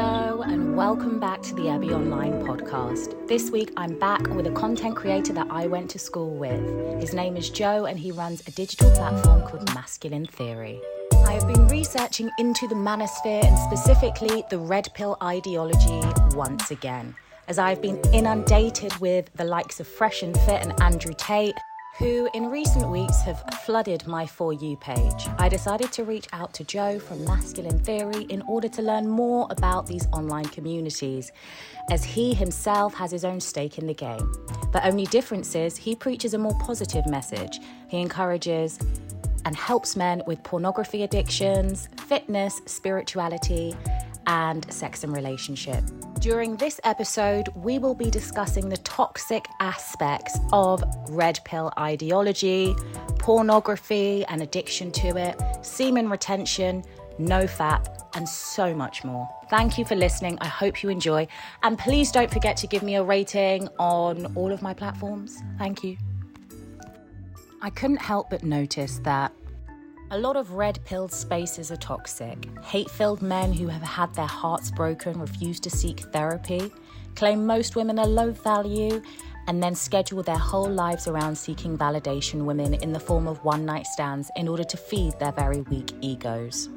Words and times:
Hello, 0.00 0.42
and 0.42 0.76
welcome 0.76 1.18
back 1.18 1.42
to 1.42 1.56
the 1.56 1.62
Ebby 1.62 1.90
Online 1.90 2.34
podcast. 2.44 3.26
This 3.26 3.50
week, 3.50 3.72
I'm 3.76 3.98
back 3.98 4.28
with 4.28 4.46
a 4.46 4.52
content 4.52 4.94
creator 4.94 5.32
that 5.32 5.48
I 5.50 5.66
went 5.66 5.90
to 5.90 5.98
school 5.98 6.36
with. 6.36 7.00
His 7.00 7.14
name 7.14 7.36
is 7.36 7.50
Joe, 7.50 7.86
and 7.86 7.98
he 7.98 8.12
runs 8.12 8.40
a 8.46 8.52
digital 8.52 8.92
platform 8.92 9.42
called 9.42 9.74
Masculine 9.74 10.26
Theory. 10.26 10.80
I 11.26 11.32
have 11.32 11.48
been 11.48 11.66
researching 11.66 12.30
into 12.38 12.68
the 12.68 12.76
manosphere 12.76 13.44
and 13.44 13.58
specifically 13.58 14.44
the 14.50 14.60
red 14.60 14.88
pill 14.94 15.16
ideology 15.20 16.00
once 16.36 16.70
again, 16.70 17.16
as 17.48 17.58
I've 17.58 17.82
been 17.82 18.00
inundated 18.12 18.96
with 18.98 19.28
the 19.34 19.42
likes 19.42 19.80
of 19.80 19.88
Fresh 19.88 20.22
and 20.22 20.38
Fit 20.42 20.62
and 20.62 20.80
Andrew 20.80 21.12
Tate, 21.18 21.56
who 21.98 22.28
in 22.32 22.46
recent 22.46 22.88
weeks 22.88 23.22
have 23.22 23.42
flooded 23.64 24.06
my 24.06 24.24
For 24.24 24.52
You 24.52 24.76
page. 24.76 25.26
I 25.38 25.48
decided 25.48 25.90
to 25.92 26.04
reach 26.04 26.28
out 26.32 26.54
to 26.54 26.64
Joe 26.64 27.00
from 27.00 27.24
Masculine 27.24 27.80
Theory 27.80 28.22
in 28.28 28.40
order 28.42 28.68
to 28.68 28.82
learn 28.82 29.08
more 29.08 29.48
about 29.50 29.86
these 29.86 30.06
online 30.12 30.44
communities, 30.44 31.32
as 31.90 32.04
he 32.04 32.34
himself 32.34 32.94
has 32.94 33.10
his 33.10 33.24
own 33.24 33.40
stake 33.40 33.78
in 33.78 33.88
the 33.88 33.94
game. 33.94 34.32
The 34.72 34.86
only 34.86 35.06
difference 35.06 35.56
is 35.56 35.76
he 35.76 35.96
preaches 35.96 36.34
a 36.34 36.38
more 36.38 36.56
positive 36.60 37.04
message. 37.06 37.58
He 37.88 38.00
encourages 38.00 38.78
and 39.44 39.56
helps 39.56 39.96
men 39.96 40.22
with 40.24 40.40
pornography 40.44 41.02
addictions, 41.02 41.88
fitness, 42.06 42.60
spirituality, 42.66 43.74
and 44.28 44.72
sex 44.72 45.02
and 45.02 45.12
relationship. 45.12 45.82
During 46.28 46.56
this 46.56 46.78
episode, 46.84 47.48
we 47.54 47.78
will 47.78 47.94
be 47.94 48.10
discussing 48.10 48.68
the 48.68 48.76
toxic 48.76 49.46
aspects 49.60 50.38
of 50.52 50.84
red 51.08 51.40
pill 51.46 51.72
ideology, 51.78 52.76
pornography 53.18 54.26
and 54.26 54.42
addiction 54.42 54.92
to 54.92 55.16
it, 55.16 55.40
semen 55.62 56.10
retention, 56.10 56.84
no 57.18 57.44
fap, 57.44 57.86
and 58.14 58.28
so 58.28 58.74
much 58.74 59.04
more. 59.04 59.26
Thank 59.48 59.78
you 59.78 59.86
for 59.86 59.94
listening. 59.94 60.36
I 60.42 60.48
hope 60.48 60.82
you 60.82 60.90
enjoy. 60.90 61.28
And 61.62 61.78
please 61.78 62.12
don't 62.12 62.30
forget 62.30 62.58
to 62.58 62.66
give 62.66 62.82
me 62.82 62.96
a 62.96 63.02
rating 63.02 63.66
on 63.78 64.26
all 64.36 64.52
of 64.52 64.60
my 64.60 64.74
platforms. 64.74 65.42
Thank 65.56 65.82
you. 65.82 65.96
I 67.62 67.70
couldn't 67.70 68.02
help 68.02 68.28
but 68.28 68.42
notice 68.42 68.98
that 68.98 69.32
a 70.10 70.18
lot 70.18 70.36
of 70.36 70.52
red 70.52 70.78
pilled 70.84 71.12
spaces 71.12 71.70
are 71.70 71.76
toxic. 71.76 72.48
Hate 72.62 72.90
filled 72.90 73.20
men 73.20 73.52
who 73.52 73.66
have 73.68 73.82
had 73.82 74.12
their 74.14 74.26
hearts 74.26 74.70
broken 74.70 75.20
refuse 75.20 75.60
to 75.60 75.70
seek 75.70 76.00
therapy, 76.00 76.72
claim 77.14 77.46
most 77.46 77.76
women 77.76 77.98
are 77.98 78.06
low 78.06 78.30
value, 78.30 79.02
and 79.48 79.62
then 79.62 79.74
schedule 79.74 80.22
their 80.22 80.38
whole 80.38 80.68
lives 80.68 81.08
around 81.08 81.36
seeking 81.36 81.76
validation 81.76 82.44
women 82.44 82.74
in 82.74 82.92
the 82.92 83.00
form 83.00 83.26
of 83.26 83.44
one 83.44 83.66
night 83.66 83.86
stands 83.86 84.30
in 84.36 84.48
order 84.48 84.64
to 84.64 84.76
feed 84.76 85.18
their 85.18 85.32
very 85.32 85.60
weak 85.62 85.92
egos. 86.00 86.70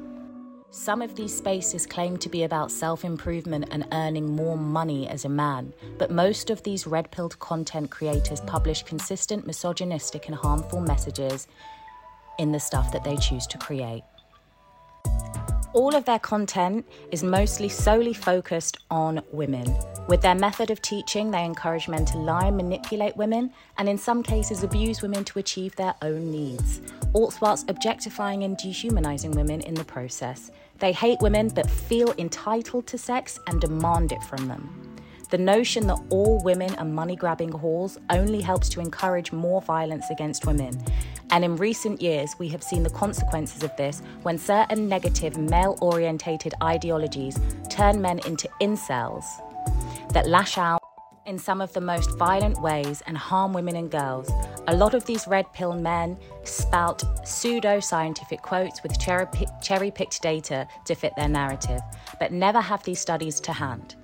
Some 0.70 1.02
of 1.02 1.14
these 1.14 1.36
spaces 1.36 1.86
claim 1.86 2.16
to 2.16 2.30
be 2.30 2.44
about 2.44 2.70
self 2.70 3.04
improvement 3.04 3.68
and 3.70 3.86
earning 3.92 4.34
more 4.34 4.56
money 4.56 5.06
as 5.06 5.26
a 5.26 5.28
man, 5.28 5.74
but 5.98 6.10
most 6.10 6.48
of 6.48 6.62
these 6.62 6.86
red 6.86 7.10
pilled 7.10 7.38
content 7.38 7.90
creators 7.90 8.40
publish 8.40 8.82
consistent 8.82 9.46
misogynistic 9.46 10.28
and 10.28 10.34
harmful 10.34 10.80
messages 10.80 11.46
in 12.42 12.52
the 12.52 12.60
stuff 12.60 12.92
that 12.92 13.04
they 13.04 13.16
choose 13.16 13.46
to 13.46 13.56
create. 13.56 14.02
All 15.72 15.94
of 15.94 16.04
their 16.04 16.18
content 16.18 16.84
is 17.10 17.22
mostly 17.22 17.70
solely 17.70 18.12
focused 18.12 18.76
on 18.90 19.22
women. 19.32 19.74
With 20.06 20.20
their 20.20 20.34
method 20.34 20.70
of 20.70 20.82
teaching, 20.82 21.30
they 21.30 21.44
encourage 21.44 21.88
men 21.88 22.04
to 22.06 22.18
lie 22.18 22.50
manipulate 22.50 23.16
women, 23.16 23.52
and 23.78 23.88
in 23.88 23.96
some 23.96 24.22
cases, 24.22 24.62
abuse 24.62 25.00
women 25.00 25.24
to 25.24 25.38
achieve 25.38 25.74
their 25.76 25.94
own 26.02 26.30
needs, 26.30 26.82
all 27.14 27.32
whilst 27.40 27.70
objectifying 27.70 28.42
and 28.42 28.58
dehumanizing 28.58 29.30
women 29.30 29.62
in 29.62 29.74
the 29.74 29.84
process. 29.84 30.50
They 30.78 30.92
hate 30.92 31.20
women 31.20 31.48
but 31.48 31.70
feel 31.70 32.12
entitled 32.18 32.86
to 32.88 32.98
sex 32.98 33.38
and 33.46 33.60
demand 33.60 34.12
it 34.12 34.22
from 34.24 34.48
them. 34.48 34.92
The 35.30 35.38
notion 35.38 35.86
that 35.86 35.98
all 36.10 36.42
women 36.44 36.74
are 36.74 36.84
money 36.84 37.16
grabbing 37.16 37.52
whores 37.52 37.96
only 38.10 38.42
helps 38.42 38.68
to 38.70 38.80
encourage 38.80 39.32
more 39.32 39.62
violence 39.62 40.10
against 40.10 40.44
women. 40.44 40.84
And 41.32 41.46
in 41.46 41.56
recent 41.56 42.02
years, 42.02 42.38
we 42.38 42.48
have 42.48 42.62
seen 42.62 42.82
the 42.82 42.90
consequences 42.90 43.62
of 43.62 43.74
this 43.76 44.02
when 44.22 44.36
certain 44.36 44.86
negative 44.86 45.38
male 45.38 45.78
orientated 45.80 46.52
ideologies 46.62 47.40
turn 47.70 48.02
men 48.02 48.18
into 48.26 48.50
incels 48.60 49.24
that 50.12 50.28
lash 50.28 50.58
out 50.58 50.82
in 51.24 51.38
some 51.38 51.62
of 51.62 51.72
the 51.72 51.80
most 51.80 52.18
violent 52.18 52.60
ways 52.60 53.02
and 53.06 53.16
harm 53.16 53.54
women 53.54 53.76
and 53.76 53.90
girls. 53.90 54.30
A 54.68 54.76
lot 54.76 54.92
of 54.92 55.06
these 55.06 55.26
red 55.26 55.50
pill 55.54 55.72
men 55.72 56.18
spout 56.44 57.02
pseudo 57.26 57.80
scientific 57.80 58.42
quotes 58.42 58.82
with 58.82 59.00
cherry 59.00 59.90
picked 59.90 60.20
data 60.20 60.68
to 60.84 60.94
fit 60.94 61.14
their 61.16 61.28
narrative, 61.28 61.80
but 62.20 62.30
never 62.30 62.60
have 62.60 62.82
these 62.84 63.00
studies 63.00 63.40
to 63.40 63.54
hand. 63.54 63.94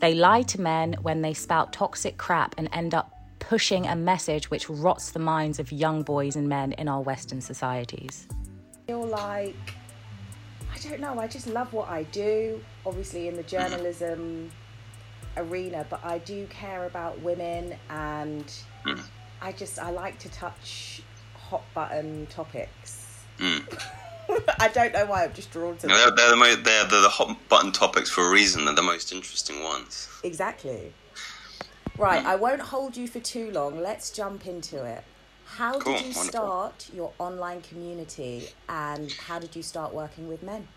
They 0.00 0.14
lie 0.14 0.42
to 0.42 0.60
men 0.60 0.94
when 1.02 1.20
they 1.20 1.34
spout 1.34 1.70
toxic 1.74 2.16
crap 2.16 2.54
and 2.56 2.70
end 2.72 2.94
up 2.94 3.17
pushing 3.48 3.86
a 3.86 3.96
message 3.96 4.50
which 4.50 4.68
rots 4.68 5.12
the 5.12 5.18
minds 5.18 5.58
of 5.58 5.72
young 5.72 6.02
boys 6.02 6.36
and 6.36 6.50
men 6.50 6.72
in 6.72 6.86
our 6.86 7.00
Western 7.00 7.40
societies. 7.40 8.28
I 8.30 8.86
feel 8.86 9.06
like, 9.06 9.56
I 10.70 10.78
don't 10.80 11.00
know, 11.00 11.18
I 11.18 11.26
just 11.26 11.46
love 11.46 11.72
what 11.72 11.88
I 11.88 12.02
do, 12.02 12.62
obviously 12.84 13.26
in 13.26 13.36
the 13.36 13.42
journalism 13.42 14.50
arena, 15.38 15.86
but 15.88 16.04
I 16.04 16.18
do 16.18 16.46
care 16.48 16.84
about 16.84 17.22
women 17.22 17.74
and 17.88 18.44
mm. 18.84 19.00
I 19.40 19.52
just, 19.52 19.78
I 19.78 19.92
like 19.92 20.18
to 20.18 20.28
touch 20.28 21.00
hot 21.34 21.64
button 21.74 22.26
topics. 22.26 23.24
Mm. 23.38 23.62
I 24.60 24.68
don't 24.68 24.92
know 24.92 25.06
why 25.06 25.24
I'm 25.24 25.32
just 25.32 25.50
drawn 25.50 25.78
to 25.78 25.86
them. 25.86 25.96
They're, 25.96 26.10
they're, 26.10 26.30
the 26.30 26.36
most, 26.36 26.64
they're, 26.64 26.84
they're 26.84 27.00
the 27.00 27.08
hot 27.08 27.34
button 27.48 27.72
topics 27.72 28.10
for 28.10 28.28
a 28.28 28.30
reason. 28.30 28.66
They're 28.66 28.74
the 28.74 28.82
most 28.82 29.10
interesting 29.10 29.64
ones. 29.64 30.06
Exactly. 30.22 30.92
Right, 31.98 32.22
mm. 32.22 32.26
I 32.26 32.36
won't 32.36 32.60
hold 32.60 32.96
you 32.96 33.08
for 33.08 33.20
too 33.20 33.50
long. 33.50 33.80
Let's 33.80 34.10
jump 34.10 34.46
into 34.46 34.84
it. 34.84 35.02
How 35.44 35.78
cool, 35.80 35.94
did 35.94 36.02
you 36.02 36.14
wonderful. 36.14 36.30
start 36.30 36.90
your 36.94 37.12
online 37.18 37.62
community 37.62 38.48
and 38.68 39.10
how 39.12 39.38
did 39.38 39.56
you 39.56 39.62
start 39.62 39.92
working 39.92 40.28
with 40.28 40.42
men? 40.42 40.68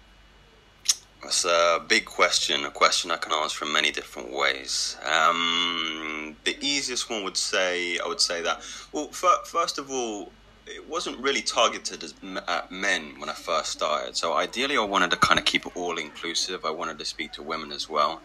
That's 1.21 1.45
a 1.45 1.83
big 1.87 2.05
question, 2.05 2.65
a 2.65 2.71
question 2.71 3.11
I 3.11 3.17
can 3.17 3.31
answer 3.31 3.65
in 3.65 3.71
many 3.71 3.91
different 3.91 4.31
ways. 4.31 4.97
Um, 5.05 6.35
the 6.45 6.57
easiest 6.61 7.09
one 7.11 7.23
would 7.23 7.38
say, 7.38 7.99
I 7.99 8.07
would 8.07 8.21
say 8.21 8.41
that, 8.41 8.63
well, 8.91 9.09
first 9.09 9.77
of 9.77 9.91
all, 9.91 10.31
it 10.65 10.88
wasn't 10.89 11.19
really 11.19 11.41
targeted 11.41 12.03
as, 12.03 12.15
at 12.47 12.71
men 12.71 13.19
when 13.19 13.29
I 13.29 13.33
first 13.33 13.71
started. 13.71 14.15
So 14.15 14.33
ideally, 14.33 14.77
I 14.77 14.83
wanted 14.83 15.11
to 15.11 15.17
kind 15.17 15.39
of 15.39 15.45
keep 15.45 15.65
it 15.65 15.73
all 15.75 15.97
inclusive. 15.97 16.65
I 16.65 16.71
wanted 16.71 16.97
to 16.99 17.05
speak 17.05 17.33
to 17.33 17.43
women 17.43 17.71
as 17.71 17.89
well. 17.89 18.21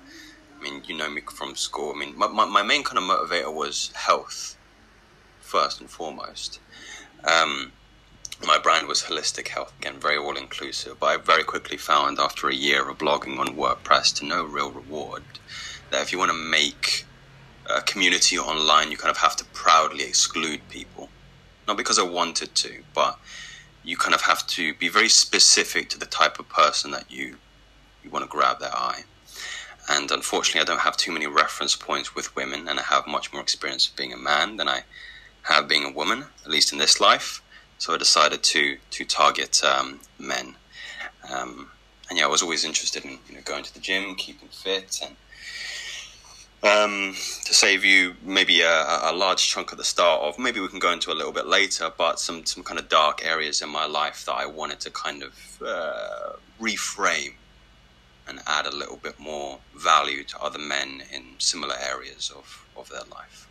Mean, 0.71 0.83
you 0.87 0.97
know 0.97 1.11
me 1.11 1.21
from 1.21 1.55
school. 1.55 1.93
I 1.95 1.99
mean, 1.99 2.17
my, 2.19 2.29
my, 2.29 2.45
my 2.45 2.63
main 2.63 2.83
kind 2.83 2.99
of 2.99 3.05
motivator 3.05 3.53
was 3.53 3.93
health, 3.95 4.57
first 5.41 5.81
and 5.81 5.89
foremost. 5.89 6.61
Um, 7.25 7.73
my 8.47 8.59
brand 8.59 8.87
was 8.87 9.03
holistic 9.03 9.49
health, 9.49 9.73
again, 9.81 9.99
very 9.99 10.17
all 10.19 10.37
inclusive. 10.37 10.99
But 11.01 11.07
I 11.07 11.17
very 11.17 11.45
quickly 11.45 11.77
found 11.77 12.19
after 12.19 12.49
a 12.49 12.55
year 12.55 12.89
of 12.89 12.99
blogging 12.99 13.39
on 13.39 13.57
WordPress 13.57 14.15
to 14.17 14.27
no 14.27 14.45
real 14.45 14.71
reward 14.71 15.23
that 15.91 16.03
if 16.03 16.13
you 16.13 16.19
want 16.19 16.31
to 16.33 16.37
make 16.37 17.07
a 17.75 17.81
community 17.81 18.39
online, 18.39 18.91
you 18.91 18.97
kind 18.97 19.11
of 19.11 19.19
have 19.19 19.37
to 19.37 19.45
proudly 19.47 20.05
exclude 20.05 20.61
people 20.69 21.09
not 21.67 21.77
because 21.77 21.99
I 21.99 22.03
wanted 22.03 22.55
to, 22.57 22.83
but 22.95 23.19
you 23.83 23.97
kind 23.97 24.15
of 24.15 24.23
have 24.23 24.47
to 24.49 24.75
be 24.75 24.89
very 24.89 25.09
specific 25.09 25.89
to 25.91 25.99
the 25.99 26.07
type 26.07 26.39
of 26.39 26.49
person 26.49 26.91
that 26.93 27.11
you 27.11 27.37
you 28.03 28.11
want 28.11 28.25
to 28.25 28.29
grab 28.29 28.61
their 28.61 28.75
eye. 28.75 29.03
And 29.89 30.11
unfortunately, 30.11 30.61
I 30.61 30.65
don't 30.65 30.81
have 30.81 30.97
too 30.97 31.13
many 31.13 31.27
reference 31.27 31.77
points 31.77 32.15
with 32.15 32.35
women, 32.35 32.69
and 32.69 32.81
I 32.81 32.83
have 32.83 33.07
much 33.07 33.33
more 33.33 33.43
experience 33.43 33.89
of 33.89 33.97
being 33.97 34.13
a 34.13 34.17
man 34.17 34.57
than 34.57 34.69
I 34.69 34.83
have 35.43 35.69
being 35.69 35.85
a 35.85 35.91
woman, 35.91 36.25
at 36.45 36.51
least 36.51 36.73
in 36.73 36.79
this 36.79 37.01
life. 37.01 37.43
So 37.79 37.95
I 37.95 37.99
decided 37.99 38.43
to 38.43 38.79
to 38.91 39.05
target 39.05 39.63
um, 39.63 40.01
men. 40.19 40.57
Um, 41.31 41.71
and 42.09 42.19
yeah, 42.19 42.25
I 42.25 42.29
was 42.29 42.43
always 42.43 42.65
interested 42.65 43.05
in 43.05 43.19
you 43.29 43.35
know 43.35 43.43
going 43.45 43.65
to 43.65 43.75
the 43.75 43.81
gym, 43.81 44.15
keeping 44.17 44.49
fit, 44.49 45.01
and 45.05 45.17
um, 46.63 47.15
to 47.45 47.55
save 47.55 47.85
you 47.85 48.17
maybe 48.23 48.63
a, 48.63 49.11
a, 49.11 49.13
large 49.13 49.47
chunk 49.47 49.73
at 49.73 49.79
the 49.79 49.85
start 49.85 50.23
of 50.23 50.39
maybe 50.39 50.59
we 50.59 50.69
can 50.69 50.79
go 50.79 50.93
into 50.93 51.13
a 51.13 51.15
little 51.15 51.33
bit 51.33 51.47
later 51.47 51.93
but 51.97 52.19
some, 52.19 52.45
some 52.47 52.63
kind 52.63 52.81
of 52.81 52.89
dark 52.89 53.25
areas 53.25 53.61
in 53.61 53.69
my 53.69 53.87
life 53.87 54.25
that 54.25 54.33
i 54.33 54.47
wanted 54.47 54.81
to 54.81 54.91
kind 54.91 55.23
of 55.23 55.63
uh, 55.65 56.33
reframe 56.61 57.35
and 58.29 58.41
add 58.47 58.67
a 58.67 58.75
little 58.75 58.97
bit 58.97 59.19
more 59.19 59.59
value 59.75 60.25
to 60.25 60.41
other 60.41 60.59
men 60.59 61.03
in 61.13 61.23
similar 61.39 61.77
areas 61.79 62.33
of, 62.35 62.67
of 62.77 62.89
their 62.89 63.05
life. 63.11 63.49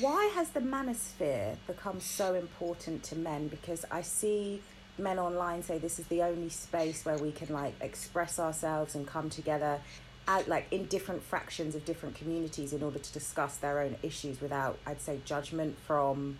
Why 0.00 0.26
has 0.34 0.50
the 0.50 0.60
manosphere 0.60 1.56
become 1.66 2.00
so 2.00 2.34
important 2.34 3.02
to 3.04 3.16
men? 3.16 3.48
Because 3.48 3.84
i 3.90 4.00
see 4.00 4.62
men 4.98 5.18
online 5.18 5.62
say 5.62 5.78
this 5.78 5.98
is 5.98 6.06
the 6.06 6.22
only 6.22 6.48
space 6.48 7.04
where 7.04 7.18
we 7.18 7.32
can 7.32 7.48
like 7.48 7.74
express 7.80 8.38
ourselves 8.38 8.94
and 8.94 9.06
come 9.06 9.30
together 9.30 9.80
out 10.28 10.46
like 10.48 10.66
in 10.70 10.84
different 10.86 11.22
fractions 11.22 11.74
of 11.74 11.84
different 11.84 12.14
communities 12.14 12.72
in 12.72 12.82
order 12.82 12.98
to 12.98 13.12
discuss 13.12 13.56
their 13.56 13.80
own 13.80 13.96
issues 14.02 14.40
without 14.40 14.78
I'd 14.86 15.00
say 15.00 15.18
judgment 15.24 15.76
from 15.86 16.38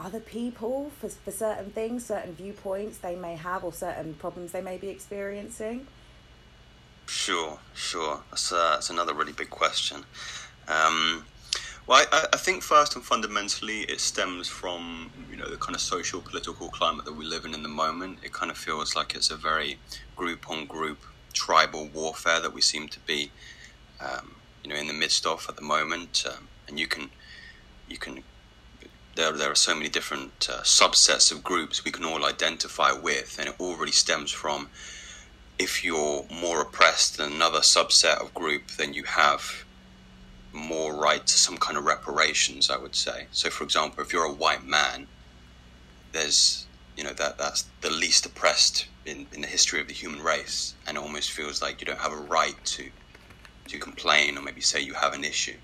other 0.00 0.20
people 0.20 0.90
for, 0.98 1.08
for 1.08 1.30
certain 1.30 1.70
things, 1.70 2.06
certain 2.06 2.34
viewpoints 2.34 2.98
they 2.98 3.14
may 3.14 3.36
have 3.36 3.64
or 3.64 3.72
certain 3.72 4.14
problems 4.14 4.52
they 4.52 4.60
may 4.62 4.76
be 4.76 4.88
experiencing. 4.88 5.86
Sure, 7.06 7.58
sure. 7.74 8.20
That's, 8.30 8.52
uh, 8.52 8.70
that's 8.72 8.90
another 8.90 9.14
really 9.14 9.32
big 9.32 9.50
question. 9.50 10.04
Um, 10.68 11.24
well, 11.86 12.06
I, 12.12 12.26
I, 12.32 12.36
think 12.36 12.62
first 12.62 12.94
and 12.94 13.04
fundamentally, 13.04 13.80
it 13.80 14.00
stems 14.00 14.46
from 14.46 15.10
you 15.28 15.36
know 15.36 15.48
the 15.48 15.56
kind 15.56 15.74
of 15.74 15.80
social 15.80 16.20
political 16.20 16.68
climate 16.68 17.04
that 17.04 17.14
we 17.14 17.24
live 17.24 17.44
in 17.44 17.52
in 17.52 17.64
the 17.64 17.68
moment. 17.68 18.18
It 18.22 18.32
kind 18.32 18.50
of 18.50 18.56
feels 18.56 18.94
like 18.94 19.16
it's 19.16 19.30
a 19.30 19.36
very 19.36 19.78
group 20.14 20.48
on 20.48 20.66
group 20.66 20.98
tribal 21.32 21.88
warfare 21.92 22.38
that 22.40 22.52
we 22.52 22.60
seem 22.60 22.86
to 22.88 23.00
be 23.00 23.32
um, 24.00 24.36
you 24.62 24.70
know 24.70 24.76
in 24.76 24.86
the 24.86 24.92
midst 24.92 25.26
of 25.26 25.44
at 25.48 25.56
the 25.56 25.62
moment. 25.62 26.24
Um, 26.28 26.46
and 26.68 26.78
you 26.78 26.86
can 26.86 27.10
you 27.88 27.98
can 27.98 28.22
there 29.14 29.32
there 29.32 29.50
are 29.50 29.56
so 29.56 29.74
many 29.74 29.88
different 29.88 30.48
uh, 30.50 30.62
subsets 30.62 31.32
of 31.32 31.42
groups 31.42 31.84
we 31.84 31.90
can 31.90 32.04
all 32.04 32.24
identify 32.24 32.92
with, 32.92 33.36
and 33.38 33.48
it 33.48 33.54
all 33.58 33.76
really 33.76 33.92
stems 33.92 34.30
from 34.30 34.68
if 35.58 35.84
you're 35.84 36.24
more 36.30 36.62
oppressed 36.62 37.18
than 37.18 37.32
another 37.32 37.60
subset 37.60 38.20
of 38.20 38.32
group, 38.32 38.68
then 38.78 38.94
you 38.94 39.04
have 39.04 39.64
more 40.52 40.94
right 40.94 41.26
to 41.26 41.34
some 41.34 41.58
kind 41.58 41.76
of 41.76 41.84
reparations. 41.84 42.70
I 42.70 42.78
would 42.78 42.94
say. 42.94 43.26
So, 43.32 43.50
for 43.50 43.64
example, 43.64 44.02
if 44.02 44.12
you're 44.12 44.24
a 44.24 44.32
white 44.32 44.64
man, 44.64 45.06
there's 46.12 46.66
you 46.96 47.04
know 47.04 47.12
that 47.12 47.38
that's 47.38 47.64
the 47.80 47.90
least 47.90 48.26
oppressed 48.26 48.86
in, 49.06 49.26
in 49.32 49.40
the 49.40 49.46
history 49.46 49.80
of 49.80 49.88
the 49.88 49.94
human 49.94 50.22
race, 50.22 50.74
and 50.86 50.96
it 50.96 51.02
almost 51.02 51.30
feels 51.30 51.62
like 51.62 51.80
you 51.80 51.86
don't 51.86 52.00
have 52.00 52.12
a 52.12 52.16
right 52.16 52.56
to 52.64 52.90
to 53.68 53.78
complain 53.78 54.36
or 54.36 54.42
maybe 54.42 54.60
say 54.60 54.80
you 54.80 54.94
have 54.94 55.14
an 55.14 55.24
issue. 55.24 55.56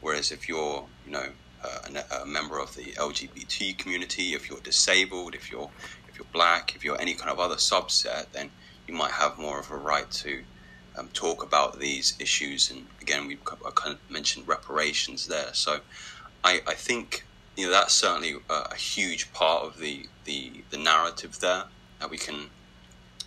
Whereas 0.00 0.32
if 0.32 0.48
you're 0.48 0.86
you 1.04 1.12
know 1.12 1.28
a, 1.64 2.22
a 2.22 2.26
member 2.26 2.58
of 2.58 2.74
the 2.74 2.92
LGBT 2.92 3.76
community, 3.78 4.34
if 4.34 4.48
you're 4.48 4.60
disabled, 4.60 5.34
if 5.34 5.50
you're 5.50 5.70
if 6.08 6.16
you're 6.18 6.26
black, 6.32 6.74
if 6.74 6.84
you're 6.84 7.00
any 7.00 7.14
kind 7.14 7.30
of 7.30 7.38
other 7.38 7.56
subset, 7.56 8.26
then 8.32 8.50
you 8.86 8.94
might 8.94 9.12
have 9.12 9.38
more 9.38 9.60
of 9.60 9.70
a 9.70 9.76
right 9.76 10.10
to 10.10 10.42
um, 10.96 11.08
talk 11.12 11.42
about 11.42 11.78
these 11.78 12.16
issues. 12.18 12.70
And 12.70 12.86
again, 13.00 13.26
we 13.26 13.36
kind 13.74 13.94
of 13.94 14.10
mentioned 14.10 14.48
reparations 14.48 15.26
there. 15.26 15.52
So 15.52 15.80
I, 16.44 16.62
I 16.66 16.74
think 16.74 17.24
you 17.56 17.66
know 17.66 17.72
that's 17.72 17.94
certainly 17.94 18.36
a, 18.48 18.54
a, 18.72 18.74
huge 18.76 19.32
part 19.32 19.64
of 19.64 19.78
the, 19.78 20.06
the 20.24 20.52
the 20.70 20.78
narrative 20.78 21.40
there 21.40 21.64
that 22.00 22.10
we 22.10 22.18
can 22.18 22.50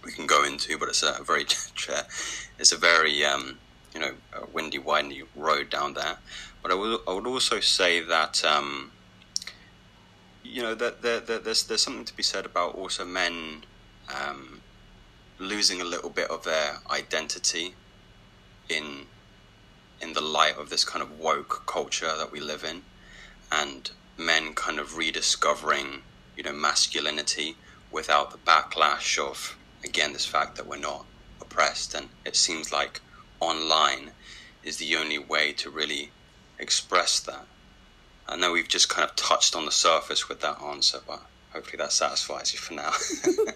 we 0.03 0.11
can 0.11 0.25
go 0.25 0.43
into. 0.43 0.77
But 0.77 0.89
it's 0.89 1.03
a 1.03 1.23
very 1.23 1.43
it's 2.59 2.71
a 2.71 2.77
very 2.77 3.23
um, 3.25 3.57
you 3.93 3.99
know 3.99 4.13
windy, 4.53 4.79
windy 4.79 5.23
road 5.35 5.69
down 5.69 5.93
there. 5.93 6.17
But 6.61 6.71
I 6.71 6.75
would 6.75 6.99
I 7.07 7.13
would 7.13 7.27
also 7.27 7.59
say 7.59 8.01
that. 8.01 8.43
Um, 8.43 8.91
you 10.49 10.63
know 10.63 10.73
that 10.73 11.01
there, 11.01 11.19
there, 11.19 11.39
there's 11.39 11.63
there's 11.63 11.81
something 11.81 12.05
to 12.05 12.15
be 12.15 12.23
said 12.23 12.45
about 12.45 12.73
also 12.75 13.05
men 13.05 13.63
um, 14.13 14.61
losing 15.37 15.79
a 15.81 15.85
little 15.85 16.09
bit 16.09 16.29
of 16.29 16.43
their 16.43 16.77
identity 16.89 17.75
in 18.67 19.05
in 20.01 20.13
the 20.13 20.21
light 20.21 20.57
of 20.57 20.69
this 20.69 20.83
kind 20.83 21.03
of 21.03 21.19
woke 21.19 21.63
culture 21.65 22.11
that 22.17 22.31
we 22.31 22.39
live 22.39 22.63
in 22.63 22.81
and 23.51 23.91
men 24.17 24.53
kind 24.53 24.79
of 24.79 24.97
rediscovering 24.97 26.01
you 26.35 26.43
know 26.43 26.53
masculinity 26.53 27.55
without 27.91 28.31
the 28.31 28.37
backlash 28.39 29.19
of 29.19 29.57
again 29.83 30.13
this 30.13 30.25
fact 30.25 30.55
that 30.55 30.67
we're 30.67 30.77
not 30.77 31.05
oppressed 31.41 31.93
and 31.93 32.09
it 32.25 32.35
seems 32.35 32.71
like 32.71 33.01
online 33.39 34.11
is 34.63 34.77
the 34.77 34.95
only 34.95 35.17
way 35.17 35.53
to 35.53 35.69
really 35.69 36.11
express 36.59 37.19
that 37.21 37.45
i 38.27 38.35
know 38.35 38.51
we've 38.51 38.67
just 38.67 38.89
kind 38.89 39.07
of 39.07 39.15
touched 39.15 39.55
on 39.55 39.65
the 39.65 39.71
surface 39.71 40.29
with 40.29 40.41
that 40.41 40.61
answer 40.61 40.99
but 41.07 41.21
hopefully 41.51 41.77
that 41.77 41.91
satisfies 41.91 42.53
you 42.53 42.59
for 42.59 42.73
now 42.73 42.91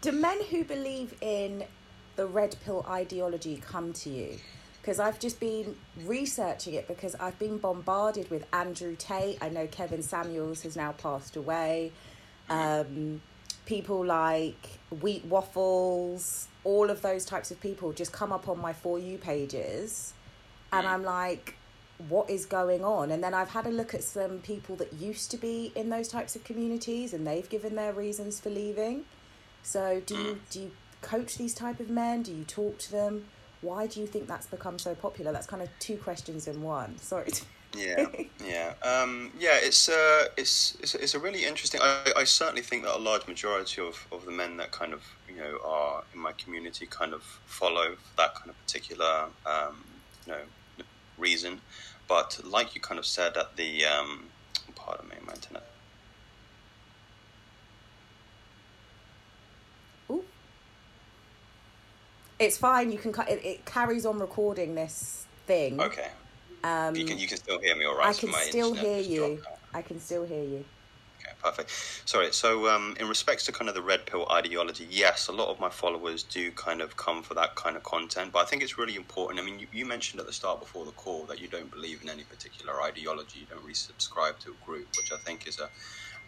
do 0.00 0.12
men 0.12 0.42
who 0.50 0.64
believe 0.64 1.14
in 1.20 1.64
the 2.20 2.26
red 2.26 2.54
pill 2.64 2.84
ideology 2.86 3.62
come 3.66 3.94
to 3.94 4.10
you? 4.10 4.36
Because 4.80 5.00
I've 5.00 5.18
just 5.18 5.40
been 5.40 5.74
researching 6.04 6.74
it 6.74 6.86
because 6.86 7.14
I've 7.14 7.38
been 7.38 7.56
bombarded 7.56 8.30
with 8.30 8.46
Andrew 8.52 8.94
Tate. 8.94 9.38
I 9.40 9.48
know 9.48 9.66
Kevin 9.66 10.02
Samuels 10.02 10.62
has 10.62 10.76
now 10.76 10.92
passed 10.92 11.36
away. 11.36 11.92
Um, 12.50 13.22
people 13.64 14.04
like 14.04 14.78
Wheat 15.00 15.24
Waffles, 15.24 16.48
all 16.62 16.90
of 16.90 17.00
those 17.00 17.24
types 17.24 17.50
of 17.50 17.58
people 17.60 17.92
just 17.92 18.12
come 18.12 18.32
up 18.32 18.48
on 18.48 18.60
my 18.60 18.74
For 18.74 18.98
You 18.98 19.16
pages. 19.16 20.12
And 20.72 20.86
I'm 20.86 21.02
like, 21.02 21.56
what 22.08 22.30
is 22.30 22.46
going 22.46 22.84
on? 22.84 23.10
And 23.10 23.22
then 23.22 23.34
I've 23.34 23.50
had 23.50 23.66
a 23.66 23.70
look 23.70 23.94
at 23.94 24.02
some 24.02 24.38
people 24.38 24.76
that 24.76 24.92
used 24.94 25.30
to 25.32 25.36
be 25.36 25.72
in 25.74 25.90
those 25.90 26.08
types 26.08 26.36
of 26.36 26.44
communities 26.44 27.12
and 27.12 27.26
they've 27.26 27.48
given 27.48 27.74
their 27.74 27.92
reasons 27.92 28.40
for 28.40 28.50
leaving. 28.50 29.04
So 29.62 30.02
do 30.06 30.16
you 30.16 30.40
do 30.50 30.60
you 30.60 30.70
coach 31.02 31.36
these 31.36 31.54
type 31.54 31.80
of 31.80 31.90
men? 31.90 32.22
Do 32.22 32.32
you 32.32 32.44
talk 32.44 32.78
to 32.78 32.92
them? 32.92 33.26
Why 33.60 33.86
do 33.86 34.00
you 34.00 34.06
think 34.06 34.26
that's 34.26 34.46
become 34.46 34.78
so 34.78 34.94
popular? 34.94 35.32
That's 35.32 35.46
kind 35.46 35.62
of 35.62 35.68
two 35.78 35.96
questions 35.96 36.46
in 36.46 36.62
one. 36.62 36.96
Sorry. 36.98 37.30
yeah, 37.76 38.06
yeah, 38.44 38.72
um, 38.82 39.30
yeah. 39.38 39.58
It's 39.60 39.88
uh, 39.88 40.24
it's, 40.36 40.76
it's 40.80 40.94
it's 40.94 41.14
a 41.14 41.18
really 41.20 41.44
interesting. 41.44 41.80
I, 41.82 42.12
I 42.16 42.24
certainly 42.24 42.62
think 42.62 42.82
that 42.84 42.96
a 42.96 42.98
large 42.98 43.28
majority 43.28 43.80
of, 43.80 44.06
of 44.10 44.24
the 44.24 44.32
men 44.32 44.56
that 44.56 44.72
kind 44.72 44.92
of 44.92 45.02
you 45.28 45.36
know 45.36 45.58
are 45.64 46.02
in 46.12 46.20
my 46.20 46.32
community 46.32 46.86
kind 46.86 47.14
of 47.14 47.22
follow 47.46 47.96
that 48.16 48.34
kind 48.34 48.50
of 48.50 48.58
particular 48.66 49.26
um, 49.46 49.84
you 50.26 50.32
know 50.32 50.40
reason. 51.20 51.60
But 52.10 52.40
like 52.44 52.74
you 52.74 52.80
kind 52.80 52.98
of 52.98 53.06
said 53.06 53.36
at 53.36 53.54
the 53.54 53.84
um, 53.86 54.24
pardon 54.74 55.08
me, 55.08 55.14
my 55.24 55.32
internet 55.32 55.62
It's 62.40 62.56
fine. 62.56 62.90
You 62.90 62.96
can 62.96 63.12
cut 63.12 63.30
it. 63.30 63.44
It 63.44 63.64
carries 63.66 64.06
on 64.06 64.18
recording 64.18 64.74
this 64.74 65.26
thing. 65.46 65.78
Okay. 65.78 66.08
Um, 66.64 66.96
you 66.96 67.04
can 67.04 67.18
you 67.18 67.28
can 67.28 67.36
still 67.36 67.60
hear 67.60 67.76
me 67.76 67.84
all 67.84 67.96
right. 67.96 68.08
I 68.08 68.18
can 68.18 68.32
still 68.32 68.72
hear 68.72 68.98
you. 68.98 69.42
I 69.74 69.82
can 69.82 70.00
still 70.00 70.24
hear 70.24 70.42
you. 70.42 70.64
Okay, 71.20 71.32
perfect. 71.42 71.70
Sorry. 72.06 72.32
So, 72.32 72.68
um, 72.68 72.96
in 72.98 73.06
respects 73.06 73.44
to 73.46 73.52
kind 73.52 73.68
of 73.68 73.74
the 73.74 73.82
red 73.82 74.06
pill 74.06 74.26
ideology, 74.30 74.86
yes, 74.88 75.28
a 75.28 75.32
lot 75.32 75.48
of 75.48 75.60
my 75.60 75.68
followers 75.68 76.22
do 76.22 76.50
kind 76.52 76.80
of 76.80 76.96
come 76.96 77.22
for 77.22 77.34
that 77.34 77.54
kind 77.56 77.76
of 77.76 77.82
content, 77.82 78.32
but 78.32 78.38
I 78.38 78.44
think 78.46 78.62
it's 78.62 78.78
really 78.78 78.96
important. 78.96 79.38
I 79.38 79.44
mean, 79.44 79.58
you, 79.58 79.66
you 79.70 79.84
mentioned 79.84 80.20
at 80.20 80.26
the 80.26 80.32
start 80.32 80.60
before 80.60 80.86
the 80.86 80.92
call 80.92 81.24
that 81.26 81.38
you 81.38 81.48
don't 81.48 81.70
believe 81.70 82.02
in 82.02 82.08
any 82.08 82.22
particular 82.22 82.80
ideology. 82.82 83.40
You 83.40 83.46
don't 83.46 83.60
really 83.60 83.74
subscribe 83.74 84.38
to 84.40 84.50
a 84.52 84.64
group, 84.64 84.88
which 84.96 85.12
I 85.12 85.18
think 85.18 85.46
is 85.46 85.58
a 85.58 85.68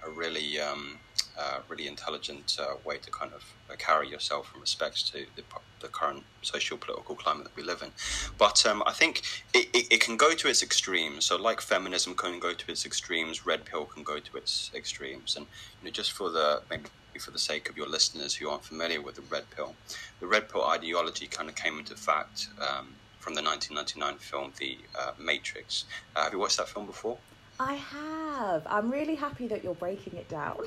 a 0.06 0.10
really 0.10 0.60
um, 0.60 0.98
uh, 1.38 1.60
really 1.68 1.86
intelligent 1.86 2.56
uh, 2.60 2.74
way 2.84 2.98
to 2.98 3.10
kind 3.10 3.32
of 3.32 3.42
uh, 3.70 3.74
carry 3.76 4.08
yourself 4.08 4.52
in 4.54 4.60
respects 4.60 5.02
to 5.10 5.24
the, 5.36 5.42
the 5.80 5.88
current 5.88 6.22
social 6.42 6.76
political 6.76 7.14
climate 7.14 7.44
that 7.44 7.56
we 7.56 7.62
live 7.62 7.82
in. 7.82 7.90
But 8.36 8.66
um, 8.66 8.82
I 8.86 8.92
think 8.92 9.22
it, 9.54 9.68
it, 9.72 9.94
it, 9.94 10.00
can 10.00 10.16
go 10.16 10.34
to 10.34 10.48
its 10.48 10.62
extremes. 10.62 11.24
So, 11.24 11.36
like 11.36 11.60
feminism 11.60 12.14
can 12.14 12.38
go 12.38 12.52
to 12.52 12.70
its 12.70 12.84
extremes, 12.84 13.46
red 13.46 13.64
pill 13.64 13.86
can 13.86 14.02
go 14.02 14.18
to 14.18 14.36
its 14.36 14.70
extremes. 14.74 15.36
And 15.36 15.46
you 15.80 15.86
know, 15.86 15.90
just 15.90 16.12
for 16.12 16.30
the 16.30 16.62
maybe 16.68 16.90
for 17.18 17.30
the 17.30 17.38
sake 17.38 17.68
of 17.68 17.76
your 17.76 17.88
listeners 17.88 18.34
who 18.34 18.48
aren't 18.48 18.64
familiar 18.64 19.00
with 19.00 19.16
the 19.16 19.22
red 19.22 19.48
pill, 19.50 19.74
the 20.20 20.26
red 20.26 20.48
pill 20.48 20.64
ideology 20.66 21.26
kind 21.26 21.48
of 21.48 21.54
came 21.54 21.78
into 21.78 21.94
fact 21.94 22.48
um, 22.60 22.88
from 23.18 23.34
the 23.34 23.42
1999 23.42 24.18
film 24.18 24.52
The 24.58 24.78
uh, 24.98 25.12
Matrix. 25.18 25.84
Uh, 26.14 26.24
have 26.24 26.32
you 26.32 26.38
watched 26.38 26.58
that 26.58 26.68
film 26.68 26.86
before? 26.86 27.18
I 27.62 27.74
have. 27.74 28.66
I'm 28.66 28.90
really 28.90 29.14
happy 29.14 29.46
that 29.48 29.62
you're 29.62 29.74
breaking 29.74 30.16
it 30.16 30.28
down. 30.28 30.58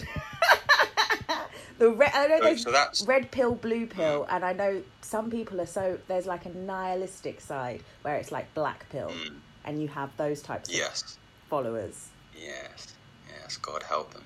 the 1.77 1.91
red, 1.91 2.11
I 2.13 2.27
know 2.27 2.39
there's 2.41 2.63
so 2.63 3.05
red 3.05 3.31
pill, 3.31 3.53
blue 3.53 3.85
pill, 3.85 4.25
and 4.29 4.45
I 4.45 4.53
know 4.53 4.81
some 5.01 5.29
people 5.29 5.59
are 5.59 5.65
so 5.65 5.99
there's 6.07 6.25
like 6.25 6.45
a 6.45 6.49
nihilistic 6.57 7.41
side 7.41 7.83
where 8.03 8.15
it's 8.15 8.31
like 8.31 8.53
black 8.53 8.87
pill, 8.89 9.09
mm. 9.09 9.35
and 9.65 9.81
you 9.81 9.89
have 9.89 10.15
those 10.15 10.41
types 10.41 10.69
yes. 10.71 11.01
of 11.01 11.17
followers. 11.49 12.09
Yes, 12.33 12.95
yes, 13.29 13.57
God 13.57 13.83
help 13.83 14.13
them. 14.13 14.23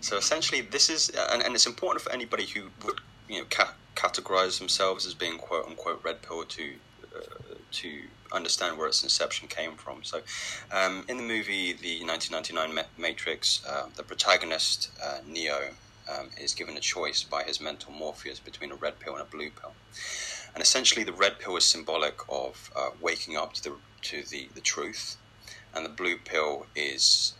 So 0.00 0.16
essentially, 0.16 0.60
this 0.60 0.90
is, 0.90 1.10
and, 1.10 1.42
and 1.42 1.54
it's 1.54 1.66
important 1.66 2.02
for 2.02 2.12
anybody 2.12 2.46
who 2.46 2.68
would 2.84 3.00
you 3.28 3.40
know 3.40 3.46
ca- 3.50 3.74
categorize 3.96 4.60
themselves 4.60 5.06
as 5.06 5.14
being 5.14 5.38
quote 5.38 5.66
unquote 5.66 6.04
red 6.04 6.22
pill 6.22 6.44
to 6.44 6.72
uh, 7.16 7.54
to 7.72 8.02
understand 8.32 8.78
where 8.78 8.88
its 8.88 9.02
inception 9.02 9.48
came 9.48 9.76
from. 9.76 10.02
So, 10.02 10.22
um, 10.70 11.04
in 11.08 11.16
the 11.16 11.22
movie, 11.22 11.72
the 11.72 12.04
1999 12.04 12.84
Matrix, 12.98 13.64
uh, 13.66 13.88
the 13.96 14.02
protagonist 14.02 14.90
uh, 15.02 15.18
Neo 15.26 15.70
um, 16.10 16.30
is 16.40 16.54
given 16.54 16.76
a 16.76 16.80
choice 16.80 17.22
by 17.22 17.42
his 17.44 17.60
mentor 17.60 17.92
Morpheus 17.92 18.40
between 18.40 18.72
a 18.72 18.76
red 18.76 18.98
pill 18.98 19.14
and 19.14 19.22
a 19.22 19.26
blue 19.26 19.50
pill, 19.50 19.72
and 20.54 20.62
essentially 20.62 21.04
the 21.04 21.12
red 21.12 21.38
pill 21.38 21.56
is 21.56 21.64
symbolic 21.64 22.18
of 22.28 22.70
uh, 22.74 22.90
waking 23.00 23.36
up 23.36 23.52
to 23.54 23.62
the 23.62 23.74
to 24.02 24.22
the, 24.22 24.48
the 24.54 24.60
truth, 24.60 25.16
and 25.74 25.84
the 25.84 25.90
blue 25.90 26.16
pill 26.18 26.66
is 26.74 27.34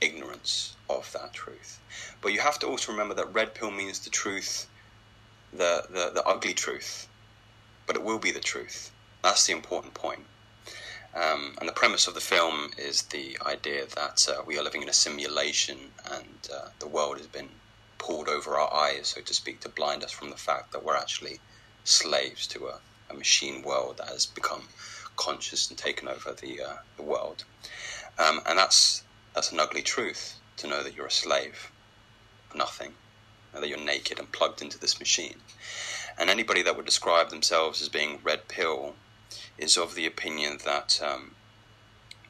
ignorance 0.00 0.76
of 0.88 1.10
that 1.12 1.32
truth. 1.32 1.80
But 2.20 2.32
you 2.32 2.40
have 2.40 2.58
to 2.60 2.66
also 2.66 2.92
remember 2.92 3.14
that 3.14 3.32
red 3.32 3.54
pill 3.54 3.70
means 3.70 4.00
the 4.00 4.10
truth, 4.10 4.68
the, 5.52 5.84
the, 5.90 6.10
the 6.14 6.24
ugly 6.24 6.54
truth, 6.54 7.08
but 7.86 7.96
it 7.96 8.02
will 8.02 8.18
be 8.18 8.30
the 8.30 8.40
truth. 8.40 8.90
That's 9.22 9.46
the 9.46 9.52
important 9.52 9.94
point. 9.94 10.20
Um, 11.14 11.54
and 11.60 11.68
the 11.68 11.72
premise 11.72 12.08
of 12.08 12.14
the 12.14 12.20
film 12.20 12.72
is 12.76 13.02
the 13.02 13.38
idea 13.46 13.86
that 13.94 14.26
uh, 14.28 14.42
we 14.44 14.58
are 14.58 14.64
living 14.64 14.82
in 14.82 14.88
a 14.88 14.92
simulation 14.92 15.78
and 16.12 16.48
uh, 16.52 16.68
the 16.80 16.88
world 16.88 17.18
has 17.18 17.28
been 17.28 17.50
pulled 17.98 18.28
over 18.28 18.56
our 18.56 18.72
eyes, 18.74 19.08
so 19.08 19.20
to 19.20 19.32
speak, 19.32 19.60
to 19.60 19.68
blind 19.68 20.02
us 20.02 20.10
from 20.10 20.30
the 20.30 20.36
fact 20.36 20.72
that 20.72 20.84
we're 20.84 20.96
actually 20.96 21.38
slaves 21.84 22.46
to 22.48 22.66
a, 22.66 22.80
a 23.10 23.14
machine 23.14 23.62
world 23.62 23.98
that 23.98 24.08
has 24.08 24.26
become 24.26 24.68
conscious 25.16 25.70
and 25.70 25.78
taken 25.78 26.08
over 26.08 26.32
the 26.32 26.60
uh, 26.60 26.76
the 26.96 27.02
world, 27.02 27.44
um, 28.18 28.40
and 28.46 28.58
that's 28.58 29.04
that's 29.34 29.52
an 29.52 29.60
ugly 29.60 29.82
truth 29.82 30.34
to 30.56 30.66
know 30.66 30.82
that 30.82 30.94
you're 30.94 31.06
a 31.06 31.10
slave 31.10 31.70
of 32.50 32.56
nothing, 32.56 32.94
that 33.52 33.68
you're 33.68 33.78
naked 33.78 34.18
and 34.18 34.32
plugged 34.32 34.60
into 34.60 34.78
this 34.78 34.98
machine. 34.98 35.36
And 36.18 36.28
anybody 36.28 36.62
that 36.62 36.76
would 36.76 36.86
describe 36.86 37.30
themselves 37.30 37.80
as 37.80 37.88
being 37.88 38.20
red 38.22 38.48
pill 38.48 38.94
is 39.58 39.76
of 39.76 39.94
the 39.94 40.06
opinion 40.06 40.58
that 40.64 41.00
um, 41.04 41.34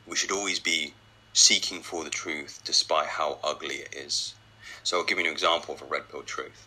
we 0.06 0.16
should 0.16 0.30
always 0.30 0.58
be 0.58 0.94
seeking 1.32 1.82
for 1.82 2.04
the 2.04 2.10
truth 2.10 2.60
despite 2.64 3.06
how 3.06 3.38
ugly 3.42 3.76
it 3.76 3.94
is. 3.94 4.34
So 4.82 4.98
I'll 4.98 5.04
give 5.04 5.18
you 5.18 5.24
an 5.24 5.32
example 5.32 5.74
of 5.74 5.82
a 5.82 5.86
red 5.86 6.08
pill 6.08 6.22
truth. 6.22 6.66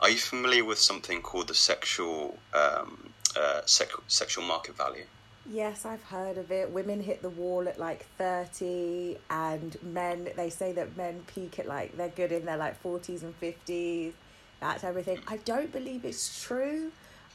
Are 0.00 0.10
you 0.10 0.16
familiar 0.16 0.64
with 0.64 0.78
something 0.78 1.22
called 1.22 1.48
the 1.48 1.54
sexual 1.54 2.38
um, 2.54 3.12
uh, 3.36 3.62
sec- 3.64 3.90
sexual 4.08 4.44
market 4.44 4.76
value? 4.76 5.04
Yes, 5.50 5.84
I've 5.84 6.02
heard 6.04 6.38
of 6.38 6.52
it. 6.52 6.70
Women 6.70 7.00
hit 7.00 7.22
the 7.22 7.30
wall 7.30 7.68
at 7.68 7.78
like 7.78 8.06
30, 8.16 9.18
and 9.28 9.76
men, 9.82 10.28
they 10.36 10.50
say 10.50 10.72
that 10.72 10.96
men 10.96 11.24
peak 11.26 11.58
at 11.58 11.66
like, 11.66 11.96
they're 11.96 12.08
good 12.08 12.30
in 12.30 12.44
their 12.44 12.56
like 12.56 12.80
40s 12.82 13.22
and 13.22 13.38
50s, 13.40 14.12
that 14.60 14.84
everything. 14.84 15.18
I 15.26 15.38
don't 15.38 15.72
believe 15.72 16.04
it's 16.04 16.42
true. 16.42 16.92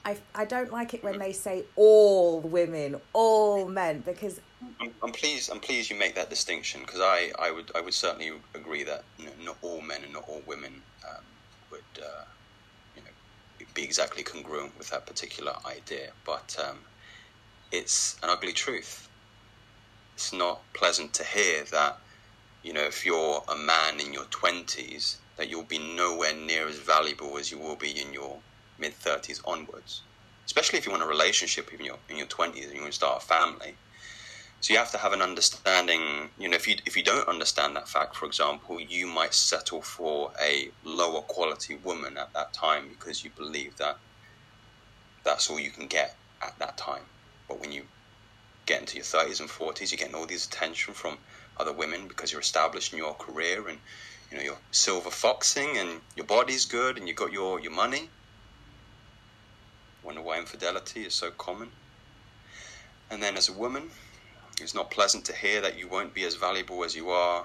I, 0.08 0.16
I 0.34 0.46
don't 0.46 0.72
like 0.72 0.94
it 0.94 1.04
when 1.04 1.20
they 1.20 1.34
say 1.34 1.66
all 1.76 2.40
women, 2.40 2.96
all 3.12 3.68
men, 3.68 4.04
because 4.06 4.40
I'm, 4.80 4.94
I'm 5.04 5.12
pleased. 5.12 5.52
I'm 5.52 5.60
pleased 5.60 5.90
you 5.90 6.00
make 6.00 6.16
that 6.16 6.30
distinction 6.30 6.80
because 6.80 7.02
I, 7.02 7.32
I 7.38 7.52
would 7.52 7.70
I 7.76 7.82
would 7.82 7.94
certainly 7.94 8.32
agree 8.56 8.86
that 8.86 9.04
you 9.20 9.26
know, 9.26 9.32
not 9.44 9.58
all 9.62 9.82
men 9.82 10.04
and 10.06 10.14
not 10.14 10.24
all 10.30 10.42
women 10.48 10.82
um, 11.10 11.24
would 11.72 12.02
uh, 12.02 12.24
you 12.96 13.02
know 13.02 13.66
be 13.74 13.84
exactly 13.84 14.24
congruent 14.24 14.78
with 14.78 14.90
that 14.92 15.06
particular 15.06 15.52
idea. 15.66 16.12
But 16.26 16.56
um, 16.66 16.78
it's 17.74 18.16
an 18.24 18.30
ugly 18.30 18.54
truth. 18.54 19.10
It's 20.16 20.32
not 20.32 20.62
pleasant 20.74 21.14
to 21.16 21.26
hear 21.26 21.66
that, 21.66 21.98
you 22.64 22.72
know, 22.72 22.84
if 22.86 23.06
you're 23.06 23.44
a 23.50 23.58
man 23.58 24.00
in 24.00 24.14
your 24.14 24.24
20s, 24.26 25.18
that 25.36 25.50
you'll 25.50 25.64
be 25.64 25.78
nowhere 25.78 26.34
near 26.34 26.68
as 26.68 26.80
valuable 26.80 27.38
as 27.38 27.52
you 27.52 27.60
will 27.60 27.76
be 27.76 28.00
in 28.02 28.14
your 28.14 28.40
mid 28.80 28.94
30s 29.00 29.42
onwards. 29.46 30.02
Especially 30.46 30.80
if 30.80 30.86
you 30.86 30.92
want 30.92 31.04
a 31.04 31.08
relationship 31.08 31.74
in 31.74 31.84
your 31.84 31.98
in 32.10 32.18
your 32.18 32.28
20s 32.28 32.66
and 32.66 32.74
you 32.74 32.82
want 32.82 32.94
to 32.94 32.98
start 32.98 33.24
a 33.24 33.26
family. 33.26 33.76
So 34.60 34.74
you 34.74 34.80
have 34.80 34.92
to 34.92 34.98
have 34.98 35.14
an 35.14 35.22
understanding. 35.22 36.30
You 36.40 36.50
know, 36.50 36.56
if 36.56 36.68
you 36.68 36.78
if 36.86 36.98
you 36.98 37.04
don't 37.04 37.28
understand 37.28 37.76
that 37.76 37.88
fact, 37.88 38.16
for 38.16 38.26
example, 38.26 38.80
you 38.80 39.08
might 39.08 39.34
settle 39.34 39.82
for 39.82 40.32
a 40.42 40.70
lower 40.84 41.22
quality 41.22 41.76
woman 41.76 42.18
at 42.18 42.34
that 42.34 42.54
time 42.54 42.90
because 42.90 43.24
you 43.24 43.30
believe 43.36 43.78
that 43.78 43.98
that's 45.24 45.50
all 45.50 45.60
you 45.60 45.70
can 45.70 45.88
get 45.88 46.16
at 46.42 46.58
that 46.60 46.78
time. 46.78 47.04
But 47.48 47.60
when 47.60 47.72
you 47.72 47.84
get 48.66 48.80
into 48.82 48.96
your 48.96 49.06
30s 49.06 49.40
and 49.40 49.50
40s, 49.50 49.92
you're 49.92 49.98
getting 49.98 50.16
all 50.16 50.26
this 50.26 50.46
attention 50.46 50.94
from 50.94 51.18
other 51.60 51.74
women 51.74 52.08
because 52.08 52.32
you're 52.32 52.42
established 52.42 52.94
in 52.94 53.00
your 53.00 53.14
career 53.14 53.68
and 53.68 53.80
you 54.32 54.38
know 54.38 54.44
you're 54.44 54.58
silver 54.72 55.10
foxing 55.10 55.78
and 55.78 56.02
your 56.16 56.26
body's 56.26 56.66
good 56.66 56.98
and 56.98 57.08
you 57.08 57.14
got 57.14 57.32
your, 57.32 57.60
your 57.60 57.72
money. 57.72 58.10
Wonder 60.08 60.22
why 60.22 60.40
infidelity 60.40 61.02
is 61.06 61.14
so 61.14 61.32
common. 61.32 61.70
And 63.12 63.22
then 63.22 63.36
as 63.36 63.50
a 63.50 63.54
woman, 63.54 63.90
it's 64.62 64.74
not 64.74 64.90
pleasant 64.90 65.26
to 65.26 65.34
hear 65.36 65.60
that 65.60 65.78
you 65.78 65.90
won't 65.90 66.14
be 66.14 66.24
as 66.24 66.36
valuable 66.36 66.86
as 66.86 66.96
you 66.96 67.10
are 67.10 67.44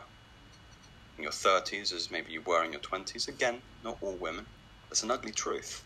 in 1.16 1.24
your 1.24 1.32
30s 1.32 1.92
as 1.92 2.12
maybe 2.12 2.30
you 2.30 2.40
were 2.42 2.62
in 2.62 2.70
your 2.70 2.80
20s. 2.80 3.26
Again, 3.26 3.60
not 3.82 3.98
all 4.00 4.12
women. 4.12 4.46
That's 4.88 5.02
an 5.02 5.10
ugly 5.10 5.32
truth. 5.32 5.82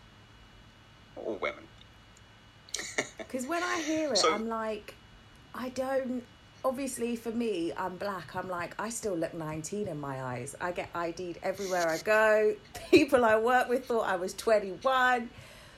Not 1.15 1.25
all 1.25 1.35
women. 1.41 1.63
Because 3.17 3.47
when 3.47 3.63
I 3.63 3.81
hear 3.81 4.11
it, 4.11 4.17
So- 4.19 4.31
I'm 4.31 4.47
like, 4.47 4.93
I 5.55 5.69
don't. 5.69 6.23
Obviously, 6.63 7.15
for 7.15 7.31
me, 7.31 7.73
I'm 7.75 7.97
black. 7.97 8.35
I'm 8.35 8.49
like, 8.49 8.79
I 8.79 8.89
still 8.89 9.15
look 9.15 9.33
19 9.33 9.87
in 9.87 9.99
my 9.99 10.23
eyes. 10.23 10.55
I 10.61 10.71
get 10.71 10.89
ID'd 10.93 11.39
everywhere 11.41 11.87
I 11.89 11.97
go. 11.97 12.55
People 12.91 13.25
I 13.25 13.35
work 13.37 13.67
with 13.67 13.87
thought 13.87 14.07
I 14.07 14.15
was 14.15 14.33
21. 14.35 15.29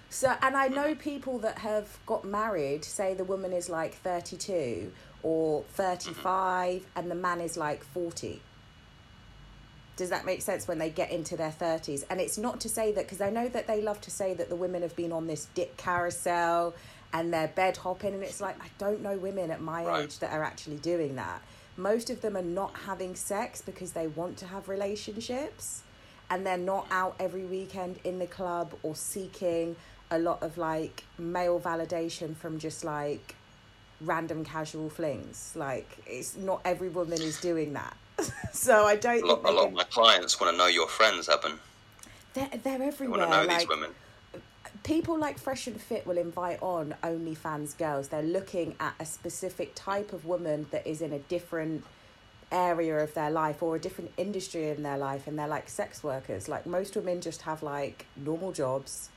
So, 0.09 0.35
and 0.41 0.57
I 0.57 0.67
know 0.69 0.95
people 0.95 1.37
that 1.39 1.59
have 1.59 1.99
got 2.05 2.25
married, 2.25 2.83
say 2.83 3.13
the 3.13 3.23
woman 3.23 3.53
is 3.53 3.69
like 3.69 3.93
32 3.93 4.91
or 5.21 5.63
35, 5.73 6.83
and 6.95 7.11
the 7.11 7.15
man 7.15 7.41
is 7.41 7.57
like 7.57 7.83
40. 7.83 8.41
Does 9.97 10.09
that 10.09 10.25
make 10.25 10.41
sense 10.41 10.67
when 10.67 10.79
they 10.79 10.89
get 10.89 11.11
into 11.11 11.35
their 11.37 11.51
30s? 11.51 12.05
And 12.09 12.19
it's 12.21 12.37
not 12.37 12.61
to 12.61 12.69
say 12.69 12.91
that, 12.93 13.05
because 13.05 13.21
I 13.21 13.29
know 13.29 13.49
that 13.49 13.67
they 13.67 13.81
love 13.81 14.01
to 14.01 14.11
say 14.11 14.33
that 14.33 14.49
the 14.49 14.55
women 14.55 14.81
have 14.81 14.95
been 14.95 15.11
on 15.11 15.27
this 15.27 15.47
dick 15.53 15.75
carousel 15.77 16.73
and 17.13 17.33
they're 17.33 17.49
bed 17.49 17.77
hopping. 17.77 18.13
And 18.13 18.23
it's 18.23 18.39
like, 18.41 18.59
I 18.63 18.67
don't 18.77 19.01
know 19.01 19.17
women 19.17 19.51
at 19.51 19.61
my 19.61 19.85
Right. 19.85 20.03
age 20.05 20.19
that 20.19 20.31
are 20.31 20.43
actually 20.43 20.77
doing 20.77 21.15
that. 21.17 21.41
Most 21.75 22.09
of 22.09 22.21
them 22.21 22.35
are 22.37 22.41
not 22.41 22.75
having 22.85 23.13
sex 23.15 23.61
because 23.61 23.91
they 23.91 24.07
want 24.07 24.37
to 24.37 24.47
have 24.47 24.69
relationships 24.69 25.83
and 26.29 26.45
they're 26.45 26.57
not 26.57 26.87
out 26.91 27.15
every 27.19 27.45
weekend 27.45 27.99
in 28.03 28.19
the 28.19 28.27
club 28.27 28.73
or 28.83 28.95
seeking 28.95 29.75
a 30.11 30.19
lot 30.19 30.41
of 30.43 30.57
like 30.57 31.03
male 31.17 31.59
validation 31.59 32.35
from 32.35 32.59
just 32.59 32.83
like 32.83 33.35
random 34.01 34.43
casual 34.45 34.89
flings. 34.89 35.53
Like, 35.55 35.97
it's 36.07 36.35
not 36.37 36.61
every 36.65 36.89
woman 36.89 37.21
is 37.21 37.39
doing 37.41 37.73
that. 37.73 37.95
so 38.53 38.85
I 38.85 38.95
don't 38.95 39.23
A 39.23 39.25
lot, 39.25 39.45
a 39.45 39.51
lot 39.51 39.67
of 39.67 39.73
my 39.73 39.83
clients 39.83 40.39
want 40.39 40.51
to 40.53 40.57
know 40.57 40.67
your 40.67 40.87
friends, 40.87 41.29
Eben. 41.29 41.53
they're, 42.33 42.49
they're 42.63 42.77
They 42.77 42.85
everywhere. 42.87 43.19
want 43.19 43.31
to 43.31 43.37
know 43.37 43.45
like, 43.45 43.59
these 43.59 43.67
women. 43.67 43.89
people 44.83 45.17
like 45.17 45.37
Fresh 45.37 45.67
and 45.67 45.79
Fit 45.79 46.05
will 46.07 46.17
invite 46.17 46.61
on 46.61 46.95
OnlyFans 47.03 47.77
girls. 47.77 48.07
They're 48.09 48.21
looking 48.23 48.75
at 48.79 48.93
a 48.99 49.05
specific 49.05 49.73
type 49.75 50.11
of 50.13 50.25
woman 50.25 50.67
that 50.71 50.85
is 50.87 51.01
in 51.01 51.13
a 51.13 51.19
different 51.19 51.83
area 52.51 52.97
of 52.97 53.13
their 53.13 53.29
life 53.29 53.61
or 53.61 53.75
a 53.75 53.79
different 53.79 54.11
industry 54.17 54.69
in 54.69 54.81
their 54.83 54.97
life, 54.97 55.27
and 55.27 55.37
they're 55.37 55.47
like 55.47 55.69
sex 55.69 56.03
workers. 56.03 56.47
Like 56.49 56.65
most 56.65 56.95
women 56.95 57.21
just 57.21 57.43
have 57.43 57.61
like 57.63 58.05
normal 58.17 58.51
jobs, 58.51 59.09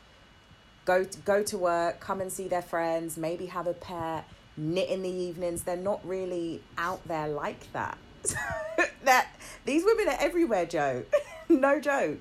go 0.84 1.04
to, 1.04 1.18
go 1.20 1.42
to 1.42 1.58
work, 1.58 2.00
come 2.00 2.20
and 2.20 2.32
see 2.32 2.48
their 2.48 2.62
friends, 2.62 3.16
maybe 3.16 3.46
have 3.46 3.66
a 3.66 3.74
pet, 3.74 4.24
knit 4.56 4.88
in 4.88 5.02
the 5.02 5.10
evenings. 5.10 5.62
They're 5.62 5.76
not 5.76 6.06
really 6.06 6.60
out 6.78 7.06
there 7.06 7.28
like 7.28 7.72
that. 7.72 7.98
that 9.04 9.28
these 9.64 9.84
women 9.84 10.08
are 10.08 10.16
everywhere, 10.20 10.66
Joe. 10.66 11.04
no 11.48 11.80
joke. 11.80 12.18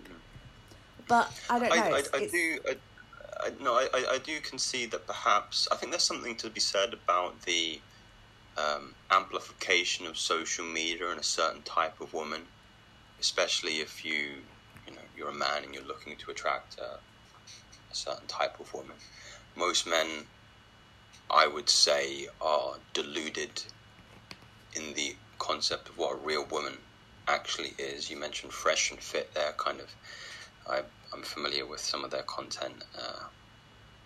But 1.08 1.32
I 1.50 1.60
don't 1.60 1.70
know. 1.70 1.76
I, 1.76 1.98
I, 1.98 2.04
I 2.18 2.28
do. 2.28 2.60
I, 2.68 2.76
I, 3.44 3.50
no, 3.62 3.74
I, 3.76 3.88
I- 3.94 4.14
I 4.14 4.18
do 4.20 4.40
concede 4.40 4.92
that 4.92 5.08
perhaps 5.08 5.68
I 5.72 5.76
think 5.76 5.92
there's 5.92 6.04
something 6.04 6.36
to 6.38 6.50
be 6.50 6.60
said 6.60 6.94
about 6.94 7.42
the 7.44 7.80
um, 8.58 8.94
amplification 9.10 10.06
of 10.08 10.18
social 10.18 10.66
media 10.66 11.10
and 11.10 11.20
a 11.20 11.24
certain 11.24 11.62
type 11.64 12.00
of 12.02 12.14
woman, 12.14 12.42
especially 13.20 13.80
if 13.82 14.06
you, 14.06 14.30
you 14.88 14.94
know, 14.94 15.02
you're 15.18 15.30
a 15.30 15.34
man 15.34 15.64
and 15.64 15.74
you're 15.74 15.84
looking 15.86 16.16
to 16.18 16.32
attract 16.32 16.80
a, 16.80 17.00
a 17.92 17.96
certain 17.96 18.28
type 18.28 18.60
of 18.60 18.74
woman. 18.74 18.96
Most 19.56 19.88
men, 19.88 20.08
I 21.30 21.48
would 21.48 21.70
say, 21.70 22.28
are 22.40 22.76
deluded 22.94 23.64
in 24.76 24.94
the 24.94 25.16
concept 25.40 25.90
of 25.90 25.98
what 25.98 26.14
a 26.14 26.16
real 26.16 26.46
woman 26.46 26.78
actually 27.28 27.74
is. 27.78 28.10
You 28.10 28.18
mentioned 28.18 28.54
fresh 28.54 28.92
and 28.92 29.00
fit 29.00 29.34
there, 29.34 29.54
kind 29.58 29.80
of. 29.80 29.94
I, 30.70 30.82
I'm 31.14 31.24
familiar 31.24 31.66
with 31.66 31.80
some 31.80 32.04
of 32.04 32.12
their 32.12 32.24
content. 32.24 32.84
Uh, 32.98 33.24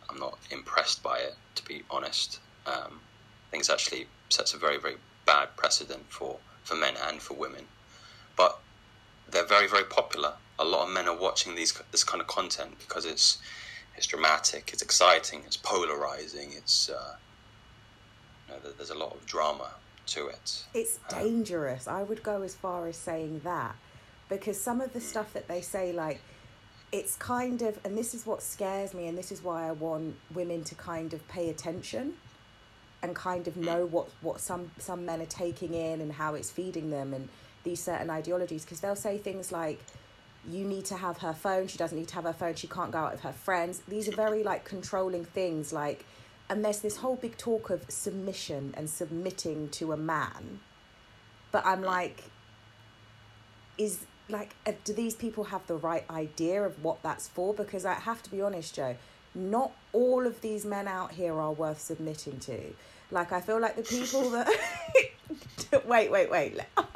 I'm 0.09 0.19
not 0.19 0.37
impressed 0.51 1.03
by 1.03 1.19
it, 1.19 1.35
to 1.55 1.65
be 1.65 1.83
honest. 1.89 2.39
Um, 2.65 3.01
I 3.47 3.51
think 3.51 3.63
it 3.63 3.69
actually 3.69 4.07
sets 4.29 4.53
a 4.53 4.57
very, 4.57 4.77
very 4.77 4.95
bad 5.25 5.55
precedent 5.55 6.05
for, 6.09 6.37
for 6.63 6.75
men 6.75 6.95
and 7.07 7.21
for 7.21 7.33
women. 7.35 7.65
But 8.35 8.59
they're 9.29 9.45
very, 9.45 9.67
very 9.67 9.83
popular. 9.83 10.33
A 10.57 10.65
lot 10.65 10.87
of 10.87 10.93
men 10.93 11.07
are 11.07 11.17
watching 11.17 11.55
these 11.55 11.73
this 11.91 12.03
kind 12.03 12.21
of 12.21 12.27
content 12.27 12.79
because 12.79 13.05
it's 13.05 13.37
it's 13.97 14.07
dramatic, 14.07 14.71
it's 14.73 14.81
exciting, 14.81 15.41
it's 15.45 15.57
polarizing. 15.57 16.51
It's 16.53 16.89
uh, 16.89 17.15
you 18.47 18.53
know, 18.53 18.71
there's 18.77 18.89
a 18.89 18.95
lot 18.97 19.13
of 19.13 19.25
drama 19.25 19.71
to 20.07 20.27
it. 20.27 20.65
It's 20.73 20.99
um, 21.11 21.23
dangerous. 21.23 21.87
I 21.87 22.03
would 22.03 22.23
go 22.23 22.41
as 22.41 22.55
far 22.55 22.87
as 22.87 22.97
saying 22.97 23.41
that 23.43 23.75
because 24.29 24.59
some 24.59 24.81
of 24.81 24.93
the 24.93 24.99
hmm. 24.99 25.05
stuff 25.05 25.33
that 25.33 25.47
they 25.47 25.61
say, 25.61 25.93
like, 25.93 26.21
it's 26.91 27.15
kind 27.15 27.61
of, 27.61 27.79
and 27.83 27.97
this 27.97 28.13
is 28.13 28.25
what 28.25 28.41
scares 28.41 28.93
me, 28.93 29.07
and 29.07 29.17
this 29.17 29.31
is 29.31 29.43
why 29.43 29.67
I 29.67 29.71
want 29.71 30.15
women 30.33 30.63
to 30.65 30.75
kind 30.75 31.13
of 31.13 31.27
pay 31.27 31.49
attention 31.49 32.13
and 33.01 33.15
kind 33.15 33.47
of 33.47 33.55
hmm. 33.55 33.63
know 33.63 33.85
what, 33.85 34.09
what 34.21 34.39
some, 34.39 34.71
some 34.77 35.05
men 35.05 35.21
are 35.21 35.27
taking 35.27 35.73
in 35.73 36.01
and 36.01 36.11
how 36.11 36.35
it's 36.35 36.51
feeding 36.51 36.89
them 36.89 37.13
and 37.13 37.29
these 37.63 37.81
certain 37.81 38.09
ideologies 38.09 38.63
because 38.63 38.79
they'll 38.79 38.95
say 38.95 39.17
things 39.17 39.51
like, 39.51 39.79
you 40.49 40.65
need 40.65 40.85
to 40.85 40.95
have 40.95 41.19
her 41.19 41.33
phone, 41.33 41.67
she 41.67 41.77
doesn't 41.77 41.97
need 41.97 42.07
to 42.09 42.15
have 42.15 42.25
her 42.25 42.33
phone, 42.33 42.55
she 42.55 42.67
can't 42.67 42.91
go 42.91 42.99
out 42.99 43.11
with 43.11 43.21
her 43.21 43.31
friends. 43.31 43.81
These 43.87 44.07
are 44.09 44.15
very 44.15 44.43
like 44.43 44.65
controlling 44.65 45.25
things, 45.25 45.73
like, 45.73 46.05
and 46.49 46.63
there's 46.63 46.79
this 46.79 46.97
whole 46.97 47.15
big 47.15 47.37
talk 47.37 47.69
of 47.69 47.85
submission 47.89 48.73
and 48.77 48.89
submitting 48.89 49.69
to 49.69 49.91
a 49.91 49.97
man 49.97 50.59
but 51.51 51.65
i'm 51.65 51.81
like 51.81 52.25
is 53.79 54.05
like 54.29 54.53
uh, 54.67 54.71
do 54.83 54.93
these 54.93 55.15
people 55.15 55.45
have 55.45 55.65
the 55.65 55.75
right 55.75 56.07
idea 56.11 56.61
of 56.61 56.83
what 56.83 57.01
that's 57.01 57.27
for 57.29 57.51
because 57.51 57.83
i 57.83 57.95
have 57.95 58.21
to 58.21 58.29
be 58.29 58.43
honest 58.43 58.75
joe 58.75 58.95
not 59.35 59.71
all 59.91 60.25
of 60.25 60.39
these 60.41 60.65
men 60.65 60.87
out 60.87 61.11
here 61.11 61.33
are 61.33 61.51
worth 61.51 61.81
submitting 61.81 62.39
to. 62.39 62.73
Like 63.11 63.31
I 63.31 63.41
feel 63.41 63.59
like 63.59 63.75
the 63.75 63.83
people 63.83 64.29
that 64.31 64.47
wait, 65.85 66.09
wait, 66.09 66.31
wait. 66.31 66.59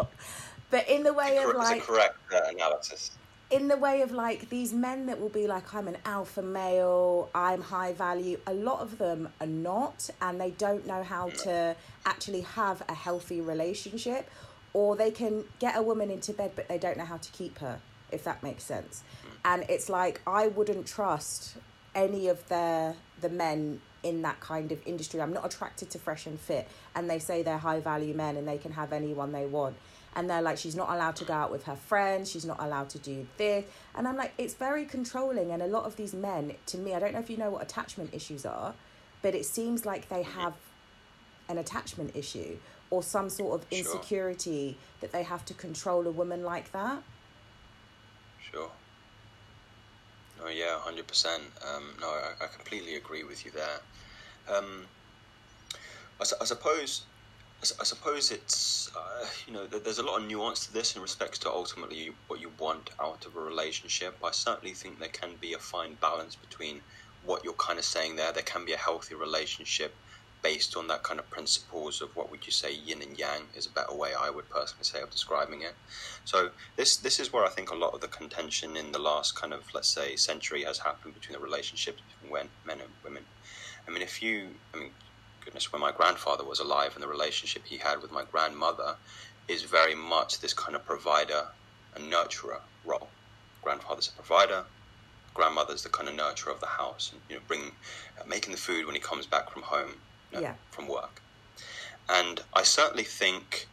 But 0.72 0.88
in 0.88 1.02
the 1.02 1.14
way 1.14 1.40
of 1.40 1.56
like 1.56 1.82
correct 1.82 2.16
uh, 2.32 2.42
analysis. 2.48 3.18
In 3.52 3.68
the 3.68 3.78
way 3.78 4.04
of 4.04 4.12
like 4.12 4.50
these 4.50 4.74
men 4.74 5.08
that 5.08 5.20
will 5.20 5.30
be 5.30 5.48
like, 5.48 5.74
I'm 5.74 5.88
an 5.88 5.98
alpha 6.06 6.44
male, 6.44 7.30
I'm 7.34 7.62
high 7.62 7.94
value. 7.94 8.40
A 8.46 8.54
lot 8.54 8.82
of 8.82 9.00
them 9.00 9.30
are 9.42 9.48
not, 9.48 10.08
and 10.22 10.40
they 10.40 10.52
don't 10.52 10.86
know 10.86 11.02
how 11.02 11.30
to 11.46 11.76
actually 12.06 12.42
have 12.42 12.84
a 12.88 12.94
healthy 12.94 13.42
relationship, 13.42 14.30
or 14.74 14.96
they 14.96 15.10
can 15.10 15.46
get 15.58 15.76
a 15.76 15.82
woman 15.82 16.12
into 16.12 16.32
bed, 16.32 16.52
but 16.56 16.68
they 16.68 16.78
don't 16.78 16.96
know 16.96 17.06
how 17.06 17.18
to 17.18 17.32
keep 17.32 17.58
her. 17.58 17.80
If 18.12 18.24
that 18.24 18.44
makes 18.44 18.64
sense, 18.64 19.04
and 19.44 19.66
it's 19.68 19.90
like 19.90 20.22
I 20.28 20.48
wouldn't 20.48 20.86
trust 20.86 21.56
any 21.96 22.28
of 22.28 22.48
the 22.50 22.96
the 23.20 23.30
men 23.30 23.82
in 24.04 24.22
that 24.22 24.40
kind 24.40 24.72
of 24.72 24.80
industry. 24.86 25.22
I'm 25.22 25.34
not 25.34 25.46
attracted 25.46 25.90
to 25.92 26.00
fresh 26.00 26.28
and 26.28 26.40
fit, 26.40 26.68
and 26.96 27.10
they 27.10 27.20
say 27.20 27.42
they're 27.42 27.58
high 27.58 27.80
value 27.80 28.14
men 28.14 28.38
and 28.38 28.48
they 28.48 28.60
can 28.60 28.74
have 28.74 28.94
anyone 28.94 29.32
they 29.32 29.46
want 29.46 29.76
and 30.16 30.30
they're 30.30 30.42
like 30.42 30.58
she's 30.58 30.76
not 30.76 30.90
allowed 30.90 31.16
to 31.18 31.26
go 31.26 31.34
out 31.34 31.52
with 31.52 31.66
her 31.66 31.76
friends. 31.76 32.32
She's 32.32 32.46
not 32.46 32.58
allowed 32.60 32.90
to 32.92 33.00
do 33.00 33.28
this. 33.38 33.66
And 33.96 34.08
i'm 34.08 34.18
like 34.18 34.34
it's 34.38 34.54
very 34.54 34.86
controlling. 34.86 35.52
And 35.52 35.62
a 35.62 35.68
lot 35.68 35.86
of 35.86 35.96
these 35.96 36.14
men 36.14 36.56
to 36.68 36.78
me 36.78 36.94
i 36.94 37.00
don't 37.00 37.14
know 37.14 37.20
if 37.20 37.30
you 37.30 37.38
know 37.38 37.50
what 37.50 37.62
attachment 37.62 38.14
issues 38.14 38.46
are 38.46 38.74
but 39.22 39.36
it 39.36 39.46
seems 39.46 39.86
like 39.86 40.10
they 40.10 40.24
have 40.24 40.54
an 41.48 41.58
attachment 41.58 42.16
issue 42.16 42.58
or 42.90 43.04
some 43.04 43.30
sort 43.30 43.62
of 43.62 43.68
insecurity 43.72 44.72
sure. 44.72 44.98
that 45.02 45.12
they 45.12 45.24
have 45.24 45.46
to 45.46 45.54
control 45.54 46.08
a 46.08 46.12
woman 46.12 46.44
like 46.44 46.72
that. 46.72 47.02
Sure. 48.52 48.70
Oh 50.42 50.48
yeah 50.48 50.80
100% 50.86 51.26
um, 51.36 51.84
no 52.00 52.08
I, 52.08 52.44
I 52.44 52.48
completely 52.48 52.96
agree 52.96 53.24
with 53.24 53.46
you 53.46 53.52
there. 53.52 54.56
Um, 54.58 54.86
I, 56.20 56.26
I 56.42 56.46
suppose 56.46 57.02
I 57.62 57.84
suppose 57.84 58.32
it's 58.32 58.90
uh, 58.96 59.26
you 59.46 59.52
know 59.52 59.68
there's 59.68 60.00
a 60.00 60.04
lot 60.04 60.22
of 60.22 60.28
nuance 60.28 60.66
to 60.66 60.74
this 60.74 60.96
in 60.96 61.02
respects 61.02 61.38
to 61.40 61.50
ultimately 61.50 62.12
what 62.28 62.40
you 62.40 62.54
want 62.58 62.92
out 63.02 63.26
of 63.26 63.36
a 63.36 63.40
relationship. 63.42 64.16
I 64.24 64.32
certainly 64.32 64.74
think 64.74 65.00
there 65.00 65.10
can 65.10 65.32
be 65.42 65.52
a 65.52 65.60
fine 65.60 65.96
balance 65.96 66.36
between 66.36 66.80
what 67.26 67.44
you're 67.44 67.54
kind 67.54 67.78
of 67.78 67.84
saying 67.84 68.16
there. 68.16 68.32
There 68.32 68.44
can 68.44 68.64
be 68.64 68.72
a 68.72 68.78
healthy 68.78 69.14
relationship 69.14 69.94
based 70.42 70.78
on 70.78 70.88
that 70.88 71.04
kind 71.04 71.20
of 71.20 71.30
principles 71.30 72.02
of 72.02 72.16
what 72.16 72.32
would 72.32 72.46
you 72.46 72.52
say 72.54 72.74
yin 72.74 73.02
and 73.02 73.20
yang 73.20 73.42
is 73.54 73.66
a 73.66 73.72
better 73.72 73.94
way 73.94 74.12
I 74.18 74.30
would 74.30 74.50
personally 74.50 74.86
say 74.86 75.02
of 75.02 75.10
describing 75.10 75.62
it. 75.62 75.76
So 76.24 76.52
this 76.78 76.96
this 76.96 77.20
is 77.20 77.34
where 77.34 77.44
I 77.44 77.50
think 77.50 77.72
a 77.72 77.76
lot 77.76 77.94
of 77.94 78.00
the 78.00 78.08
contention 78.08 78.78
in 78.78 78.94
the 78.94 79.00
last 79.00 79.36
kind 79.36 79.52
of 79.52 79.64
let's 79.74 79.90
say 79.90 80.16
century 80.16 80.64
has 80.64 80.80
happened 80.80 81.14
between 81.14 81.38
the 81.38 81.44
relationships 81.44 82.02
between 82.22 82.50
men 82.66 82.80
and 82.80 82.92
women. 83.04 83.26
I 83.86 83.92
mean, 83.92 84.02
if 84.02 84.24
you 84.24 84.52
I 84.74 84.78
mean 84.78 84.92
goodness, 85.50 85.74
when 85.74 85.82
my 85.82 85.92
grandfather 85.92 86.44
was 86.44 86.60
alive 86.60 86.92
and 86.94 87.02
the 87.02 87.08
relationship 87.08 87.66
he 87.66 87.78
had 87.78 88.04
with 88.04 88.12
my 88.12 88.24
grandmother 88.32 88.96
is 89.48 89.64
very 89.64 89.96
much 89.96 90.40
this 90.42 90.54
kind 90.54 90.76
of 90.76 90.86
provider 90.86 91.48
and 91.96 92.14
nurturer 92.14 92.60
role. 92.86 93.08
Grandfather's 93.64 94.10
a 94.10 94.12
provider, 94.12 94.64
grandmother's 95.34 95.82
the 95.82 95.90
kind 95.90 96.08
of 96.08 96.14
nurturer 96.14 96.54
of 96.54 96.60
the 96.60 96.68
house, 96.68 97.10
and 97.12 97.20
you 97.28 97.36
know, 97.36 97.42
bringing, 97.48 97.72
uh, 98.22 98.26
making 98.28 98.52
the 98.52 98.60
food 98.60 98.86
when 98.86 98.94
he 98.94 99.02
comes 99.02 99.26
back 99.26 99.50
from 99.50 99.64
home, 99.64 99.94
you 100.32 100.38
know, 100.38 100.42
yeah. 100.42 100.54
from 100.70 100.88
work. 100.88 101.20
And 102.08 102.42
I 102.54 102.62
certainly 102.62 103.04
think 103.04 103.68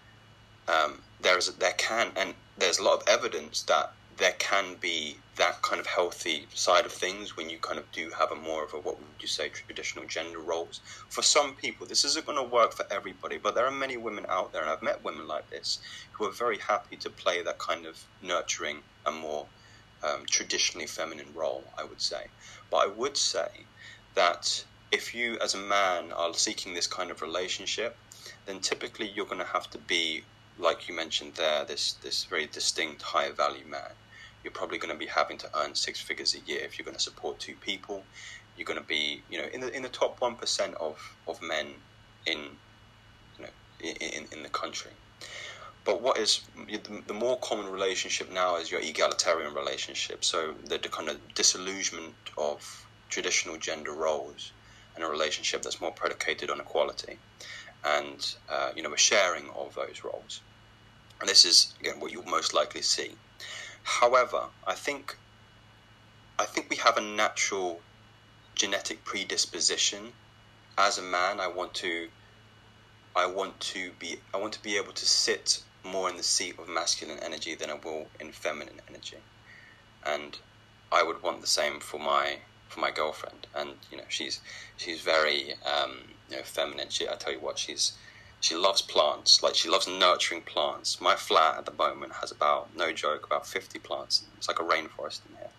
um, 0.68 1.02
there 1.20 1.36
is 1.36 1.52
there 1.56 1.74
can 1.76 2.10
and 2.16 2.32
there's 2.56 2.78
a 2.78 2.82
lot 2.82 3.02
of 3.02 3.06
evidence 3.06 3.60
that 3.64 3.92
there 4.18 4.34
can 4.38 4.76
be 4.76 5.18
that 5.36 5.60
kind 5.60 5.78
of 5.78 5.86
healthy 5.86 6.46
side 6.54 6.86
of 6.86 6.92
things 6.92 7.36
when 7.36 7.50
you 7.50 7.58
kind 7.58 7.78
of 7.78 7.90
do 7.92 8.10
have 8.18 8.32
a 8.32 8.34
more 8.34 8.64
of 8.64 8.72
a 8.72 8.78
what 8.78 8.98
would 8.98 9.20
you 9.20 9.28
say 9.28 9.50
traditional 9.50 10.06
gender 10.06 10.38
roles. 10.38 10.80
For 11.10 11.20
some 11.20 11.54
people 11.54 11.86
this 11.86 12.04
isn't 12.04 12.24
going 12.24 12.38
to 12.38 12.54
work 12.54 12.72
for 12.72 12.86
everybody 12.90 13.36
but 13.36 13.54
there 13.54 13.66
are 13.66 13.70
many 13.70 13.98
women 13.98 14.24
out 14.28 14.52
there 14.52 14.62
and 14.62 14.70
i've 14.70 14.82
met 14.82 15.04
women 15.04 15.28
like 15.28 15.50
this 15.50 15.80
who 16.12 16.24
are 16.24 16.32
very 16.32 16.58
happy 16.58 16.96
to 16.96 17.10
play 17.10 17.42
that 17.42 17.58
kind 17.58 17.84
of 17.84 18.04
nurturing 18.22 18.78
and 19.04 19.16
more 19.16 19.46
um, 20.02 20.24
traditionally 20.26 20.86
feminine 20.86 21.32
role 21.34 21.64
i 21.76 21.84
would 21.84 22.00
say. 22.00 22.26
But 22.70 22.78
i 22.78 22.86
would 22.86 23.18
say 23.18 23.48
that 24.14 24.64
if 24.90 25.14
you 25.14 25.36
as 25.42 25.54
a 25.54 25.58
man 25.58 26.12
are 26.12 26.32
seeking 26.32 26.72
this 26.72 26.86
kind 26.86 27.10
of 27.10 27.20
relationship 27.20 27.96
then 28.46 28.60
typically 28.60 29.08
you're 29.08 29.26
going 29.26 29.38
to 29.38 29.44
have 29.44 29.68
to 29.70 29.78
be 29.78 30.22
like 30.58 30.88
you 30.88 30.94
mentioned 30.94 31.34
there 31.34 31.64
this 31.66 31.92
this 32.02 32.24
very 32.24 32.46
distinct 32.46 33.02
higher 33.02 33.32
value 33.32 33.66
man 33.66 33.92
you're 34.46 34.52
probably 34.52 34.78
going 34.78 34.92
to 34.92 34.98
be 34.98 35.06
having 35.06 35.38
to 35.38 35.50
earn 35.58 35.74
six 35.74 36.00
figures 36.00 36.36
a 36.36 36.40
year 36.48 36.60
if 36.62 36.78
you're 36.78 36.84
going 36.84 36.96
to 36.96 37.02
support 37.02 37.40
two 37.40 37.56
people. 37.56 38.04
You're 38.56 38.64
going 38.64 38.78
to 38.78 38.86
be, 38.86 39.22
you 39.28 39.38
know, 39.38 39.48
in 39.52 39.60
the 39.60 39.76
in 39.76 39.82
the 39.82 39.88
top 39.88 40.20
one 40.20 40.36
percent 40.36 40.74
of, 40.76 40.96
of 41.26 41.42
men 41.42 41.66
in, 42.26 42.38
you 43.36 43.44
know, 43.44 43.50
in, 43.80 44.26
in 44.30 44.44
the 44.44 44.48
country. 44.48 44.92
But 45.84 46.00
what 46.00 46.16
is 46.16 46.42
the 47.08 47.14
more 47.14 47.38
common 47.40 47.68
relationship 47.72 48.30
now 48.32 48.56
is 48.56 48.70
your 48.70 48.80
egalitarian 48.80 49.52
relationship. 49.52 50.24
So 50.24 50.54
the, 50.64 50.78
kind 50.78 51.08
of 51.08 51.18
disillusionment 51.34 52.14
of 52.38 52.86
traditional 53.08 53.56
gender 53.56 53.92
roles 53.92 54.52
and 54.94 55.04
a 55.04 55.08
relationship 55.08 55.62
that's 55.62 55.80
more 55.80 55.92
predicated 55.92 56.50
on 56.50 56.60
equality 56.60 57.18
and 57.84 58.34
uh, 58.48 58.70
you 58.76 58.82
know 58.82 58.94
a 58.94 58.96
sharing 58.96 59.50
of 59.50 59.74
those 59.74 60.02
roles. 60.04 60.40
And 61.20 61.28
this 61.28 61.44
is 61.44 61.74
again 61.80 61.98
what 62.00 62.12
you'll 62.12 62.24
most 62.38 62.54
likely 62.54 62.82
see. 62.82 63.10
However, 63.86 64.48
I 64.66 64.74
think 64.74 65.16
I 66.40 66.44
think 66.44 66.68
we 66.68 66.76
have 66.76 66.98
a 66.98 67.00
natural 67.00 67.80
genetic 68.56 69.04
predisposition. 69.04 70.12
As 70.76 70.98
a 70.98 71.02
man, 71.02 71.38
I 71.38 71.46
want 71.46 71.72
to 71.74 72.10
I 73.14 73.26
want 73.26 73.60
to 73.60 73.92
be 73.92 74.20
I 74.34 74.38
want 74.38 74.54
to 74.54 74.62
be 74.62 74.76
able 74.76 74.92
to 74.92 75.06
sit 75.06 75.62
more 75.84 76.10
in 76.10 76.16
the 76.16 76.24
seat 76.24 76.58
of 76.58 76.68
masculine 76.68 77.20
energy 77.20 77.54
than 77.54 77.70
I 77.70 77.74
will 77.74 78.08
in 78.18 78.32
feminine 78.32 78.80
energy. 78.88 79.18
And 80.04 80.36
I 80.90 81.04
would 81.04 81.22
want 81.22 81.40
the 81.40 81.46
same 81.46 81.78
for 81.78 82.00
my 82.00 82.40
for 82.68 82.80
my 82.80 82.90
girlfriend. 82.90 83.46
And 83.54 83.76
you 83.92 83.98
know, 83.98 84.08
she's 84.08 84.40
she's 84.76 85.00
very 85.00 85.54
um, 85.64 86.10
you 86.28 86.36
know 86.36 86.42
feminine. 86.42 86.90
She 86.90 87.08
I 87.08 87.14
tell 87.14 87.32
you 87.32 87.40
what, 87.40 87.56
she's 87.56 87.92
she 88.46 88.54
loves 88.54 88.80
plants, 88.80 89.42
like 89.42 89.56
she 89.56 89.68
loves 89.68 89.88
nurturing 89.88 90.40
plants. 90.40 91.00
My 91.00 91.16
flat 91.16 91.58
at 91.58 91.66
the 91.66 91.72
moment 91.72 92.12
has 92.20 92.30
about, 92.30 92.68
no 92.76 92.92
joke, 92.92 93.26
about 93.26 93.44
50 93.44 93.80
plants. 93.80 94.24
It's 94.36 94.46
like 94.46 94.60
a 94.60 94.62
rainforest 94.62 95.22
in 95.28 95.36
here. 95.36 95.50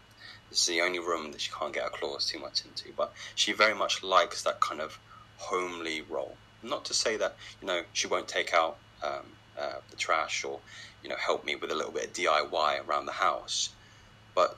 This 0.49 0.61
is 0.61 0.67
the 0.67 0.79
only 0.79 0.99
room 0.99 1.33
that 1.33 1.41
she 1.41 1.51
can't 1.51 1.73
get 1.73 1.83
her 1.83 1.89
claws 1.89 2.25
too 2.25 2.39
much 2.39 2.63
into, 2.63 2.93
but 2.95 3.11
she 3.35 3.51
very 3.51 3.75
much 3.75 4.03
likes 4.03 4.41
that 4.43 4.61
kind 4.61 4.79
of 4.79 4.99
homely 5.35 6.01
role. 6.01 6.37
Not 6.63 6.85
to 6.85 6.93
say 6.93 7.17
that, 7.17 7.35
you 7.61 7.67
know, 7.67 7.83
she 7.91 8.07
won't 8.07 8.29
take 8.29 8.53
out 8.53 8.77
um, 9.03 9.35
uh, 9.59 9.79
the 9.89 9.97
trash 9.97 10.45
or, 10.45 10.61
you 11.03 11.09
know, 11.09 11.17
help 11.17 11.43
me 11.43 11.57
with 11.57 11.71
a 11.71 11.75
little 11.75 11.91
bit 11.91 12.05
of 12.05 12.13
DIY 12.13 12.87
around 12.87 13.05
the 13.05 13.11
house, 13.11 13.71
but 14.33 14.57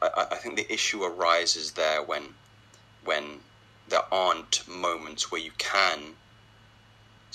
I, 0.00 0.28
I 0.30 0.36
think 0.36 0.54
the 0.54 0.72
issue 0.72 1.02
arises 1.02 1.72
there 1.72 2.00
when, 2.00 2.22
when 3.04 3.40
there 3.88 4.04
aren't 4.12 4.68
moments 4.68 5.32
where 5.32 5.40
you 5.40 5.50
can 5.58 6.14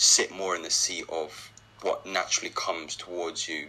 sit 0.01 0.31
more 0.31 0.55
in 0.55 0.63
the 0.63 0.69
seat 0.71 1.05
of 1.09 1.51
what 1.83 2.07
naturally 2.07 2.51
comes 2.55 2.95
towards 2.95 3.47
you 3.47 3.67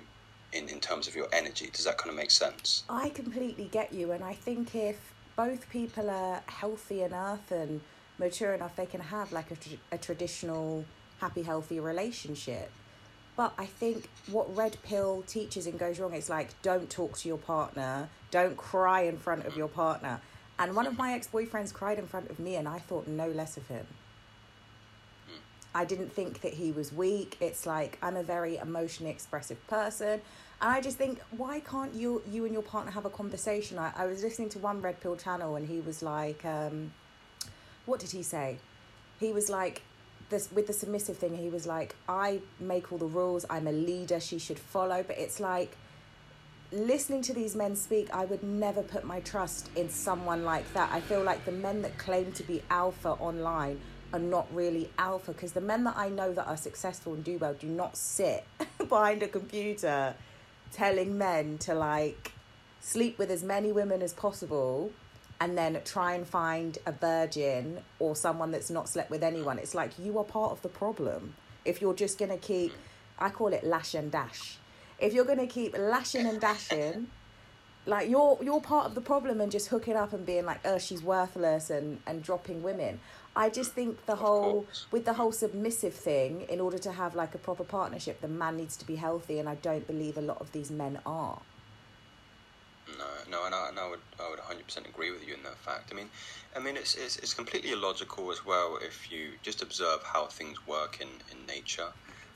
in, 0.54 0.66
in 0.70 0.80
terms 0.80 1.06
of 1.06 1.14
your 1.14 1.28
energy. 1.30 1.68
Does 1.70 1.84
that 1.84 1.98
kind 1.98 2.08
of 2.08 2.16
make 2.16 2.30
sense? 2.30 2.84
I 2.88 3.10
completely 3.10 3.68
get 3.70 3.92
you. 3.92 4.12
And 4.12 4.24
I 4.24 4.32
think 4.32 4.74
if 4.74 5.12
both 5.36 5.68
people 5.68 6.08
are 6.08 6.42
healthy 6.46 7.02
enough 7.02 7.50
and 7.50 7.82
mature 8.18 8.54
enough, 8.54 8.74
they 8.76 8.86
can 8.86 9.00
have 9.00 9.30
like 9.30 9.50
a, 9.50 9.56
a 9.94 9.98
traditional, 9.98 10.86
happy, 11.18 11.42
healthy 11.42 11.78
relationship. 11.78 12.70
But 13.36 13.52
I 13.58 13.66
think 13.66 14.08
what 14.26 14.56
Red 14.56 14.78
Pill 14.82 15.24
teaches 15.26 15.66
and 15.66 15.78
goes 15.78 16.00
wrong 16.00 16.14
is 16.14 16.30
like, 16.30 16.60
don't 16.62 16.88
talk 16.88 17.18
to 17.18 17.28
your 17.28 17.38
partner, 17.38 18.08
don't 18.30 18.56
cry 18.56 19.02
in 19.02 19.18
front 19.18 19.44
of 19.44 19.54
your 19.54 19.68
partner. 19.68 20.22
And 20.58 20.74
one 20.74 20.86
of 20.86 20.96
my 20.96 21.12
ex 21.12 21.28
boyfriends 21.28 21.74
cried 21.74 21.98
in 21.98 22.06
front 22.06 22.30
of 22.30 22.38
me, 22.38 22.56
and 22.56 22.66
I 22.66 22.78
thought 22.78 23.06
no 23.06 23.28
less 23.28 23.58
of 23.58 23.68
him. 23.68 23.86
I 25.74 25.84
didn't 25.84 26.12
think 26.12 26.42
that 26.42 26.54
he 26.54 26.72
was 26.72 26.92
weak. 26.92 27.36
It's 27.40 27.66
like 27.66 27.98
I'm 28.02 28.16
a 28.16 28.22
very 28.22 28.56
emotionally 28.56 29.10
expressive 29.10 29.64
person. 29.68 30.20
And 30.60 30.70
I 30.70 30.80
just 30.80 30.98
think, 30.98 31.20
why 31.30 31.60
can't 31.60 31.94
you 31.94 32.22
you 32.30 32.44
and 32.44 32.52
your 32.52 32.62
partner 32.62 32.92
have 32.92 33.04
a 33.04 33.10
conversation? 33.10 33.78
I, 33.78 33.92
I 33.96 34.06
was 34.06 34.22
listening 34.22 34.48
to 34.50 34.58
one 34.58 34.80
Red 34.82 35.00
Pill 35.00 35.16
channel 35.16 35.56
and 35.56 35.68
he 35.68 35.80
was 35.80 36.02
like, 36.02 36.44
um, 36.44 36.92
what 37.86 38.00
did 38.00 38.10
he 38.10 38.22
say? 38.22 38.58
He 39.18 39.32
was 39.32 39.48
like, 39.48 39.82
this 40.28 40.50
with 40.52 40.66
the 40.66 40.72
submissive 40.72 41.16
thing, 41.16 41.36
he 41.36 41.48
was 41.48 41.66
like, 41.66 41.94
I 42.08 42.40
make 42.60 42.92
all 42.92 42.98
the 42.98 43.06
rules, 43.06 43.46
I'm 43.48 43.66
a 43.66 43.72
leader, 43.72 44.20
she 44.20 44.38
should 44.38 44.58
follow. 44.58 45.02
But 45.02 45.18
it's 45.18 45.40
like 45.40 45.76
listening 46.70 47.22
to 47.22 47.32
these 47.32 47.54
men 47.54 47.76
speak, 47.76 48.08
I 48.12 48.24
would 48.24 48.42
never 48.42 48.82
put 48.82 49.04
my 49.04 49.20
trust 49.20 49.70
in 49.76 49.88
someone 49.88 50.44
like 50.44 50.70
that. 50.74 50.90
I 50.92 51.00
feel 51.00 51.22
like 51.22 51.44
the 51.44 51.52
men 51.52 51.82
that 51.82 51.96
claim 51.98 52.32
to 52.32 52.42
be 52.42 52.62
alpha 52.70 53.10
online 53.10 53.80
are 54.12 54.20
not 54.20 54.46
really 54.54 54.90
alpha 54.98 55.32
because 55.32 55.52
the 55.52 55.60
men 55.60 55.84
that 55.84 55.96
I 55.96 56.08
know 56.08 56.32
that 56.32 56.46
are 56.46 56.56
successful 56.56 57.14
and 57.14 57.24
do 57.24 57.38
well 57.38 57.54
do 57.54 57.66
not 57.66 57.96
sit 57.96 58.44
behind 58.88 59.22
a 59.22 59.28
computer 59.28 60.14
telling 60.72 61.18
men 61.18 61.58
to 61.58 61.74
like 61.74 62.32
sleep 62.80 63.18
with 63.18 63.30
as 63.30 63.42
many 63.42 63.72
women 63.72 64.02
as 64.02 64.12
possible 64.12 64.90
and 65.40 65.58
then 65.58 65.80
try 65.84 66.14
and 66.14 66.26
find 66.26 66.78
a 66.86 66.92
virgin 66.92 67.80
or 67.98 68.14
someone 68.14 68.52
that's 68.52 68.70
not 68.70 68.88
slept 68.88 69.10
with 69.10 69.24
anyone. 69.24 69.58
It's 69.58 69.74
like 69.74 69.98
you 69.98 70.18
are 70.18 70.24
part 70.24 70.52
of 70.52 70.62
the 70.62 70.68
problem. 70.68 71.34
If 71.64 71.80
you're 71.80 71.94
just 71.94 72.16
going 72.18 72.30
to 72.30 72.36
keep, 72.36 72.72
I 73.18 73.30
call 73.30 73.52
it 73.52 73.64
lash 73.64 73.94
and 73.94 74.10
dash. 74.10 74.58
If 75.00 75.12
you're 75.12 75.24
going 75.24 75.38
to 75.38 75.48
keep 75.48 75.76
lashing 75.76 76.26
and 76.26 76.40
dashing, 76.40 77.08
like 77.86 78.08
you're 78.08 78.38
you're 78.40 78.60
part 78.60 78.86
of 78.86 78.94
the 78.94 79.00
problem 79.00 79.40
and 79.40 79.50
just 79.50 79.66
hooking 79.66 79.96
up 79.96 80.12
and 80.12 80.24
being 80.24 80.44
like, 80.44 80.60
oh, 80.64 80.78
she's 80.78 81.02
worthless 81.02 81.70
and 81.70 82.00
and 82.06 82.22
dropping 82.22 82.62
women. 82.62 83.00
I 83.34 83.48
just 83.48 83.72
think 83.72 84.04
the 84.06 84.16
whole 84.16 84.66
with 84.90 85.04
the 85.04 85.14
whole 85.14 85.32
submissive 85.32 85.94
thing, 85.94 86.42
in 86.48 86.60
order 86.60 86.78
to 86.78 86.92
have 86.92 87.14
like 87.14 87.34
a 87.34 87.38
proper 87.38 87.64
partnership, 87.64 88.20
the 88.20 88.28
man 88.28 88.56
needs 88.56 88.76
to 88.78 88.86
be 88.86 88.96
healthy, 88.96 89.38
and 89.38 89.48
I 89.48 89.54
don't 89.56 89.86
believe 89.86 90.18
a 90.18 90.22
lot 90.22 90.40
of 90.40 90.52
these 90.52 90.70
men 90.70 90.98
are. 91.06 91.40
No, 92.98 93.06
no, 93.30 93.46
and 93.46 93.54
I, 93.54 93.68
and 93.68 93.78
I 93.78 93.88
would, 93.88 94.00
I 94.20 94.28
would 94.28 94.38
100% 94.38 94.88
agree 94.88 95.10
with 95.10 95.26
you 95.26 95.34
in 95.34 95.42
that 95.44 95.56
fact. 95.58 95.90
I 95.92 95.94
mean, 95.94 96.10
I 96.54 96.58
mean, 96.58 96.76
it's, 96.76 96.94
it's, 96.94 97.16
it's 97.18 97.32
completely 97.32 97.70
illogical 97.70 98.30
as 98.30 98.44
well 98.44 98.78
if 98.82 99.10
you 99.10 99.30
just 99.42 99.62
observe 99.62 100.02
how 100.02 100.26
things 100.26 100.66
work 100.66 100.98
in, 101.00 101.08
in 101.30 101.46
nature. 101.46 101.88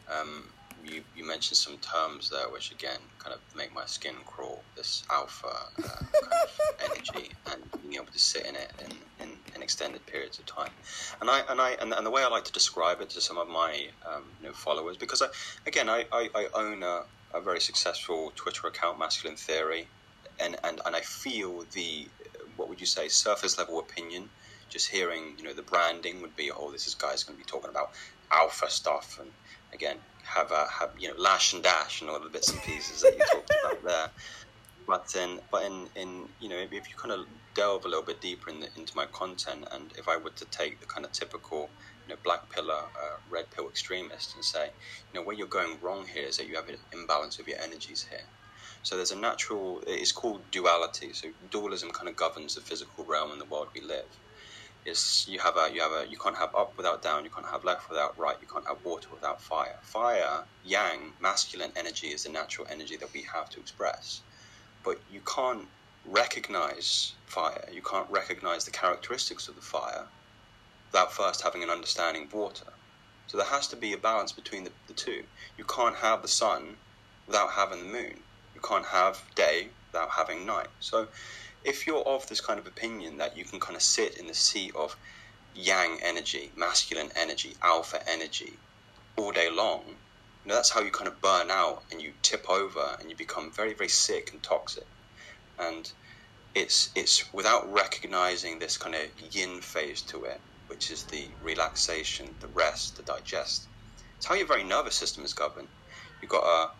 Um, 0.09 0.45
you, 0.88 1.03
you 1.16 1.27
mentioned 1.27 1.57
some 1.57 1.77
terms 1.79 2.31
there 2.31 2.49
which 2.51 2.70
again 2.70 2.99
kind 3.18 3.35
of 3.35 3.40
make 3.57 3.75
my 3.75 3.85
skin 3.87 4.14
crawl. 4.25 4.62
This 4.77 5.05
alpha 5.11 5.49
uh, 5.49 5.83
kind 5.83 6.33
of 6.33 6.61
energy 6.85 7.31
and 7.53 7.62
being 7.83 7.94
able 7.94 8.12
to 8.12 8.18
sit 8.18 8.46
in 8.46 8.55
it 8.55 8.72
in, 8.85 9.27
in, 9.27 9.37
in, 9.55 9.62
extended 9.62 10.05
periods 10.07 10.38
of 10.38 10.46
time. 10.46 10.70
And 11.20 11.29
I 11.31 11.42
and 11.49 11.61
I 11.61 11.70
and, 11.81 11.92
and 11.92 12.07
the 12.07 12.11
way 12.11 12.22
I 12.22 12.29
like 12.29 12.44
to 12.44 12.53
describe 12.53 13.01
it 13.01 13.11
to 13.11 13.20
some 13.20 13.38
of 13.38 13.49
my 13.49 13.87
um, 14.07 14.25
you 14.40 14.49
know, 14.49 14.55
followers 14.55 14.96
because 14.96 15.22
I 15.22 15.27
again 15.66 15.88
I, 15.88 16.05
I, 16.12 16.29
I 16.35 16.49
own 16.55 16.83
a, 16.83 17.03
a 17.35 17.40
very 17.40 17.61
successful 17.61 18.33
Twitter 18.37 18.66
account, 18.68 18.99
Masculine 18.99 19.37
Theory, 19.37 19.88
and, 20.38 20.57
and, 20.64 20.81
and 20.87 20.94
I 20.94 21.01
feel 21.01 21.64
the 21.72 22.07
what 22.57 22.68
would 22.68 22.81
you 22.81 22.87
say 22.87 23.09
surface 23.09 23.59
level 23.59 23.79
opinion. 23.79 24.29
Just 24.68 24.88
hearing 24.88 25.35
you 25.38 25.44
know 25.44 25.53
the 25.53 25.62
branding 25.62 26.20
would 26.22 26.35
be 26.37 26.51
oh 26.51 26.72
this 26.72 26.87
is 26.87 26.94
guy's 26.94 27.22
going 27.22 27.38
to 27.38 27.44
be 27.44 27.49
talking 27.49 27.70
about 27.70 27.92
alpha 28.33 28.68
stuff 28.68 29.18
and 29.20 29.31
again 29.72 29.96
have 30.27 30.51
a 30.51 30.67
have 30.81 30.91
you 30.99 31.09
know 31.09 31.15
lash 31.19 31.53
and 31.53 31.62
dash 31.62 32.01
and 32.01 32.11
all 32.11 32.21
the 32.21 32.29
bits 32.29 32.51
and 32.53 32.62
pieces 32.62 33.03
that 33.03 33.15
you 33.17 33.25
talked 33.33 33.53
about 33.65 33.85
there. 33.85 34.09
But 34.87 35.15
in 35.17 35.41
but 35.51 35.65
in, 35.65 35.89
in 35.97 36.29
you 36.41 36.49
know 36.49 36.57
if, 36.57 36.73
if 36.73 36.89
you 36.89 36.97
kind 36.97 37.12
of 37.12 37.27
delve 37.55 37.85
a 37.85 37.89
little 37.89 38.05
bit 38.05 38.21
deeper 38.21 38.51
in 38.51 38.61
the, 38.61 38.69
into 38.77 38.93
my 38.95 39.07
content 39.07 39.67
and 39.73 39.93
if 39.99 40.09
I 40.09 40.17
were 40.17 40.31
to 40.31 40.45
take 40.47 40.81
the 40.81 40.87
kind 40.87 41.05
of 41.05 41.12
typical 41.12 41.71
you 42.07 42.15
know 42.15 42.21
black 42.23 42.51
pillar 42.51 42.75
uh, 42.75 43.17
red 43.29 43.51
pill 43.51 43.69
extremist 43.69 44.35
and 44.35 44.45
say 44.45 44.67
you 44.67 45.21
know 45.21 45.25
where 45.25 45.35
you're 45.35 45.47
going 45.47 45.79
wrong 45.81 46.07
here 46.07 46.27
is 46.27 46.37
that 46.37 46.47
you 46.47 46.57
have 46.57 46.69
an 46.69 46.77
imbalance 46.93 47.39
of 47.39 47.49
your 47.49 47.59
energies 47.61 48.07
here. 48.09 48.29
So 48.83 48.97
there's 48.97 49.11
a 49.11 49.19
natural 49.19 49.83
it's 49.87 50.12
called 50.12 50.51
duality. 50.51 51.12
So 51.12 51.29
dualism 51.51 51.91
kind 51.91 52.09
of 52.09 52.17
governs 52.17 52.55
the 52.55 52.61
physical 52.61 53.05
realm 53.05 53.33
and 53.33 53.41
the 53.41 53.47
world 53.47 53.69
we 53.75 53.81
live 53.81 54.07
is 54.87 55.27
you 55.29 55.38
have 55.40 55.57
a 55.57 55.68
you 55.72 55.81
have 55.81 55.92
a 55.92 56.07
you 56.09 56.16
can't 56.16 56.37
have 56.37 56.55
up 56.55 56.77
without 56.77 57.03
down, 57.03 57.25
you 57.25 57.31
can't 57.31 57.46
have 57.46 57.64
left 57.64 57.88
without 57.88 58.16
right, 58.18 58.37
you 58.40 58.46
can't 58.46 58.66
have 58.66 58.79
water 58.85 59.09
without 59.12 59.40
fire. 59.42 59.77
Fire, 59.83 60.44
yang, 60.64 61.12
masculine 61.20 61.72
energy 61.77 62.09
is 62.09 62.22
the 62.25 62.31
natural 62.31 62.66
energy 62.70 62.96
that 62.96 63.12
we 63.12 63.22
have 63.22 63.51
to 63.51 63.61
express. 63.61 64.22
But 64.85 65.01
you 65.12 65.20
can't 65.20 65.66
recognize 66.07 67.14
fire, 67.27 67.68
you 67.72 67.83
can't 67.83 68.09
recognize 68.09 68.64
the 68.64 68.70
characteristics 68.70 69.49
of 69.49 69.57
the 69.57 69.61
fire 69.61 70.07
without 70.92 71.12
first 71.12 71.42
having 71.42 71.64
an 71.64 71.70
understanding 71.70 72.25
of 72.25 72.33
water. 72.33 72.72
So 73.27 73.37
there 73.37 73.46
has 73.46 73.66
to 73.68 73.77
be 73.77 73.92
a 73.92 73.99
balance 73.99 74.31
between 74.31 74.62
the, 74.64 74.70
the 74.87 74.94
two. 74.94 75.25
You 75.59 75.64
can't 75.64 75.96
have 75.96 76.22
the 76.22 76.29
sun 76.29 76.77
without 77.27 77.51
having 77.51 77.81
the 77.81 77.92
moon. 77.92 78.20
You 78.55 78.61
can't 78.61 78.87
have 78.87 79.22
day 79.35 79.68
without 79.90 80.11
having 80.11 80.46
night. 80.46 80.68
So 80.79 81.09
if 81.67 81.85
you're 81.85 82.07
of 82.07 82.29
this 82.29 82.41
kind 82.41 82.61
of 82.61 82.67
opinion 82.67 83.19
that 83.19 83.37
you 83.37 83.45
can 83.45 83.59
kind 83.59 83.75
of 83.75 83.83
sit 83.83 84.19
in 84.19 84.29
the 84.29 84.35
seat 84.35 84.75
of 84.77 84.97
yang 85.53 85.99
energy, 86.01 86.53
masculine 86.57 87.11
energy, 87.17 87.57
alpha 87.61 88.01
energy 88.09 88.53
all 89.17 89.33
day 89.33 89.51
long, 89.51 89.83
you 89.89 90.49
know, 90.49 90.55
that's 90.55 90.71
how 90.71 90.81
you 90.81 90.93
kind 90.93 91.09
of 91.09 91.21
burn 91.21 91.51
out 91.51 91.83
and 91.91 92.01
you 92.01 92.13
tip 92.23 92.49
over 92.49 92.97
and 93.01 93.11
you 93.11 93.17
become 93.17 93.51
very, 93.51 93.75
very 93.75 93.89
sick 93.89 94.31
and 94.33 94.41
toxic. 94.45 94.87
And 95.59 95.91
it's 96.55 96.91
it's 96.95 97.33
without 97.33 97.71
recognizing 97.73 98.59
this 98.59 98.79
kind 98.79 98.95
of 98.95 99.35
yin 99.35 99.61
phase 99.61 100.03
to 100.03 100.23
it, 100.25 100.41
which 100.69 100.93
is 100.93 101.03
the 101.05 101.27
relaxation, 101.43 102.29
the 102.39 102.49
rest, 102.49 102.97
the 102.97 103.03
digest. 103.03 103.67
It's 104.19 104.27
how 104.27 104.37
your 104.37 104.47
very 104.47 104.63
nervous 104.63 104.95
system 104.95 105.25
is 105.25 105.35
governed. 105.35 105.69
You've 106.23 106.31
got 106.31 106.45
a 106.45 106.71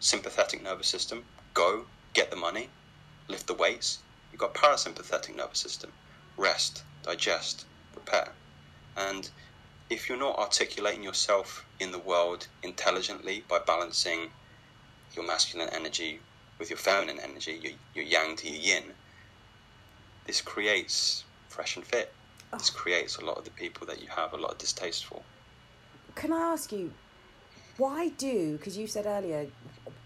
sympathetic 0.00 0.62
nervous 0.62 0.88
system, 0.88 1.24
go, 1.54 1.86
get 2.12 2.30
the 2.30 2.36
money, 2.36 2.68
lift 3.28 3.46
the 3.46 3.54
weights, 3.54 4.00
You've 4.34 4.40
got 4.40 4.54
parasympathetic 4.54 5.36
nervous 5.36 5.60
system, 5.60 5.92
rest, 6.36 6.82
digest, 7.04 7.66
repair. 7.94 8.32
And 8.96 9.30
if 9.88 10.08
you're 10.08 10.18
not 10.18 10.36
articulating 10.36 11.04
yourself 11.04 11.64
in 11.78 11.92
the 11.92 12.00
world 12.00 12.48
intelligently 12.64 13.44
by 13.48 13.60
balancing 13.60 14.30
your 15.14 15.24
masculine 15.24 15.68
energy 15.68 16.18
with 16.58 16.68
your 16.68 16.78
feminine 16.78 17.20
energy, 17.20 17.60
your, 17.62 17.74
your 17.94 18.04
yang 18.04 18.34
to 18.38 18.50
your 18.50 18.60
yin, 18.60 18.82
this 20.26 20.40
creates 20.40 21.22
fresh 21.46 21.76
and 21.76 21.86
fit. 21.86 22.12
Oh. 22.52 22.58
This 22.58 22.70
creates 22.70 23.18
a 23.18 23.24
lot 23.24 23.38
of 23.38 23.44
the 23.44 23.52
people 23.52 23.86
that 23.86 24.02
you 24.02 24.08
have 24.08 24.32
a 24.32 24.36
lot 24.36 24.50
of 24.50 24.58
distaste 24.58 25.04
for. 25.04 25.22
Can 26.16 26.32
I 26.32 26.40
ask 26.40 26.72
you, 26.72 26.92
why 27.76 28.08
do? 28.08 28.56
Because 28.56 28.76
you 28.76 28.88
said 28.88 29.06
earlier, 29.06 29.46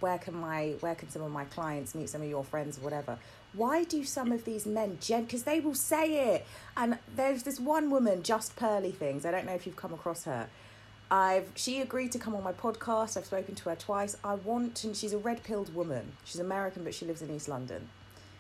where 0.01 0.19
can 0.19 0.35
my 0.35 0.75
where 0.81 0.95
can 0.95 1.09
some 1.11 1.23
of 1.23 1.31
my 1.31 1.45
clients 1.45 1.95
meet 1.95 2.09
some 2.09 2.23
of 2.23 2.29
your 2.29 2.45
friends 2.45 2.79
or 2.79 2.83
whatever? 2.83 3.19
why 3.55 3.83
do 3.85 4.05
some 4.05 4.31
of 4.31 4.45
these 4.45 4.67
men 4.67 4.99
gen 5.01 5.25
because 5.25 5.45
they 5.45 5.61
will 5.61 5.75
say 5.75 6.35
it. 6.35 6.47
And 6.77 6.99
there's 7.15 7.43
this 7.45 7.59
one 7.59 7.91
woman 7.91 8.23
just 8.23 8.57
pearly 8.57 8.93
things 8.93 9.25
i 9.25 9.31
don't 9.31 9.47
know 9.47 9.55
if 9.55 9.67
you've 9.67 9.77
come 9.77 9.93
across 9.93 10.25
her. 10.25 10.49
I've 11.11 11.51
she 11.55 11.81
agreed 11.81 12.13
to 12.13 12.19
come 12.19 12.35
on 12.35 12.45
my 12.45 12.53
podcast. 12.53 13.17
I've 13.17 13.25
spoken 13.25 13.55
to 13.55 13.71
her 13.71 13.77
twice. 13.77 14.17
I 14.23 14.35
want 14.35 14.85
and 14.85 14.95
she's 14.95 15.15
a 15.15 15.19
red 15.19 15.43
pilled 15.43 15.75
woman. 15.75 16.13
She's 16.25 16.41
american 16.41 16.85
but 16.85 16.95
she 16.95 17.07
lives 17.07 17.23
in 17.23 17.35
east 17.35 17.49
london. 17.49 17.89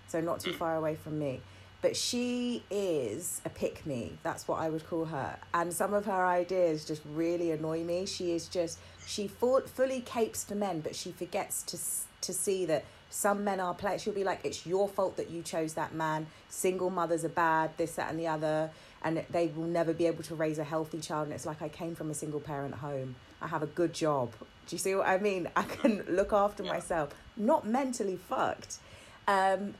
So 0.08 0.20
not 0.20 0.40
too 0.40 0.52
far 0.52 0.76
away 0.76 0.94
from 0.94 1.18
me 1.18 1.40
but 1.80 1.96
she 1.96 2.62
is 2.70 3.40
a 3.44 3.48
pick 3.48 3.84
me 3.86 4.12
that's 4.22 4.48
what 4.48 4.58
i 4.58 4.68
would 4.68 4.86
call 4.88 5.04
her 5.04 5.38
and 5.54 5.72
some 5.72 5.94
of 5.94 6.04
her 6.04 6.26
ideas 6.26 6.84
just 6.84 7.02
really 7.14 7.50
annoy 7.50 7.82
me 7.82 8.06
she 8.06 8.32
is 8.32 8.48
just 8.48 8.78
she 9.06 9.26
full, 9.26 9.60
fully 9.62 10.00
capes 10.00 10.44
for 10.44 10.54
men 10.54 10.80
but 10.80 10.94
she 10.94 11.12
forgets 11.12 11.62
to 11.62 11.78
to 12.20 12.32
see 12.32 12.66
that 12.66 12.84
some 13.10 13.44
men 13.44 13.60
are 13.60 13.74
players. 13.74 14.02
She'll 14.02 14.12
be 14.12 14.24
like, 14.24 14.40
it's 14.44 14.66
your 14.66 14.88
fault 14.88 15.16
that 15.16 15.30
you 15.30 15.42
chose 15.42 15.74
that 15.74 15.94
man. 15.94 16.26
Single 16.48 16.90
mothers 16.90 17.24
are 17.24 17.30
bad, 17.30 17.70
this, 17.76 17.94
that, 17.94 18.10
and 18.10 18.18
the 18.18 18.26
other. 18.26 18.70
And 19.02 19.24
they 19.30 19.48
will 19.48 19.64
never 19.64 19.92
be 19.92 20.06
able 20.06 20.24
to 20.24 20.34
raise 20.34 20.58
a 20.58 20.64
healthy 20.64 21.00
child. 21.00 21.26
And 21.26 21.34
it's 21.34 21.46
like, 21.46 21.62
I 21.62 21.68
came 21.68 21.94
from 21.94 22.10
a 22.10 22.14
single 22.14 22.40
parent 22.40 22.74
home. 22.74 23.16
I 23.40 23.46
have 23.48 23.62
a 23.62 23.66
good 23.66 23.92
job. 23.92 24.32
Do 24.66 24.74
you 24.74 24.78
see 24.78 24.94
what 24.94 25.06
I 25.06 25.18
mean? 25.18 25.48
I 25.56 25.62
can 25.62 26.04
look 26.08 26.32
after 26.32 26.62
yeah. 26.62 26.72
myself, 26.72 27.10
not 27.36 27.66
mentally 27.66 28.16
fucked. 28.16 28.78
Um, 29.26 29.74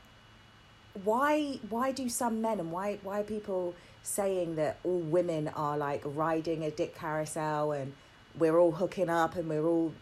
why 1.03 1.59
why 1.69 1.91
do 1.91 2.09
some 2.09 2.41
men 2.41 2.59
and 2.59 2.71
why 2.71 2.99
why 3.03 3.21
are 3.21 3.23
people 3.23 3.75
saying 4.03 4.55
that 4.55 4.77
all 4.83 4.99
women 4.99 5.47
are 5.49 5.77
like 5.77 6.01
riding 6.05 6.63
a 6.63 6.71
dick 6.71 6.95
carousel 6.95 7.71
and 7.71 7.93
we're 8.37 8.57
all 8.57 8.71
hooking 8.71 9.09
up 9.09 9.35
and 9.35 9.49
we're 9.49 9.65
all 9.65 9.93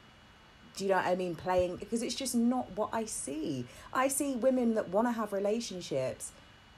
do 0.78 0.84
you 0.84 0.92
know 0.92 0.98
what 0.98 1.08
I 1.08 1.16
mean? 1.16 1.36
Playing 1.36 1.78
because 1.78 2.04
it's 2.04 2.16
just 2.16 2.36
not 2.36 2.70
what 2.78 2.90
I 2.94 3.06
see. 3.06 3.66
I 3.92 4.08
see 4.08 4.36
women 4.36 4.76
that 4.76 4.90
want 4.90 5.08
to 5.08 5.12
have 5.12 5.34
relationships, 5.34 6.32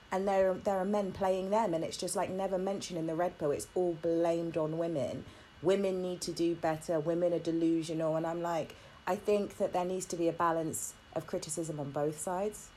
and 0.10 0.25
there 0.25 0.53
there 0.63 0.77
are 0.77 0.86
men 0.86 1.12
playing 1.12 1.49
them, 1.49 1.73
and 1.73 1.84
it's 1.84 1.97
just 1.97 2.15
like 2.15 2.29
never 2.29 2.58
mentioned 2.58 2.97
in 2.97 3.08
the 3.08 3.15
red 3.15 3.38
pill. 3.38 3.51
It's 3.51 3.67
all 3.75 3.97
blamed 4.01 4.55
on 4.55 4.77
women. 4.77 5.25
Women 5.62 6.01
need 6.01 6.21
to 6.21 6.32
do 6.32 6.55
better. 6.55 6.99
Women 6.99 7.34
are 7.34 7.39
delusional, 7.39 8.15
and 8.15 8.25
I'm 8.25 8.41
like, 8.41 8.73
I 9.05 9.17
think 9.17 9.58
that 9.58 9.73
there 9.73 9.84
needs 9.84 10.05
to 10.08 10.15
be 10.15 10.29
a 10.29 10.34
balance 10.34 10.93
of 11.13 11.27
criticism 11.27 11.77
on 11.77 11.91
both 11.91 12.17
sides. 12.17 12.69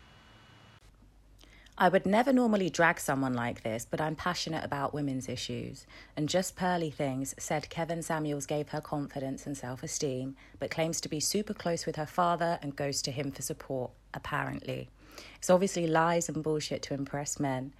I 1.78 1.88
would 1.88 2.04
never 2.04 2.32
normally 2.32 2.68
drag 2.68 3.00
someone 3.00 3.32
like 3.32 3.62
this, 3.62 3.86
but 3.90 4.00
I'm 4.00 4.14
passionate 4.14 4.62
about 4.62 4.92
women's 4.92 5.28
issues. 5.28 5.86
And 6.16 6.28
Just 6.28 6.54
Pearly 6.54 6.90
Things 6.90 7.34
said 7.38 7.70
Kevin 7.70 8.02
Samuels 8.02 8.44
gave 8.44 8.68
her 8.68 8.80
confidence 8.80 9.46
and 9.46 9.56
self 9.56 9.82
esteem, 9.82 10.36
but 10.58 10.70
claims 10.70 11.00
to 11.00 11.08
be 11.08 11.18
super 11.18 11.54
close 11.54 11.86
with 11.86 11.96
her 11.96 12.06
father 12.06 12.58
and 12.60 12.76
goes 12.76 13.00
to 13.02 13.10
him 13.10 13.30
for 13.32 13.42
support, 13.42 13.90
apparently. 14.12 14.90
It's 15.36 15.50
obviously 15.50 15.86
lies 15.86 16.28
and 16.28 16.42
bullshit 16.42 16.82
to 16.82 16.94
impress 16.94 17.40
men. 17.40 17.72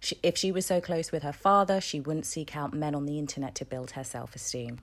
She, 0.00 0.18
if 0.22 0.36
she 0.38 0.50
was 0.50 0.64
so 0.64 0.80
close 0.80 1.12
with 1.12 1.22
her 1.22 1.32
father, 1.32 1.80
she 1.80 2.00
wouldn't 2.00 2.26
seek 2.26 2.56
out 2.56 2.72
men 2.72 2.94
on 2.94 3.06
the 3.06 3.18
internet 3.18 3.54
to 3.56 3.64
build 3.66 3.92
her 3.92 4.04
self 4.04 4.34
esteem. 4.34 4.80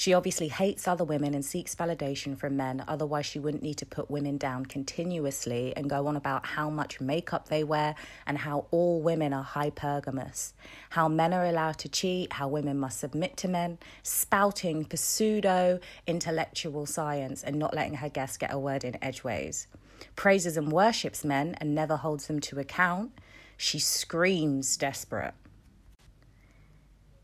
She 0.00 0.14
obviously 0.14 0.48
hates 0.48 0.88
other 0.88 1.04
women 1.04 1.34
and 1.34 1.44
seeks 1.44 1.74
validation 1.74 2.34
from 2.34 2.56
men, 2.56 2.82
otherwise, 2.88 3.26
she 3.26 3.38
wouldn't 3.38 3.62
need 3.62 3.76
to 3.76 3.84
put 3.84 4.10
women 4.10 4.38
down 4.38 4.64
continuously 4.64 5.76
and 5.76 5.90
go 5.90 6.06
on 6.06 6.16
about 6.16 6.46
how 6.46 6.70
much 6.70 7.02
makeup 7.02 7.48
they 7.48 7.62
wear 7.62 7.94
and 8.26 8.38
how 8.38 8.64
all 8.70 9.02
women 9.02 9.34
are 9.34 9.44
hypergamous, 9.44 10.54
how 10.88 11.06
men 11.06 11.34
are 11.34 11.44
allowed 11.44 11.76
to 11.80 11.90
cheat, 11.90 12.32
how 12.32 12.48
women 12.48 12.78
must 12.78 12.98
submit 12.98 13.36
to 13.36 13.48
men, 13.48 13.76
spouting 14.02 14.86
pseudo 14.90 15.78
intellectual 16.06 16.86
science 16.86 17.42
and 17.42 17.58
not 17.58 17.74
letting 17.74 17.96
her 17.96 18.08
guests 18.08 18.38
get 18.38 18.54
a 18.54 18.58
word 18.58 18.84
in 18.84 18.96
edgeways. 19.04 19.66
Praises 20.16 20.56
and 20.56 20.72
worships 20.72 21.26
men 21.26 21.58
and 21.60 21.74
never 21.74 21.96
holds 21.96 22.26
them 22.26 22.40
to 22.40 22.58
account 22.58 23.12
She 23.58 23.78
screams 23.78 24.78
desperate. 24.78 25.34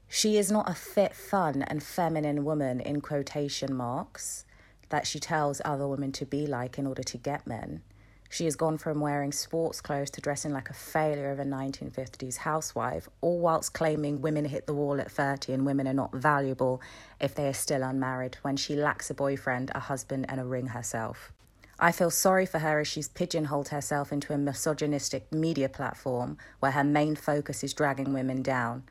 She 0.08 0.38
is 0.38 0.50
not 0.50 0.70
a 0.70 0.74
fit, 0.74 1.14
fun, 1.14 1.62
and 1.62 1.82
feminine 1.82 2.44
woman 2.44 2.80
in 2.80 3.00
quotation 3.00 3.74
marks 3.74 4.44
that 4.88 5.06
she 5.06 5.18
tells 5.18 5.60
other 5.64 5.88
women 5.88 6.12
to 6.12 6.24
be 6.24 6.46
like 6.46 6.78
in 6.78 6.86
order 6.86 7.02
to 7.02 7.18
get 7.18 7.46
men. 7.46 7.82
She 8.28 8.44
has 8.44 8.56
gone 8.56 8.78
from 8.78 9.00
wearing 9.00 9.32
sports 9.32 9.80
clothes 9.80 10.10
to 10.10 10.20
dressing 10.20 10.52
like 10.52 10.68
a 10.68 10.74
failure 10.74 11.30
of 11.30 11.38
a 11.38 11.44
1950s 11.44 12.38
housewife, 12.38 13.08
all 13.20 13.38
whilst 13.38 13.72
claiming 13.72 14.20
women 14.20 14.44
hit 14.46 14.66
the 14.66 14.74
wall 14.74 15.00
at 15.00 15.10
30 15.10 15.52
and 15.52 15.64
women 15.64 15.86
are 15.86 15.94
not 15.94 16.14
valuable 16.14 16.80
if 17.20 17.34
they 17.34 17.48
are 17.48 17.54
still 17.54 17.82
unmarried 17.82 18.36
when 18.42 18.56
she 18.56 18.74
lacks 18.74 19.10
a 19.10 19.14
boyfriend, 19.14 19.70
a 19.74 19.80
husband, 19.80 20.26
and 20.28 20.40
a 20.40 20.44
ring 20.44 20.68
herself. 20.68 21.32
I 21.78 21.92
feel 21.92 22.10
sorry 22.10 22.46
for 22.46 22.58
her 22.60 22.80
as 22.80 22.88
she's 22.88 23.08
pigeonholed 23.08 23.68
herself 23.68 24.10
into 24.10 24.32
a 24.32 24.38
misogynistic 24.38 25.30
media 25.32 25.68
platform 25.68 26.38
where 26.60 26.72
her 26.72 26.84
main 26.84 27.16
focus 27.16 27.62
is 27.62 27.74
dragging 27.74 28.12
women 28.12 28.42
down. 28.42 28.84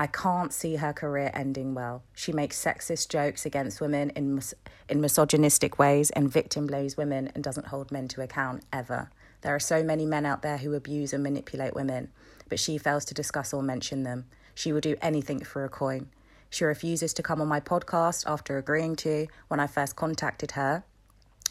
I 0.00 0.06
can't 0.06 0.50
see 0.50 0.76
her 0.76 0.94
career 0.94 1.30
ending 1.34 1.74
well. 1.74 2.02
She 2.14 2.32
makes 2.32 2.58
sexist 2.58 3.10
jokes 3.10 3.44
against 3.44 3.82
women 3.82 4.08
in, 4.16 4.36
mis- 4.36 4.54
in 4.88 5.02
misogynistic 5.02 5.78
ways 5.78 6.08
and 6.08 6.32
victim 6.32 6.66
blames 6.66 6.96
women 6.96 7.30
and 7.34 7.44
doesn't 7.44 7.66
hold 7.66 7.92
men 7.92 8.08
to 8.08 8.22
account 8.22 8.64
ever. 8.72 9.10
There 9.42 9.54
are 9.54 9.60
so 9.60 9.82
many 9.82 10.06
men 10.06 10.24
out 10.24 10.40
there 10.40 10.56
who 10.56 10.72
abuse 10.72 11.12
and 11.12 11.22
manipulate 11.22 11.74
women, 11.74 12.08
but 12.48 12.58
she 12.58 12.78
fails 12.78 13.04
to 13.04 13.14
discuss 13.14 13.52
or 13.52 13.62
mention 13.62 14.04
them. 14.04 14.24
She 14.54 14.72
will 14.72 14.80
do 14.80 14.96
anything 15.02 15.44
for 15.44 15.66
a 15.66 15.68
coin. 15.68 16.08
She 16.48 16.64
refuses 16.64 17.12
to 17.12 17.22
come 17.22 17.42
on 17.42 17.48
my 17.48 17.60
podcast 17.60 18.24
after 18.26 18.56
agreeing 18.56 18.96
to 18.96 19.26
when 19.48 19.60
I 19.60 19.66
first 19.66 19.96
contacted 19.96 20.52
her. 20.52 20.82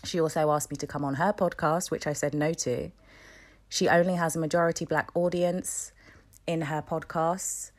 She 0.04 0.20
also 0.20 0.50
asked 0.50 0.72
me 0.72 0.78
to 0.78 0.88
come 0.88 1.06
on 1.06 1.14
her 1.16 1.34
podcast, 1.34 1.92
which 1.92 2.08
I 2.08 2.14
said 2.14 2.34
no 2.34 2.54
to. 2.54 2.90
She 3.70 3.88
only 3.88 4.16
has 4.16 4.36
a 4.36 4.40
majority 4.40 4.86
black 4.86 5.12
audience 5.14 5.92
in 6.48 6.62
her 6.62 6.82
podcasts 6.82 7.70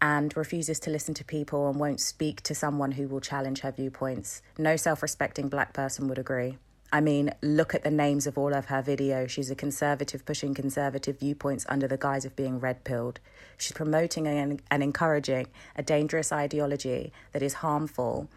and 0.00 0.36
refuses 0.36 0.78
to 0.80 0.90
listen 0.90 1.14
to 1.14 1.24
people 1.24 1.68
and 1.68 1.78
won't 1.78 2.00
speak 2.00 2.42
to 2.42 2.54
someone 2.54 2.92
who 2.92 3.08
will 3.08 3.20
challenge 3.20 3.60
her 3.60 3.72
viewpoints. 3.72 4.42
No 4.58 4.76
self 4.76 5.02
respecting 5.02 5.48
black 5.48 5.72
person 5.72 6.08
would 6.08 6.18
agree. 6.18 6.58
I 6.92 7.00
mean, 7.00 7.32
look 7.42 7.74
at 7.74 7.82
the 7.82 7.90
names 7.90 8.26
of 8.26 8.38
all 8.38 8.54
of 8.54 8.66
her 8.66 8.82
videos. 8.82 9.30
She's 9.30 9.50
a 9.50 9.56
conservative 9.56 10.24
pushing 10.24 10.54
conservative 10.54 11.18
viewpoints 11.18 11.66
under 11.68 11.88
the 11.88 11.96
guise 11.96 12.24
of 12.24 12.36
being 12.36 12.60
red 12.60 12.84
pilled. 12.84 13.18
She's 13.58 13.72
promoting 13.72 14.28
and, 14.28 14.62
and 14.70 14.82
encouraging 14.82 15.48
a 15.74 15.82
dangerous 15.82 16.30
ideology 16.30 17.12
that 17.32 17.42
is 17.42 17.54
harmful 17.54 18.28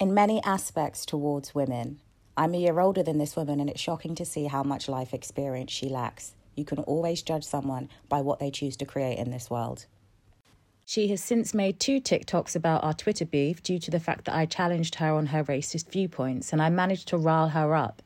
in 0.00 0.14
many 0.14 0.42
aspects 0.44 1.04
towards 1.04 1.54
women. 1.54 2.00
I'm 2.36 2.54
a 2.54 2.58
year 2.58 2.80
older 2.80 3.02
than 3.02 3.18
this 3.18 3.36
woman, 3.36 3.60
and 3.60 3.70
it's 3.70 3.80
shocking 3.80 4.14
to 4.16 4.24
see 4.24 4.46
how 4.46 4.62
much 4.62 4.88
life 4.88 5.14
experience 5.14 5.70
she 5.70 5.88
lacks. 5.88 6.34
You 6.56 6.64
can 6.64 6.78
always 6.80 7.22
judge 7.22 7.44
someone 7.44 7.88
by 8.08 8.22
what 8.22 8.40
they 8.40 8.50
choose 8.50 8.76
to 8.78 8.86
create 8.86 9.18
in 9.18 9.30
this 9.30 9.50
world. 9.50 9.86
She 10.86 11.08
has 11.08 11.22
since 11.22 11.54
made 11.54 11.80
two 11.80 11.98
TikToks 11.98 12.54
about 12.54 12.84
our 12.84 12.92
Twitter 12.92 13.24
beef 13.24 13.62
due 13.62 13.78
to 13.78 13.90
the 13.90 14.00
fact 14.00 14.26
that 14.26 14.34
I 14.34 14.44
challenged 14.44 14.96
her 14.96 15.14
on 15.14 15.26
her 15.26 15.42
racist 15.44 15.90
viewpoints 15.90 16.52
and 16.52 16.60
I 16.60 16.68
managed 16.68 17.08
to 17.08 17.16
rile 17.16 17.48
her 17.48 17.74
up. 17.74 18.02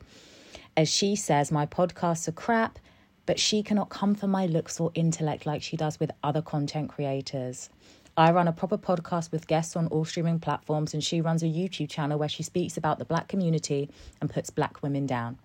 As 0.77 0.89
she 0.89 1.17
says, 1.17 1.51
my 1.51 1.67
podcasts 1.67 2.29
are 2.29 2.33
crap, 2.33 2.79
but 3.27 3.41
she 3.41 3.65
cannot 3.65 3.89
come 3.91 4.15
for 4.15 4.29
my 4.29 4.47
looks 4.47 4.79
or 4.79 4.93
intellect 4.95 5.45
like 5.45 5.61
she 5.61 5.77
does 5.77 5.99
with 5.99 6.13
other 6.23 6.41
content 6.41 6.89
creators. 6.89 7.69
I 8.17 8.31
run 8.31 8.47
a 8.47 8.53
proper 8.53 8.79
podcast 8.79 9.33
with 9.33 9.49
guests 9.49 9.75
on 9.75 9.89
all 9.89 10.05
streaming 10.05 10.39
platforms, 10.39 10.95
and 10.95 11.05
she 11.05 11.21
runs 11.21 11.43
a 11.43 11.47
YouTube 11.47 11.91
channel 11.91 12.19
where 12.19 12.29
she 12.29 12.43
speaks 12.43 12.77
about 12.77 12.99
the 12.99 13.05
black 13.05 13.29
community 13.29 13.91
and 14.21 14.31
puts 14.31 14.51
black 14.51 14.83
women 14.83 15.07
down. 15.07 15.39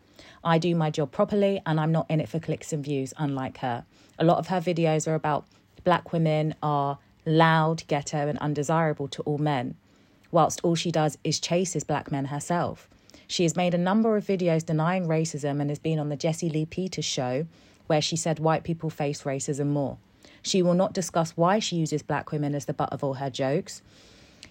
I 0.44 0.60
do 0.60 0.76
my 0.76 0.90
job 0.90 1.12
properly, 1.12 1.62
and 1.66 1.80
I'm 1.80 1.92
not 1.92 2.10
in 2.10 2.20
it 2.20 2.30
for 2.30 2.40
clicks 2.40 2.74
and 2.74 2.84
views, 2.84 3.14
unlike 3.18 3.58
her. 3.58 3.86
A 4.18 4.24
lot 4.24 4.38
of 4.38 4.48
her 4.48 4.62
videos 4.62 5.08
are 5.08 5.16
about 5.16 5.46
black 5.84 6.14
women 6.14 6.56
are 6.64 6.98
loud, 7.26 7.84
ghetto, 7.88 8.28
and 8.28 8.38
undesirable 8.40 9.08
to 9.10 9.22
all 9.24 9.38
men, 9.38 9.76
whilst 10.32 10.62
all 10.64 10.76
she 10.76 10.92
does 10.92 11.18
is 11.24 11.40
chases 11.40 11.84
black 11.84 12.12
men 12.12 12.26
herself. 12.26 12.90
She 13.28 13.44
has 13.44 13.56
made 13.56 13.74
a 13.74 13.78
number 13.80 14.18
of 14.18 14.26
videos 14.26 14.66
denying 14.66 15.08
racism 15.08 15.62
and 15.62 15.70
has 15.70 15.80
been 15.80 16.00
on 16.00 16.10
the 16.10 16.16
Jesse 16.16 16.50
Lee 16.50 16.66
Peters 16.66 17.06
show, 17.06 17.46
where 17.88 18.02
she 18.02 18.16
said 18.16 18.40
white 18.40 18.64
people 18.64 18.90
face 18.90 19.24
racism 19.24 19.68
more. 19.68 19.98
She 20.42 20.62
will 20.62 20.74
not 20.74 20.94
discuss 20.94 21.32
why 21.32 21.60
she 21.60 21.78
uses 21.78 22.04
black 22.04 22.32
women 22.32 22.54
as 22.54 22.66
the 22.66 22.74
butt 22.74 22.92
of 22.92 23.04
all 23.04 23.16
her 23.16 23.30
jokes. 23.30 23.82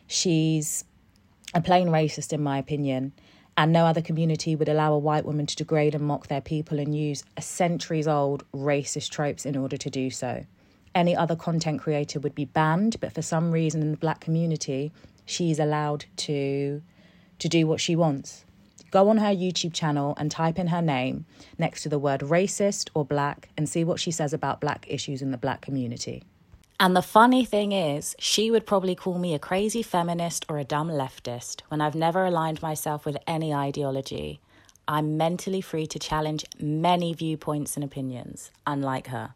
She's 0.07 0.85
a 1.55 1.61
plain 1.61 1.89
racist, 1.89 2.33
in 2.33 2.43
my 2.43 2.59
opinion, 2.59 3.13
and 3.57 3.73
no 3.73 3.85
other 3.85 4.01
community 4.01 4.57
would 4.57 4.69
allow 4.69 4.95
a 4.95 4.99
white 4.99 5.27
woman 5.27 5.47
to 5.47 5.57
degrade 5.57 5.95
and 5.95 6.05
mock 6.05 6.29
their 6.29 6.41
people 6.41 6.79
and 6.79 6.97
use 6.97 7.25
a 7.37 7.43
centuries 7.43 8.09
old 8.09 8.45
racist 8.53 9.11
tropes 9.11 9.45
in 9.45 9.57
order 9.57 9.77
to 9.77 9.91
do 9.91 10.09
so 10.09 10.47
any 10.95 11.17
other 11.17 11.37
content 11.37 11.81
creator 11.81 12.21
would 12.21 12.35
be 12.35 12.45
banned, 12.45 12.99
but 13.01 13.13
for 13.13 13.23
some 13.23 13.51
reason 13.51 13.83
in 13.83 13.91
the 13.91 13.97
black 13.97 14.21
community, 14.21 14.93
she's 15.25 15.59
allowed 15.59 16.05
to 16.17 16.83
to 17.39 17.49
do 17.49 17.67
what 17.67 17.81
she 17.81 17.97
wants. 17.97 18.45
Go 18.93 19.09
on 19.09 19.17
her 19.17 19.35
YouTube 19.35 19.73
channel 19.73 20.15
and 20.19 20.31
type 20.31 20.59
in 20.59 20.69
her 20.69 20.83
name 20.83 21.25
next 21.59 21.83
to 21.83 21.89
the 21.89 21.99
word 21.99 22.21
racist 22.21 22.91
or 22.95 23.05
black 23.05 23.49
and 23.57 23.69
see 23.69 23.85
what 23.85 23.99
she 23.99 24.11
says 24.11 24.33
about 24.33 24.61
black 24.61 24.87
issues 24.89 25.23
in 25.23 25.31
the 25.31 25.39
black 25.39 25.61
community. 25.63 26.23
And 26.79 26.95
the 26.95 27.03
funny 27.03 27.45
thing 27.45 27.73
is, 27.73 28.15
she 28.19 28.51
would 28.51 28.67
probably 28.67 28.95
call 28.95 29.19
me 29.19 29.35
a 29.35 29.39
crazy 29.39 29.83
feminist 29.83 30.45
or 30.49 30.59
a 30.59 30.65
dumb 30.65 30.89
leftist 30.89 31.63
when 31.69 31.81
I've 31.81 31.95
never 31.95 32.25
aligned 32.25 32.61
myself 32.61 33.07
with 33.07 33.17
any 33.27 33.55
ideology. 33.55 34.41
I'm 34.87 35.17
mentally 35.17 35.61
free 35.61 35.87
to 35.87 35.99
challenge 35.99 36.45
many 36.61 37.15
viewpoints 37.15 37.77
and 37.77 37.85
opinions, 37.85 38.51
unlike 38.67 39.07
her. 39.07 39.35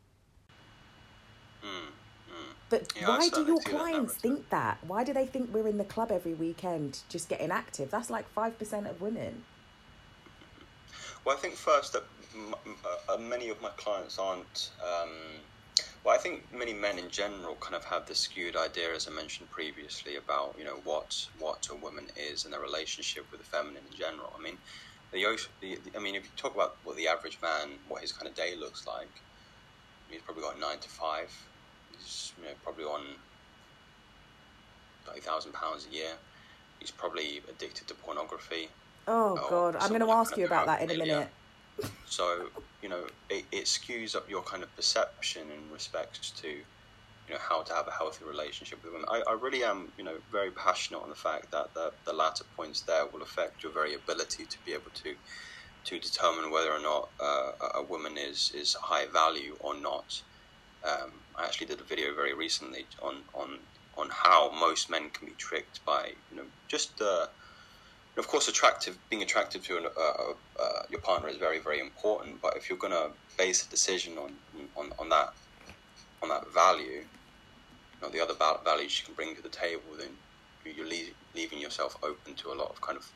But 2.69 2.93
yeah, 3.01 3.09
why 3.09 3.29
do 3.29 3.45
your 3.45 3.61
clients 3.61 4.15
that 4.15 4.23
think 4.23 4.51
that? 4.51 4.79
Why 4.87 5.05
do 5.05 5.13
they 5.13 5.27
think 5.27 5.55
we're 5.55 5.69
in 5.69 5.79
the 5.79 5.85
club 5.85 6.11
every 6.11 6.35
weekend 6.35 7.01
just 7.09 7.29
getting 7.29 7.51
active? 7.51 7.91
That's 7.91 8.11
like 8.11 8.33
5% 8.35 8.91
of 8.91 9.01
women. 9.01 9.45
Well, 11.25 11.37
I 11.37 11.41
think 11.41 11.55
first 11.55 11.93
that 11.93 12.05
m- 12.35 12.55
uh, 12.65 13.15
uh, 13.15 13.19
many 13.19 13.51
of 13.51 13.61
my 13.63 13.71
clients 13.77 14.19
aren't. 14.19 14.71
Um, 14.83 15.11
well, 16.05 16.15
I 16.15 16.19
think 16.19 16.45
many 16.53 16.73
men 16.73 16.99
in 16.99 17.09
general 17.11 17.57
kind 17.57 17.75
of 17.75 17.85
have 17.85 18.07
this 18.07 18.21
skewed 18.21 18.57
idea, 18.57 18.95
as 18.95 19.09
I 19.09 19.11
mentioned 19.11 19.51
previously, 19.51 20.17
about 20.17 20.55
you 20.59 20.65
know 20.65 20.81
what 20.85 21.27
what 21.39 21.69
a 21.71 21.75
woman 21.75 22.07
is 22.17 22.45
and 22.45 22.53
their 22.53 22.61
relationship 22.61 23.27
with 23.31 23.41
the 23.41 23.47
feminine 23.47 23.83
in 23.91 23.97
general. 23.97 24.33
I 24.39 24.43
mean, 24.43 24.57
the, 25.13 25.25
the, 25.61 25.79
the 25.85 25.99
I 25.99 26.01
mean, 26.01 26.15
if 26.15 26.25
you 26.25 26.31
talk 26.37 26.55
about 26.55 26.77
what 26.85 26.97
the 26.97 27.09
average 27.09 27.39
man, 27.43 27.71
what 27.89 28.03
his 28.03 28.13
kind 28.13 28.29
of 28.29 28.35
day 28.35 28.55
looks 28.57 28.87
like, 28.87 29.11
he's 30.09 30.23
probably 30.23 30.43
got 30.43 30.61
nine 30.61 30.79
to 30.79 30.89
five 30.89 31.33
He's 31.99 32.33
you 32.39 32.45
know, 32.45 32.55
probably 32.63 32.85
on 32.97 33.03
thirty 35.07 35.21
thousand 35.21 35.53
pounds 35.53 35.87
a 35.91 35.95
year. 35.95 36.13
He's 36.81 36.91
probably 36.91 37.41
addicted 37.49 37.89
to 37.89 37.95
pornography. 37.95 38.69
Oh 39.09 39.37
God, 39.49 39.77
I'm 39.77 39.89
going 39.89 40.01
to 40.01 40.11
ask 40.11 40.37
you 40.37 40.47
about 40.47 40.67
that 40.67 40.83
in 40.83 40.91
a 40.91 40.99
minute. 40.99 41.29
so 42.07 42.49
you 42.83 42.89
know, 42.89 43.05
it, 43.31 43.45
it 43.53 43.65
skews 43.65 44.17
up 44.17 44.29
your 44.29 44.43
kind 44.43 44.63
of 44.63 44.75
perception 44.77 45.43
in 45.43 45.73
respect 45.73 46.37
to 46.39 46.49
you 46.49 47.35
know 47.35 47.41
how 47.41 47.63
to 47.63 47.73
have 47.75 47.89
a 47.89 47.91
healthy 47.91 48.25
relationship 48.25 48.83
with 48.85 48.93
women. 48.93 49.09
I, 49.11 49.23
I 49.29 49.33
really 49.35 49.65
am 49.65 49.93
you 49.99 50.05
know 50.05 50.17
very 50.31 50.51
passionate 50.51 51.03
on 51.03 51.09
the 51.09 51.17
fact 51.17 51.51
that 51.53 51.75
the, 51.75 51.93
the 52.05 52.13
latter 52.13 52.45
points 52.57 52.81
there 52.83 53.07
will 53.07 53.23
affect 53.23 53.63
your 53.63 53.73
very 53.73 53.95
ability 53.95 54.45
to 54.47 54.59
be 54.65 54.73
able 54.73 54.91
to 55.03 55.15
to 55.85 55.99
determine 55.99 56.51
whether 56.51 56.71
or 56.73 56.81
not 56.81 57.09
uh, 57.21 57.53
a 57.77 57.83
woman 57.83 58.17
is 58.19 58.53
is 58.55 58.75
high 58.75 59.07
value 59.07 59.57
or 59.61 59.75
not. 59.77 60.23
Um, 60.85 61.13
I 61.37 61.45
actually 61.45 61.67
did 61.67 61.81
a 61.81 61.85
video 61.85 62.15
very 62.15 62.35
recently 62.35 62.87
on 63.03 63.17
on 63.35 63.59
on 63.97 64.09
how 64.11 64.51
most 64.53 64.91
men 64.91 65.11
can 65.11 65.27
be 65.27 65.35
tricked 65.35 65.85
by 65.85 66.13
you 66.31 66.37
know 66.37 66.45
just 66.69 67.01
uh, 67.01 67.27
of 68.17 68.29
course 68.29 68.49
attractive 68.49 68.99
being 69.11 69.23
attractive 69.23 69.65
to 69.67 69.79
an, 69.79 69.87
uh, 69.87 70.01
uh, 70.01 70.33
uh, 70.61 70.83
your 70.91 71.01
partner 71.01 71.29
is 71.29 71.37
very 71.37 71.59
very 71.59 71.81
important 71.81 72.41
but 72.41 72.57
if 72.57 72.69
you're 72.69 72.79
going 72.79 72.93
to 72.93 73.11
base 73.37 73.67
a 73.67 73.71
decision 73.71 74.19
on, 74.19 74.33
on 74.77 74.93
on 74.99 75.09
that 75.09 75.33
on 76.23 76.29
that 76.29 76.53
value 76.53 77.05
know, 78.03 78.09
the 78.09 78.23
other 78.23 78.35
values 78.65 78.99
you 78.99 79.07
can 79.07 79.15
bring 79.15 79.35
to 79.35 79.43
the 79.43 79.49
table 79.49 79.83
then 79.99 80.11
you're 80.75 80.87
leaving 81.35 81.61
yourself 81.61 81.97
open 82.03 82.35
to 82.35 82.53
a 82.53 82.55
lot 82.55 82.71
of 82.71 82.81
kind 82.81 82.99
of 82.99 83.09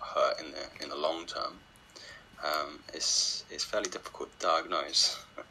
hurt 0.00 0.40
in 0.40 0.50
the 0.52 0.84
in 0.84 0.88
the 0.90 0.96
long 0.96 1.26
term. 1.26 1.54
Um, 2.44 2.80
it's 2.94 3.44
it's 3.50 3.64
fairly 3.64 3.90
difficult 3.90 4.38
to 4.38 4.46
diagnose 4.46 5.22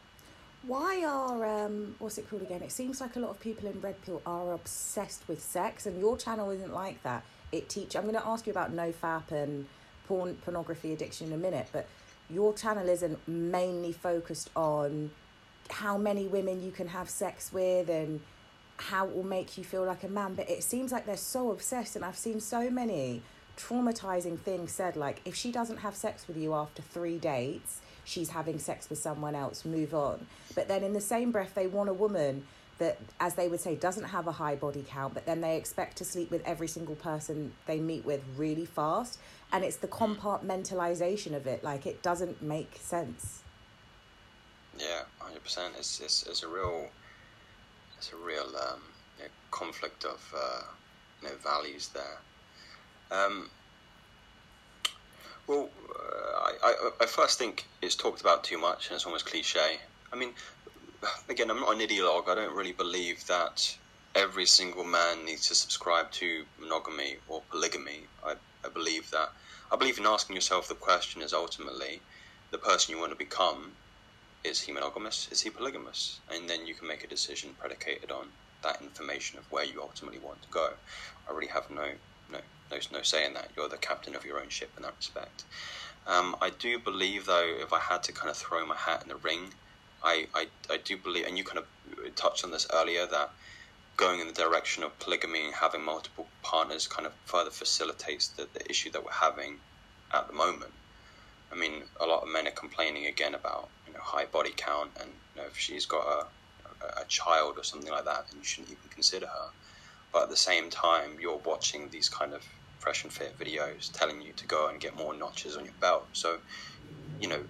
Why 0.64 1.04
are 1.06 1.46
um 1.66 1.96
what's 2.00 2.18
it 2.18 2.30
called 2.30 2.42
again? 2.42 2.62
It 2.62 2.72
seems 2.72 3.00
like 3.00 3.16
a 3.16 3.20
lot 3.20 3.32
of 3.32 3.40
people 3.40 3.68
in 3.70 3.80
Red 3.80 4.02
Pill 4.04 4.22
are 4.26 4.54
obsessed 4.54 5.28
with 5.28 5.42
sex, 5.42 5.86
and 5.86 6.00
your 6.00 6.18
channel 6.18 6.50
isn't 6.52 6.74
like 6.74 7.02
that. 7.04 7.24
It 7.52 7.70
teach. 7.70 7.96
I'm 7.96 8.04
going 8.04 8.16
to 8.16 8.28
ask 8.28 8.46
you 8.46 8.52
about 8.52 8.74
no 8.74 8.92
fap 8.92 9.32
and 9.32 9.66
porn 10.08 10.36
pornography 10.44 10.92
addiction 10.94 11.28
in 11.28 11.34
a 11.34 11.38
minute, 11.38 11.68
but 11.72 11.88
your 12.30 12.54
channel 12.54 12.88
isn't 12.88 13.28
mainly 13.28 13.92
focused 13.92 14.50
on 14.56 15.12
how 15.70 15.98
many 15.98 16.28
women 16.28 16.62
you 16.64 16.72
can 16.72 16.90
have 16.90 17.10
sex 17.10 17.54
with 17.54 17.90
and 17.90 18.20
how 18.78 19.08
it 19.08 19.16
will 19.16 19.24
make 19.24 19.58
you 19.58 19.64
feel 19.64 19.86
like 19.86 20.04
a 20.04 20.10
man. 20.10 20.36
But 20.36 20.50
it 20.50 20.64
seems 20.64 20.92
like 20.92 21.06
they're 21.06 21.18
so 21.18 21.52
obsessed, 21.52 21.96
and 21.96 22.04
I've 22.04 22.18
seen 22.18 22.40
so 22.42 22.70
many 22.70 23.22
traumatizing 23.58 24.40
things 24.40 24.72
said 24.72 24.96
like 24.96 25.20
if 25.26 25.36
she 25.36 25.52
doesn't 25.52 25.78
have 25.78 25.94
sex 25.94 26.30
with 26.30 26.38
you 26.38 26.54
after 26.54 26.82
three 26.82 27.18
dates 27.18 27.82
she's 28.10 28.30
having 28.30 28.60
sex 28.60 28.90
with 28.90 29.00
someone 29.00 29.36
else, 29.36 29.66
move 29.66 29.94
on. 29.94 30.26
But 30.56 30.68
then 30.68 30.84
in 30.84 30.94
the 30.94 31.02
same 31.02 31.32
breath, 31.32 31.54
they 31.56 31.68
want 31.68 31.90
a 31.90 31.94
woman 31.94 32.46
that, 32.80 32.98
as 33.20 33.36
they 33.36 33.48
would 33.48 33.60
say, 33.60 33.76
doesn't 33.76 34.06
have 34.06 34.28
a 34.28 34.32
high 34.32 34.56
body 34.56 34.86
count, 34.88 35.14
but 35.14 35.26
then 35.26 35.42
they 35.42 35.58
expect 35.58 35.98
to 35.98 36.06
sleep 36.06 36.32
with 36.32 36.42
every 36.46 36.68
single 36.68 36.96
person 36.96 37.52
they 37.66 37.80
meet 37.80 38.06
with 38.06 38.24
really 38.38 38.66
fast. 38.66 39.20
And 39.52 39.64
it's 39.64 39.78
the 39.78 39.88
compartmentalization 39.88 41.36
of 41.36 41.46
it. 41.46 41.64
Like, 41.64 41.86
it 41.86 42.02
doesn't 42.02 42.42
make 42.42 42.78
sense. 42.78 43.42
Yeah, 44.78 45.02
hundred 45.20 45.44
percent. 45.44 45.74
It's, 45.78 46.00
it's 46.00 46.24
it's 46.24 46.44
a 46.44 46.48
real 46.48 46.88
it's 47.98 48.14
a 48.14 48.16
real 48.16 48.48
um, 48.56 48.82
you 49.18 49.26
know, 49.26 49.30
conflict 49.52 50.06
of 50.06 50.34
uh, 50.36 50.62
you 51.22 51.28
know, 51.28 51.36
values 51.44 51.90
there. 51.90 52.20
Um, 53.12 53.50
well, 55.50 55.68
uh, 55.90 56.40
I, 56.46 56.54
I, 56.64 56.90
I 57.02 57.06
first 57.08 57.40
think 57.40 57.66
it's 57.82 57.96
talked 57.96 58.22
about 58.22 58.44
too 58.44 58.60
much 58.60 58.88
and 58.88 58.96
it's 58.96 59.06
almost 59.06 59.26
cliche. 59.26 59.80
I 60.14 60.16
mean, 60.16 60.30
again, 61.28 61.50
I'm 61.50 61.60
not 61.60 61.74
an 61.74 61.82
ideologue. 61.82 62.30
I 62.30 62.36
don't 62.36 62.56
really 62.56 62.72
believe 62.72 63.26
that 63.28 63.76
every 64.14 64.46
single 64.46 64.84
man 64.84 65.26
needs 65.26 65.48
to 65.48 65.56
subscribe 65.56 66.12
to 66.12 66.44
monogamy 66.60 67.18
or 67.28 67.42
polygamy. 67.50 68.02
I, 68.24 68.36
I 68.64 68.70
believe 68.70 69.10
that. 69.10 69.30
I 69.72 69.76
believe 69.76 69.98
in 69.98 70.06
asking 70.06 70.36
yourself 70.36 70.68
the 70.68 70.76
question 70.76 71.24
is 71.24 71.34
ultimately 71.34 72.02
the 72.52 72.60
person 72.60 72.94
you 72.94 73.00
want 73.00 73.12
to 73.12 73.18
become 73.18 73.72
is 74.44 74.62
he 74.62 74.72
monogamous? 74.72 75.28
Is 75.32 75.42
he 75.42 75.50
polygamous? 75.50 76.20
And 76.32 76.48
then 76.48 76.66
you 76.66 76.76
can 76.76 76.88
make 76.88 77.04
a 77.04 77.08
decision 77.08 77.56
predicated 77.60 78.12
on 78.12 78.28
that 78.64 78.82
information 78.82 79.40
of 79.40 79.46
where 79.52 79.66
you 79.66 79.82
ultimately 79.82 80.20
want 80.20 80.44
to 80.44 80.50
go. 80.50 80.70
I 81.28 81.34
really 81.34 81.52
have 81.52 81.70
no 81.72 81.88
no 82.32 82.40
no, 82.72 82.78
no 82.92 83.02
say 83.02 83.26
in 83.26 83.34
that. 83.34 83.50
You're 83.56 83.70
the 83.70 83.78
captain 83.78 84.16
of 84.16 84.26
your 84.26 84.40
own 84.40 84.50
ship 84.50 84.72
in 84.78 84.84
that 84.84 84.96
respect. 84.98 85.44
Um, 86.08 86.36
I 86.42 86.50
do 86.50 86.80
believe, 86.80 87.26
though, 87.26 87.56
if 87.60 87.72
I 87.74 87.80
had 87.80 88.04
to 88.04 88.12
kind 88.12 88.30
of 88.30 88.38
throw 88.38 88.66
my 88.66 88.76
hat 88.76 89.04
in 89.04 89.10
the 89.10 89.16
ring, 89.16 89.54
I, 90.04 90.28
I, 90.34 90.48
I 90.70 90.78
do 90.78 90.98
believe, 90.98 91.28
and 91.28 91.38
you 91.38 91.44
kind 91.44 91.60
of 91.60 92.16
touched 92.16 92.44
on 92.44 92.52
this 92.52 92.68
earlier, 92.74 93.06
that 93.06 93.32
going 93.98 94.22
in 94.22 94.28
the 94.28 94.34
direction 94.34 94.84
of 94.84 94.98
polygamy 95.00 95.46
and 95.46 95.54
having 95.54 95.84
multiple 95.84 96.26
partners 96.42 96.88
kind 96.88 97.06
of 97.06 97.14
further 97.26 97.50
facilitates 97.50 98.30
the, 98.30 98.48
the 98.54 98.70
issue 98.70 98.90
that 98.92 99.04
we're 99.04 99.12
having 99.12 99.58
at 100.14 100.28
the 100.28 100.34
moment. 100.34 100.72
I 101.52 101.56
mean, 101.56 101.84
a 102.00 102.06
lot 102.06 102.24
of 102.24 102.30
men 102.30 102.48
are 102.48 102.52
complaining 102.52 103.08
again 103.08 103.36
about 103.36 103.70
you 103.88 103.94
know 103.94 104.00
high 104.02 104.26
body 104.26 104.54
count, 104.56 104.92
and 105.00 105.10
you 105.36 105.42
know, 105.42 105.48
if 105.48 105.58
she's 105.58 105.86
got 105.86 106.06
a, 106.06 107.02
a 107.02 107.06
child 107.06 107.56
or 107.58 107.64
something 107.64 107.92
like 107.92 108.06
that, 108.06 108.28
then 108.30 108.40
you 108.40 108.46
shouldn't 108.46 108.70
even 108.70 108.90
consider 108.90 109.26
her. 109.26 109.50
But 110.14 110.24
at 110.24 110.30
the 110.30 110.38
same 110.38 110.70
time, 110.70 111.18
you're 111.20 111.38
watching 111.38 111.90
these 111.90 112.10
kind 112.10 112.34
of 112.34 112.44
fresh 112.80 113.04
and 113.04 113.12
fit 113.14 113.38
videos 113.38 113.92
telling 113.92 114.22
you 114.22 114.34
to 114.34 114.48
go 114.48 114.68
and 114.68 114.80
get 114.80 114.96
more 114.96 115.14
notches 115.14 115.56
on 115.56 115.66
your 115.66 115.74
belt. 115.80 116.08
So, 116.14 116.40
you 117.22 117.28
know, 117.28 117.42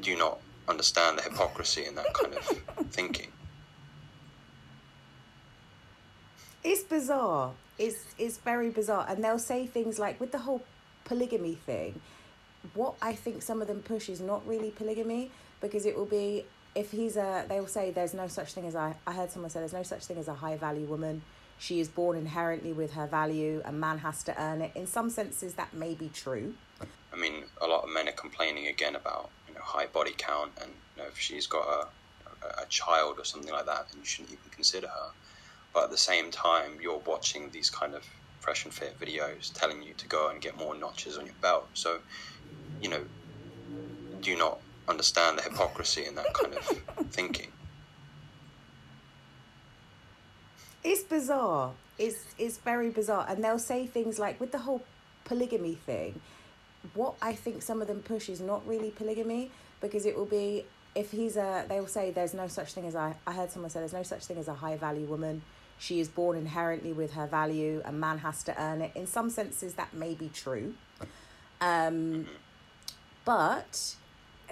do 0.00 0.16
not 0.16 0.38
understand 0.68 1.18
the 1.18 1.22
hypocrisy 1.22 1.86
in 1.86 1.94
that 1.96 2.12
kind 2.14 2.34
of 2.34 2.44
thinking? 2.90 3.32
It's 6.62 6.82
bizarre. 6.82 7.52
It's 7.78 8.14
it's 8.18 8.36
very 8.36 8.68
bizarre, 8.68 9.06
and 9.08 9.24
they'll 9.24 9.38
say 9.38 9.66
things 9.66 9.98
like 9.98 10.20
with 10.20 10.32
the 10.32 10.38
whole 10.38 10.62
polygamy 11.04 11.54
thing. 11.54 12.00
What 12.74 12.94
I 13.00 13.14
think 13.14 13.40
some 13.42 13.62
of 13.62 13.68
them 13.68 13.80
push 13.80 14.10
is 14.10 14.20
not 14.20 14.46
really 14.46 14.70
polygamy 14.70 15.30
because 15.62 15.86
it 15.86 15.96
will 15.96 16.04
be 16.04 16.44
if 16.74 16.90
he's 16.90 17.16
a. 17.16 17.46
They'll 17.48 17.66
say 17.66 17.90
there's 17.90 18.12
no 18.12 18.28
such 18.28 18.52
thing 18.52 18.66
as 18.66 18.76
I. 18.76 18.94
I 19.06 19.12
heard 19.12 19.30
someone 19.30 19.50
say 19.50 19.60
there's 19.60 19.72
no 19.72 19.82
such 19.82 20.04
thing 20.04 20.18
as 20.18 20.28
a 20.28 20.34
high 20.34 20.58
value 20.58 20.84
woman 20.84 21.22
she 21.60 21.78
is 21.78 21.88
born 21.88 22.16
inherently 22.16 22.72
with 22.72 22.94
her 22.94 23.06
value, 23.06 23.60
a 23.66 23.70
man 23.70 23.98
has 23.98 24.22
to 24.24 24.42
earn 24.42 24.62
it. 24.62 24.72
In 24.74 24.86
some 24.86 25.10
senses, 25.10 25.54
that 25.54 25.74
may 25.74 25.92
be 25.92 26.08
true. 26.08 26.54
I 27.12 27.16
mean, 27.16 27.44
a 27.60 27.66
lot 27.66 27.84
of 27.84 27.90
men 27.92 28.08
are 28.08 28.12
complaining 28.12 28.68
again 28.68 28.96
about 28.96 29.28
you 29.46 29.54
know 29.54 29.60
high 29.60 29.86
body 29.86 30.14
count, 30.16 30.52
and 30.62 30.70
you 30.96 31.02
know, 31.02 31.08
if 31.08 31.18
she's 31.18 31.46
got 31.46 31.66
a, 31.68 32.62
a 32.62 32.66
child 32.70 33.18
or 33.18 33.26
something 33.26 33.52
like 33.52 33.66
that, 33.66 33.88
then 33.90 34.00
you 34.00 34.06
shouldn't 34.06 34.30
even 34.30 34.50
consider 34.50 34.86
her. 34.88 35.10
But 35.74 35.84
at 35.84 35.90
the 35.90 35.98
same 35.98 36.30
time, 36.30 36.78
you're 36.80 37.02
watching 37.04 37.50
these 37.50 37.68
kind 37.68 37.94
of 37.94 38.08
fresh 38.40 38.64
and 38.64 38.72
fit 38.72 38.98
videos 38.98 39.52
telling 39.52 39.82
you 39.82 39.92
to 39.98 40.08
go 40.08 40.30
and 40.30 40.40
get 40.40 40.56
more 40.56 40.74
notches 40.74 41.18
on 41.18 41.26
your 41.26 41.34
belt. 41.42 41.68
So, 41.74 41.98
you 42.80 42.88
know, 42.88 43.02
do 44.22 44.30
you 44.30 44.38
not 44.38 44.60
understand 44.88 45.38
the 45.38 45.42
hypocrisy 45.42 46.06
in 46.06 46.14
that 46.14 46.32
kind 46.32 46.54
of 46.54 46.64
thinking? 47.10 47.52
It's 50.82 51.02
bizarre. 51.02 51.72
It's 51.98 52.24
it's 52.38 52.58
very 52.58 52.90
bizarre, 52.90 53.26
and 53.28 53.44
they'll 53.44 53.58
say 53.58 53.86
things 53.86 54.18
like 54.18 54.40
with 54.40 54.52
the 54.52 54.58
whole 54.58 54.82
polygamy 55.24 55.74
thing. 55.74 56.20
What 56.94 57.14
I 57.20 57.34
think 57.34 57.62
some 57.62 57.82
of 57.82 57.88
them 57.88 58.00
push 58.02 58.28
is 58.28 58.40
not 58.40 58.66
really 58.66 58.90
polygamy 58.90 59.50
because 59.80 60.06
it 60.06 60.16
will 60.16 60.24
be 60.26 60.64
if 60.94 61.10
he's 61.10 61.36
a. 61.36 61.66
They'll 61.68 61.86
say 61.86 62.10
there's 62.10 62.34
no 62.34 62.48
such 62.48 62.72
thing 62.72 62.86
as 62.86 62.96
I. 62.96 63.14
I 63.26 63.32
heard 63.32 63.50
someone 63.50 63.70
say 63.70 63.80
there's 63.80 63.92
no 63.92 64.02
such 64.02 64.24
thing 64.24 64.38
as 64.38 64.48
a 64.48 64.54
high 64.54 64.76
value 64.76 65.06
woman. 65.06 65.42
She 65.78 66.00
is 66.00 66.08
born 66.08 66.36
inherently 66.36 66.92
with 66.92 67.12
her 67.12 67.26
value. 67.26 67.82
A 67.84 67.92
man 67.92 68.18
has 68.18 68.42
to 68.44 68.62
earn 68.62 68.82
it. 68.82 68.92
In 68.94 69.06
some 69.06 69.30
senses, 69.30 69.74
that 69.74 69.94
may 69.94 70.14
be 70.14 70.28
true. 70.28 70.74
Um, 71.60 72.26
but 73.24 73.96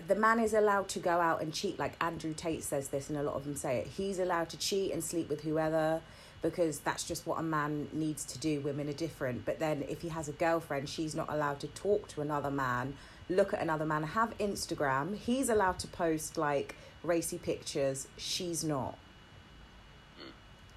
the 0.07 0.15
man 0.15 0.39
is 0.39 0.55
allowed 0.55 0.89
to 0.89 0.99
go 0.99 1.21
out 1.21 1.43
and 1.43 1.53
cheat 1.53 1.79
like 1.79 1.93
andrew 2.03 2.33
tate 2.33 2.63
says 2.63 2.89
this 2.89 3.09
and 3.09 3.19
a 3.19 3.23
lot 3.23 3.35
of 3.35 3.45
them 3.45 3.57
say 3.57 3.79
it 3.79 3.87
he's 3.87 4.19
allowed 4.19 4.49
to 4.49 4.57
cheat 4.57 4.93
and 4.93 5.03
sleep 5.03 5.29
with 5.29 5.41
whoever 5.43 6.01
because 6.43 6.79
that's 6.81 7.05
just 7.05 7.27
what 7.27 7.39
a 7.39 7.43
man 7.43 7.89
needs 7.93 8.25
to 8.25 8.39
do. 8.39 8.61
Women 8.61 8.89
are 8.89 8.95
different. 8.95 9.45
But 9.45 9.59
then 9.59 9.85
if 9.89 10.03
he 10.03 10.09
has 10.09 10.29
a 10.29 10.33
girlfriend, 10.33 10.89
she's 10.89 11.15
not 11.15 11.33
allowed 11.33 11.61
to 11.61 11.67
talk 11.69 12.09
to 12.09 12.21
another 12.21 12.51
man, 12.51 12.95
look 13.29 13.53
at 13.53 13.61
another 13.61 13.85
man, 13.85 14.03
have 14.05 14.37
Instagram. 14.39 15.17
He's 15.17 15.49
allowed 15.49 15.79
to 15.81 15.89
post 15.89 16.39
like 16.39 16.77
racy 17.03 17.39
pictures. 17.39 18.09
She's 18.17 18.63
not. 18.63 18.97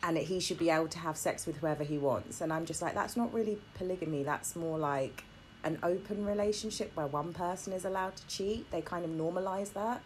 And 0.04 0.18
he 0.18 0.40
should 0.40 0.58
be 0.58 0.72
able 0.72 0.88
to 0.88 1.00
have 1.00 1.16
sex 1.16 1.46
with 1.46 1.58
whoever 1.58 1.84
he 1.84 2.00
wants. 2.00 2.42
And 2.42 2.52
I'm 2.52 2.66
just 2.66 2.82
like, 2.82 2.96
that's 2.96 3.16
not 3.16 3.32
really 3.32 3.60
polygamy. 3.76 4.24
That's 4.24 4.56
more 4.56 4.80
like 4.80 5.24
an 5.64 5.80
open 5.84 6.26
relationship 6.26 6.92
where 6.96 7.08
one 7.08 7.34
person 7.34 7.74
is 7.74 7.86
allowed 7.86 8.16
to 8.16 8.28
cheat. 8.28 8.70
They 8.72 8.82
kind 8.82 9.06
of 9.06 9.12
normalize 9.12 9.74
that. 9.74 10.02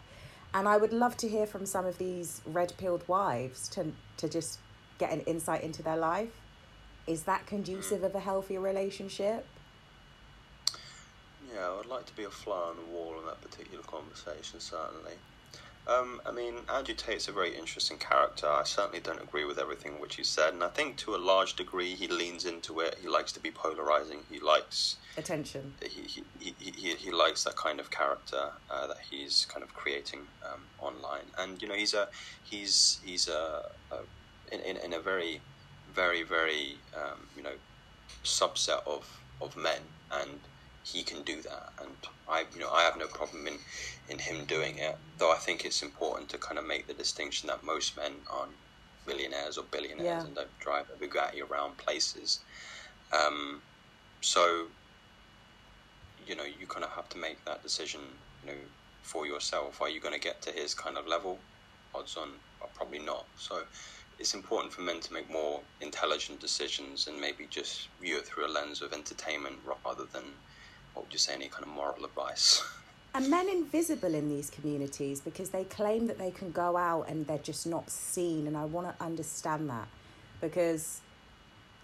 And 0.54 0.68
I 0.68 0.76
would 0.76 0.92
love 0.92 1.16
to 1.18 1.28
hear 1.28 1.46
from 1.46 1.66
some 1.66 1.84
of 1.84 1.98
these 1.98 2.40
red 2.46 2.72
pilled 2.78 3.06
wives 3.08 3.68
to 3.70 3.92
to 4.18 4.28
just 4.28 4.58
get 4.98 5.12
an 5.12 5.20
insight 5.20 5.62
into 5.62 5.82
their 5.82 5.96
life. 5.96 6.30
Is 7.06 7.24
that 7.24 7.46
conducive 7.46 8.02
of 8.02 8.14
a 8.14 8.20
healthier 8.20 8.60
relationship? 8.60 9.46
Yeah, 11.54 11.68
I 11.68 11.76
would 11.76 11.86
like 11.86 12.06
to 12.06 12.16
be 12.16 12.24
a 12.24 12.30
fly 12.30 12.56
on 12.56 12.76
the 12.76 12.90
wall 12.90 13.14
in 13.20 13.26
that 13.26 13.40
particular 13.40 13.82
conversation, 13.84 14.60
certainly. 14.60 15.12
Um, 15.88 16.20
I 16.26 16.32
mean, 16.32 16.54
Andrew 16.68 16.94
Tate's 16.94 17.28
a 17.28 17.32
very 17.32 17.56
interesting 17.56 17.98
character. 17.98 18.48
I 18.48 18.64
certainly 18.64 18.98
don't 19.00 19.22
agree 19.22 19.44
with 19.44 19.58
everything 19.58 20.00
which 20.00 20.16
he 20.16 20.24
said, 20.24 20.52
and 20.52 20.64
I 20.64 20.68
think 20.68 20.96
to 20.98 21.14
a 21.14 21.16
large 21.16 21.54
degree 21.54 21.94
he 21.94 22.08
leans 22.08 22.44
into 22.44 22.80
it. 22.80 22.98
He 23.00 23.08
likes 23.08 23.30
to 23.32 23.40
be 23.40 23.52
polarizing. 23.52 24.20
He 24.30 24.40
likes 24.40 24.96
attention. 25.16 25.74
He 25.80 26.02
he, 26.02 26.24
he, 26.40 26.54
he, 26.58 26.94
he 26.94 27.10
likes 27.12 27.44
that 27.44 27.56
kind 27.56 27.78
of 27.78 27.90
character 27.90 28.50
uh, 28.68 28.86
that 28.88 28.98
he's 29.10 29.46
kind 29.48 29.62
of 29.62 29.74
creating 29.74 30.20
um, 30.44 30.62
online, 30.80 31.26
and 31.38 31.62
you 31.62 31.68
know 31.68 31.74
he's 31.74 31.94
a 31.94 32.08
he's 32.42 32.98
he's 33.04 33.28
a, 33.28 33.70
a 33.92 33.98
in, 34.52 34.60
in, 34.60 34.76
in 34.78 34.92
a 34.92 35.00
very, 35.00 35.40
very, 35.94 36.22
very, 36.22 36.76
um, 36.94 37.26
you 37.36 37.42
know, 37.42 37.54
subset 38.24 38.86
of, 38.86 39.20
of 39.40 39.56
men, 39.56 39.80
and 40.12 40.38
he 40.86 41.02
can 41.02 41.22
do 41.22 41.42
that. 41.42 41.72
And 41.80 41.90
I, 42.28 42.44
you 42.54 42.60
know, 42.60 42.70
I 42.70 42.82
have 42.82 42.96
no 42.96 43.06
problem 43.06 43.46
in, 43.46 43.58
in 44.08 44.18
him 44.18 44.44
doing 44.44 44.78
it. 44.78 44.96
Though 45.18 45.32
I 45.32 45.36
think 45.36 45.64
it's 45.64 45.82
important 45.82 46.28
to 46.30 46.38
kind 46.38 46.58
of 46.58 46.66
make 46.66 46.86
the 46.86 46.94
distinction 46.94 47.48
that 47.48 47.64
most 47.64 47.96
men 47.96 48.12
aren't 48.30 48.52
millionaires 49.06 49.58
or 49.58 49.64
billionaires 49.70 50.04
yeah. 50.04 50.24
and 50.24 50.34
don't 50.34 50.58
drive 50.60 50.86
a 50.94 51.04
Bugatti 51.04 51.48
around 51.48 51.76
places. 51.76 52.40
Um, 53.12 53.62
so, 54.20 54.66
you 56.26 56.36
know, 56.36 56.44
you 56.44 56.66
kind 56.66 56.84
of 56.84 56.90
have 56.90 57.08
to 57.10 57.18
make 57.18 57.44
that 57.44 57.62
decision, 57.62 58.00
you 58.44 58.52
know, 58.52 58.58
for 59.02 59.26
yourself. 59.26 59.80
Are 59.80 59.88
you 59.88 60.00
going 60.00 60.14
to 60.14 60.20
get 60.20 60.40
to 60.42 60.52
his 60.52 60.72
kind 60.74 60.96
of 60.96 61.06
level? 61.06 61.38
Odds 61.94 62.16
on, 62.16 62.30
probably 62.74 62.98
not. 63.00 63.26
So, 63.36 63.62
it's 64.18 64.34
important 64.34 64.72
for 64.72 64.80
men 64.80 65.00
to 65.00 65.12
make 65.12 65.30
more 65.30 65.60
intelligent 65.80 66.40
decisions 66.40 67.06
and 67.06 67.20
maybe 67.20 67.46
just 67.50 67.88
view 68.00 68.16
it 68.18 68.24
through 68.26 68.46
a 68.46 68.48
lens 68.48 68.80
of 68.80 68.92
entertainment 68.92 69.56
rather 69.84 70.04
than 70.12 70.22
would 71.04 71.12
you 71.12 71.18
say 71.18 71.34
any 71.34 71.48
kind 71.48 71.64
of 71.64 71.70
moral 71.70 72.04
advice? 72.04 72.62
And 73.16 73.30
men 73.30 73.48
invisible 73.48 74.14
in 74.14 74.28
these 74.28 74.50
communities 74.50 75.20
because 75.20 75.48
they 75.48 75.64
claim 75.64 76.06
that 76.08 76.18
they 76.18 76.30
can 76.30 76.50
go 76.50 76.76
out 76.76 77.08
and 77.08 77.26
they're 77.26 77.38
just 77.38 77.66
not 77.66 77.88
seen 77.88 78.46
and 78.46 78.58
i 78.58 78.66
want 78.66 78.86
to 78.86 79.02
understand 79.02 79.70
that 79.70 79.88
because 80.42 81.00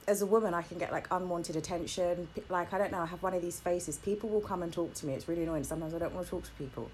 as 0.06 0.20
a 0.20 0.26
woman 0.26 0.52
i 0.52 0.60
can 0.60 0.76
get 0.76 0.92
like 0.92 1.06
unwanted 1.10 1.56
attention. 1.56 2.28
Like 2.50 2.74
i 2.74 2.78
don't 2.78 2.92
know 2.92 2.98
i 2.98 3.06
have 3.06 3.22
one 3.22 3.32
of 3.32 3.40
these 3.40 3.60
faces. 3.60 3.96
People 3.96 4.28
will 4.28 4.42
come 4.42 4.62
and 4.62 4.70
talk 4.70 4.92
to 4.92 5.06
me. 5.06 5.14
It's 5.14 5.26
really 5.26 5.44
annoying. 5.44 5.64
Sometimes 5.64 5.94
i 5.94 5.98
don't 5.98 6.14
want 6.14 6.26
to 6.26 6.30
talk 6.30 6.44
to 6.44 6.50
people. 6.52 6.90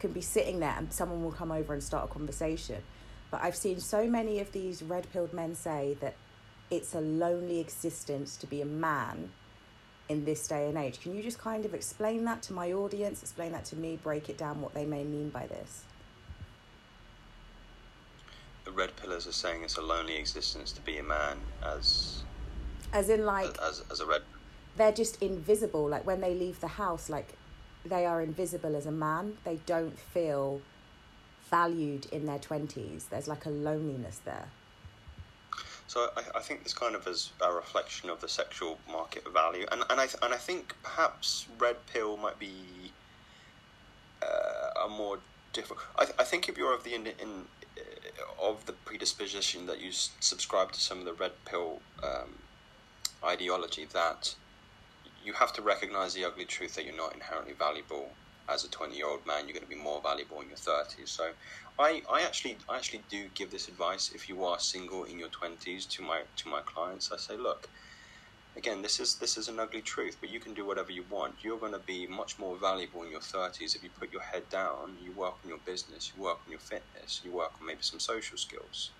Can 0.00 0.12
be 0.12 0.22
sitting 0.22 0.58
there 0.58 0.74
and 0.78 0.90
someone 0.90 1.22
will 1.22 1.32
come 1.32 1.52
over 1.52 1.74
and 1.74 1.82
start 1.82 2.08
a 2.08 2.08
conversation. 2.10 2.82
But 3.30 3.42
I've 3.42 3.56
seen 3.56 3.80
so 3.80 4.06
many 4.06 4.40
of 4.40 4.52
these 4.52 4.82
red 4.82 5.06
pilled 5.12 5.34
men 5.34 5.54
say 5.54 5.98
that 6.00 6.14
it's 6.70 6.94
a 6.94 7.00
lonely 7.02 7.60
existence 7.60 8.38
to 8.38 8.46
be 8.46 8.62
a 8.62 8.66
man 8.66 9.32
in 10.08 10.24
this 10.24 10.46
day 10.46 10.68
and 10.68 10.78
age. 10.78 11.00
Can 11.00 11.14
you 11.14 11.22
just 11.22 11.38
kind 11.38 11.64
of 11.64 11.74
explain 11.74 12.24
that 12.24 12.42
to 12.42 12.52
my 12.52 12.72
audience, 12.72 13.22
explain 13.22 13.52
that 13.52 13.64
to 13.66 13.76
me, 13.76 13.98
break 14.02 14.28
it 14.28 14.38
down 14.38 14.60
what 14.60 14.74
they 14.74 14.84
may 14.84 15.04
mean 15.04 15.30
by 15.30 15.46
this? 15.46 15.84
The 18.64 18.72
red 18.72 18.96
pillers 18.96 19.28
are 19.28 19.32
saying 19.32 19.62
it's 19.62 19.76
a 19.76 19.82
lonely 19.82 20.16
existence 20.16 20.72
to 20.72 20.80
be 20.80 20.98
a 20.98 21.02
man 21.02 21.38
as 21.64 22.22
as 22.92 23.08
in 23.08 23.24
like 23.24 23.56
as, 23.62 23.82
as 23.90 24.00
a 24.00 24.06
red 24.06 24.22
they're 24.76 24.92
just 24.92 25.22
invisible. 25.22 25.88
Like 25.88 26.06
when 26.06 26.20
they 26.20 26.34
leave 26.34 26.60
the 26.60 26.68
house 26.68 27.08
like 27.08 27.34
they 27.84 28.04
are 28.04 28.20
invisible 28.20 28.74
as 28.74 28.86
a 28.86 28.92
man. 28.92 29.38
They 29.44 29.60
don't 29.66 29.98
feel 29.98 30.60
valued 31.50 32.06
in 32.06 32.26
their 32.26 32.38
20s 32.38 33.08
there's 33.08 33.28
like 33.28 33.46
a 33.46 33.50
loneliness 33.50 34.20
there 34.24 34.46
so 35.86 36.10
I, 36.16 36.38
I 36.38 36.40
think 36.40 36.62
this 36.62 36.74
kind 36.74 36.94
of 36.94 37.06
is 37.06 37.32
a 37.40 37.52
reflection 37.52 38.10
of 38.10 38.20
the 38.20 38.28
sexual 38.28 38.78
market 38.90 39.24
value, 39.32 39.66
and 39.70 39.82
and 39.90 40.00
I 40.00 40.08
and 40.22 40.34
I 40.34 40.36
think 40.36 40.74
perhaps 40.82 41.46
red 41.58 41.76
pill 41.86 42.16
might 42.16 42.38
be 42.38 42.92
uh, 44.22 44.84
a 44.84 44.88
more 44.88 45.18
different. 45.52 45.82
I, 45.98 46.06
I 46.18 46.24
think 46.24 46.48
if 46.48 46.58
you're 46.58 46.74
of 46.74 46.84
the 46.84 46.94
in, 46.94 47.06
in 47.06 47.44
uh, 47.76 48.48
of 48.48 48.66
the 48.66 48.72
predisposition 48.72 49.66
that 49.66 49.80
you 49.80 49.90
subscribe 49.92 50.72
to 50.72 50.80
some 50.80 50.98
of 50.98 51.04
the 51.04 51.14
red 51.14 51.32
pill 51.44 51.80
um, 52.02 52.38
ideology, 53.24 53.86
that 53.92 54.34
you 55.24 55.32
have 55.34 55.52
to 55.52 55.62
recognize 55.62 56.14
the 56.14 56.24
ugly 56.24 56.44
truth 56.44 56.74
that 56.74 56.84
you're 56.84 56.96
not 56.96 57.14
inherently 57.14 57.52
valuable 57.52 58.10
as 58.48 58.64
a 58.64 58.70
20 58.70 58.96
year 58.96 59.08
old 59.08 59.26
man. 59.26 59.46
You're 59.46 59.54
going 59.54 59.68
to 59.68 59.76
be 59.76 59.82
more 59.82 60.00
valuable 60.02 60.40
in 60.40 60.48
your 60.48 60.58
30s. 60.58 61.08
So 61.08 61.32
I, 61.78 62.02
I 62.12 62.22
actually 62.22 62.60
I 62.68 62.76
actually 62.76 63.06
do 63.10 63.28
give 63.34 63.50
this 63.50 63.68
advice 63.68 64.10
if 64.14 64.28
you 64.28 64.44
are 64.44 64.58
single 64.58 65.04
in 65.04 65.18
your 65.18 65.30
20s 65.30 65.88
to 65.96 66.02
my 66.02 66.22
to 66.36 66.48
my 66.50 66.60
clients. 66.66 67.10
I 67.12 67.16
say, 67.18 67.36
look, 67.36 67.68
again, 68.56 68.82
this 68.82 69.00
is 69.00 69.18
this 69.18 69.36
is 69.36 69.48
an 69.48 69.60
ugly 69.60 69.82
truth, 69.82 70.18
but 70.20 70.30
you 70.30 70.40
can 70.40 70.54
do 70.54 70.66
whatever 70.66 70.92
you 70.92 71.04
want. 71.08 71.44
You're 71.44 71.60
going 71.60 71.72
to 71.72 71.80
be 71.86 72.06
much 72.06 72.34
more 72.38 72.58
valuable 72.58 73.02
in 73.02 73.10
your 73.10 73.20
30s 73.20 73.76
if 73.76 73.82
you 73.82 73.90
put 73.98 74.12
your 74.12 74.22
head 74.22 74.48
down, 74.50 74.96
you 74.98 75.14
work 75.14 75.36
on 75.44 75.48
your 75.48 75.60
business, 75.64 76.12
you 76.14 76.22
work 76.22 76.38
on 76.46 76.50
your 76.52 76.60
fitness, 76.60 77.20
you 77.24 77.32
work 77.34 77.52
on 77.60 77.66
maybe 77.66 77.82
some 77.82 78.00
social 78.00 78.38
skills, 78.38 78.94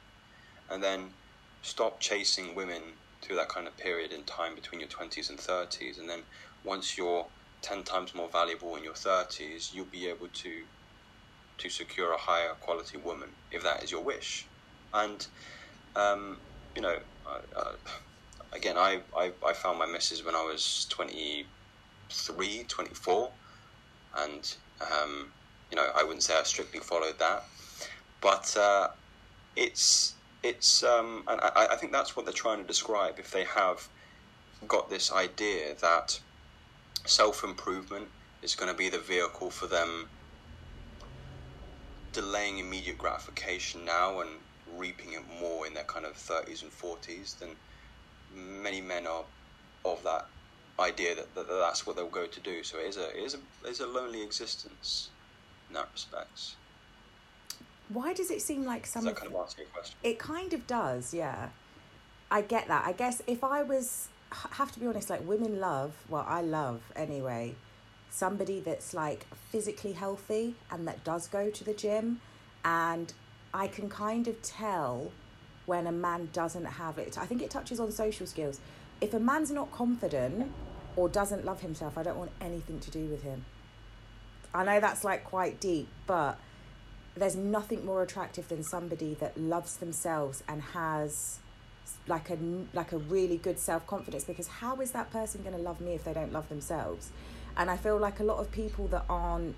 and 0.71 0.83
then 0.83 1.15
stop 1.63 2.01
chasing 2.01 2.55
women 2.55 2.99
through 3.25 3.37
that 3.37 3.49
kind 3.49 3.67
of 3.69 3.77
period 3.77 4.13
in 4.13 4.25
time 4.25 4.55
between 4.55 4.81
your 4.81 4.89
20s 4.91 5.31
and 5.31 5.39
30s, 5.39 5.99
and 5.99 6.09
then 6.11 6.25
once 6.65 6.99
you're 6.99 7.29
10 7.63 7.83
times 7.85 8.15
more 8.15 8.29
valuable 8.29 8.77
in 8.77 8.85
your 8.85 8.95
30s, 8.95 9.75
you'll 9.75 9.87
be 9.87 10.09
able 10.09 10.29
to 10.29 10.63
to 11.59 11.71
secure 11.71 12.13
a 12.13 12.19
higher 12.19 12.51
quality 12.61 12.99
woman 12.99 13.31
if 13.51 13.63
that 13.63 13.83
is 13.83 13.91
your 13.91 14.03
wish. 14.03 14.47
And, 14.93 15.27
um, 15.95 16.37
you 16.75 16.83
know, 16.83 16.99
uh, 17.27 17.73
again, 18.53 18.77
I, 18.77 19.01
I, 19.17 19.33
I, 19.47 19.53
found 19.53 19.79
my 19.79 19.87
missus 19.87 20.25
when 20.25 20.35
I 20.35 20.43
was 20.43 20.87
23, 20.91 22.65
24. 22.69 23.31
And, 24.19 24.57
um, 24.81 25.33
you 25.71 25.77
know, 25.77 25.87
I 25.97 26.03
wouldn't 26.03 26.23
say 26.23 26.39
I 26.39 26.43
strictly 26.43 26.81
followed 26.81 27.19
that. 27.19 27.45
But 28.21 28.57
uh, 28.57 28.89
it's, 29.57 30.15
it's 30.43 30.83
um, 30.83 31.25
and 31.27 31.41
I, 31.41 31.69
I 31.73 31.77
think 31.77 31.93
that's 31.93 32.17
what 32.17 32.27
they're 32.27 32.33
trying 32.33 32.59
to 32.59 32.67
describe 32.67 33.19
if 33.19 33.31
they 33.31 33.45
have 33.45 33.89
got 34.69 34.89
this 34.89 35.13
idea 35.13 35.75
that 35.81 36.21
self 37.09 37.45
improvement 37.45 38.09
is 38.43 38.55
going 38.55 38.71
to 38.71 38.77
be 38.77 38.89
the 38.89 38.99
vehicle 38.99 39.51
for 39.51 39.67
them 39.67 40.09
delaying 42.13 42.59
immediate 42.59 42.97
gratification 42.97 43.85
now 43.85 44.21
and 44.21 44.31
reaping 44.77 45.13
it 45.13 45.23
more 45.41 45.67
in 45.67 45.75
their 45.75 45.85
kind 45.85 46.07
of 46.07 46.15
30s 46.15 46.63
and 46.63 46.73
40s, 46.73 47.39
than 47.39 47.51
many 48.35 48.81
men 48.81 49.07
are 49.07 49.25
of 49.85 50.03
that 50.03 50.27
idea 50.79 51.15
that, 51.15 51.35
that 51.35 51.49
that's 51.49 51.87
what 51.87 51.97
they'll 51.97 52.09
go 52.09 52.27
to 52.27 52.41
do. 52.41 52.63
So 52.63 52.79
it 52.79 52.87
is 52.87 52.97
a 52.97 53.11
it 53.11 53.25
is 53.25 53.35
a 53.35 53.39
it 53.67 53.71
is 53.71 53.81
a 53.81 53.87
lonely 53.87 54.23
existence 54.23 55.11
in 55.69 55.75
that 55.75 55.89
respect. 55.93 56.57
Why 57.89 58.13
does 58.13 58.31
it 58.31 58.43
seem 58.43 58.65
like 58.65 58.87
some? 58.87 59.05
Does 59.05 59.15
that 59.15 59.21
kind 59.21 59.33
of 59.33 59.41
answer 59.41 59.63
your 59.63 59.71
question? 59.71 59.97
It 60.03 60.19
kind 60.19 60.53
of 60.53 60.67
does, 60.67 61.15
yeah. 61.15 61.51
I 62.31 62.43
get 62.43 62.67
that. 62.67 62.85
I 62.85 62.93
guess 62.93 63.23
if 63.27 63.45
I 63.45 63.63
was 63.63 64.09
have 64.33 64.73
to 64.73 64.81
be 64.81 64.87
honest, 64.87 65.11
like 65.11 65.27
women 65.27 65.61
love, 65.61 65.95
well, 66.09 66.25
I 66.27 66.43
love 66.43 66.81
anyway, 66.95 67.55
somebody 68.11 68.61
that's 68.61 68.95
like 68.95 69.27
physically 69.51 69.93
healthy 69.93 70.55
and 70.71 70.87
that 70.89 71.05
does 71.05 71.29
go 71.29 71.51
to 71.51 71.65
the 71.65 71.75
gym. 71.75 72.21
And 72.65 73.13
I 73.55 73.69
can 73.69 73.89
kind 73.89 74.27
of 74.29 74.43
tell 74.43 75.13
when 75.67 75.87
a 75.87 75.93
man 75.93 76.29
doesn't 76.33 76.65
have 76.65 76.99
it. 76.99 77.19
I 77.19 77.27
think 77.27 77.43
it 77.43 77.51
touches 77.51 77.81
on 77.81 77.91
social 77.93 78.27
skills. 78.27 78.61
If 79.01 79.15
a 79.15 79.21
man's 79.21 79.51
not 79.51 79.71
confident 79.73 80.53
or 80.97 81.09
doesn't 81.09 81.45
love 81.45 81.61
himself, 81.61 81.99
I 81.99 82.03
don't 82.03 82.19
want 82.19 82.33
anything 82.41 82.81
to 82.81 82.91
do 82.91 83.07
with 83.07 83.23
him. 83.23 83.45
I 84.55 84.65
know 84.65 84.81
that's 84.81 85.05
like 85.05 85.25
quite 85.25 85.61
deep, 85.61 85.89
but 86.07 86.39
there's 87.15 87.37
nothing 87.37 87.85
more 87.85 88.03
attractive 88.03 88.49
than 88.49 88.63
somebody 88.63 89.15
that 89.15 89.39
loves 89.39 89.77
themselves 89.77 90.43
and 90.49 90.63
has 90.63 91.41
like 92.07 92.31
a 92.31 92.39
like 92.73 92.93
a 92.93 92.99
really 92.99 93.37
good 93.37 93.59
self-confidence 93.59 94.25
because 94.25 94.49
how 94.49 94.81
is 94.81 94.91
that 94.91 95.11
person 95.11 95.43
going 95.43 95.55
to 95.55 95.61
love 95.61 95.81
me 95.81 95.95
if 95.95 96.05
they 96.05 96.13
don't 96.13 96.33
love 96.33 96.49
themselves 96.49 97.11
and 97.57 97.71
I 97.71 97.77
feel 97.77 97.97
like 97.97 98.21
a 98.21 98.25
lot 98.25 98.39
of 98.39 98.51
people 98.53 98.87
that 98.89 99.05
aren't, 99.09 99.57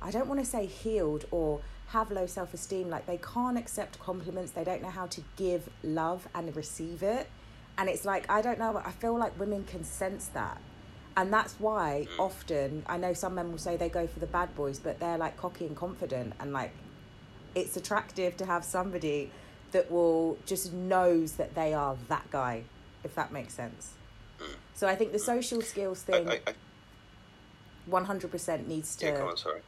I 0.00 0.10
don't 0.10 0.28
want 0.28 0.40
to 0.40 0.46
say 0.46 0.66
healed 0.66 1.24
or 1.30 1.60
have 1.88 2.10
low 2.10 2.26
self 2.26 2.54
esteem, 2.54 2.88
like 2.88 3.06
they 3.06 3.18
can't 3.18 3.58
accept 3.58 3.98
compliments, 3.98 4.52
they 4.52 4.64
don't 4.64 4.82
know 4.82 4.90
how 4.90 5.06
to 5.08 5.22
give 5.36 5.68
love 5.82 6.28
and 6.34 6.54
receive 6.54 7.02
it. 7.02 7.28
And 7.76 7.88
it's 7.88 8.04
like, 8.04 8.30
I 8.30 8.42
don't 8.42 8.58
know, 8.58 8.80
I 8.84 8.92
feel 8.92 9.18
like 9.18 9.38
women 9.38 9.64
can 9.64 9.84
sense 9.84 10.26
that. 10.28 10.60
And 11.16 11.32
that's 11.32 11.54
why 11.54 12.06
mm. 12.08 12.20
often, 12.22 12.84
I 12.86 12.96
know 12.96 13.12
some 13.14 13.34
men 13.34 13.50
will 13.50 13.58
say 13.58 13.76
they 13.76 13.88
go 13.88 14.06
for 14.06 14.20
the 14.20 14.26
bad 14.26 14.54
boys, 14.54 14.78
but 14.78 15.00
they're 15.00 15.18
like 15.18 15.36
cocky 15.36 15.66
and 15.66 15.76
confident. 15.76 16.34
And 16.38 16.52
like, 16.52 16.72
it's 17.56 17.76
attractive 17.76 18.36
to 18.36 18.46
have 18.46 18.64
somebody 18.64 19.32
that 19.72 19.90
will 19.90 20.38
just 20.46 20.72
knows 20.72 21.32
that 21.32 21.54
they 21.54 21.74
are 21.74 21.96
that 22.08 22.30
guy, 22.30 22.64
if 23.04 23.14
that 23.14 23.32
makes 23.32 23.54
sense. 23.54 23.94
So 24.80 24.88
I 24.88 24.96
think 24.96 25.12
the 25.12 25.18
social 25.18 25.60
skills 25.60 26.02
thing. 26.02 26.26
I, 26.26 26.40
I, 26.46 26.54
100% 27.90 28.66
needs 28.66 28.96
to. 28.96 29.06
Yeah, 29.06 29.18
come 29.18 29.28
on, 29.28 29.36
sorry. 29.36 29.60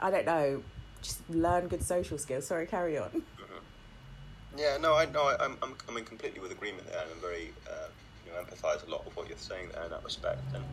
I 0.00 0.10
don't 0.10 0.26
know, 0.26 0.62
just 1.00 1.28
learn 1.30 1.68
good 1.68 1.82
social 1.82 2.18
skills. 2.18 2.46
Sorry, 2.46 2.66
carry 2.66 2.98
on. 2.98 3.08
Mm-hmm. 3.08 4.58
Yeah, 4.58 4.76
no, 4.78 4.94
I 4.94 5.06
no, 5.06 5.22
I, 5.22 5.44
am 5.44 5.56
I'm, 5.62 5.74
I'm 5.88 5.96
in 5.96 6.04
completely 6.04 6.40
with 6.40 6.52
agreement 6.52 6.86
there, 6.88 7.00
and 7.00 7.10
I'm 7.10 7.20
very, 7.20 7.52
uh, 7.66 7.88
you 8.28 8.34
know, 8.34 8.40
empathise 8.44 8.86
a 8.86 8.90
lot 8.90 9.06
with 9.06 9.16
what 9.16 9.28
you're 9.28 9.38
saying 9.38 9.68
there 9.74 9.84
in 9.84 9.90
that 9.90 10.04
respect, 10.04 10.52
and 10.54 10.64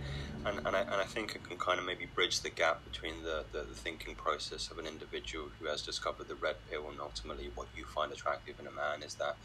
and 0.46 0.60
and 0.66 0.76
I, 0.76 0.82
and 0.82 1.02
I 1.02 1.06
think 1.06 1.36
it 1.36 1.44
can 1.44 1.58
kind 1.58 1.80
of 1.80 1.86
maybe 1.86 2.06
bridge 2.06 2.42
the 2.42 2.50
gap 2.50 2.84
between 2.84 3.24
the, 3.24 3.46
the, 3.52 3.60
the 3.60 3.76
thinking 3.76 4.16
process 4.16 4.70
of 4.70 4.78
an 4.78 4.86
individual 4.86 5.48
who 5.60 5.68
has 5.68 5.82
discovered 5.82 6.28
the 6.28 6.36
red 6.36 6.56
pill, 6.70 6.90
and 6.90 7.00
ultimately 7.00 7.50
what 7.56 7.68
you 7.76 7.86
find 7.86 8.12
attractive 8.12 8.60
in 8.60 8.68
a 8.68 8.72
man 8.72 9.02
is 9.04 9.16
that 9.16 9.38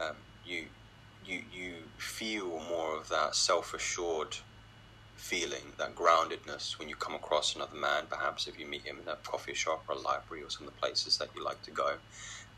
um, 0.00 0.16
you 0.44 0.66
you 1.24 1.42
you 1.52 1.74
feel 1.98 2.60
more 2.68 2.96
of 2.96 3.08
that 3.08 3.34
self 3.36 3.72
assured 3.74 4.36
feeling, 5.20 5.74
that 5.78 5.94
groundedness 5.94 6.78
when 6.78 6.88
you 6.88 6.96
come 6.96 7.14
across 7.14 7.54
another 7.54 7.76
man, 7.76 8.04
perhaps 8.08 8.46
if 8.46 8.58
you 8.58 8.66
meet 8.66 8.86
him 8.86 8.96
in 9.02 9.08
a 9.08 9.16
coffee 9.16 9.54
shop 9.54 9.84
or 9.86 9.94
a 9.94 9.98
library 9.98 10.42
or 10.42 10.48
some 10.50 10.66
of 10.66 10.72
the 10.74 10.80
places 10.80 11.18
that 11.18 11.28
you 11.36 11.44
like 11.44 11.62
to 11.62 11.70
go. 11.70 11.96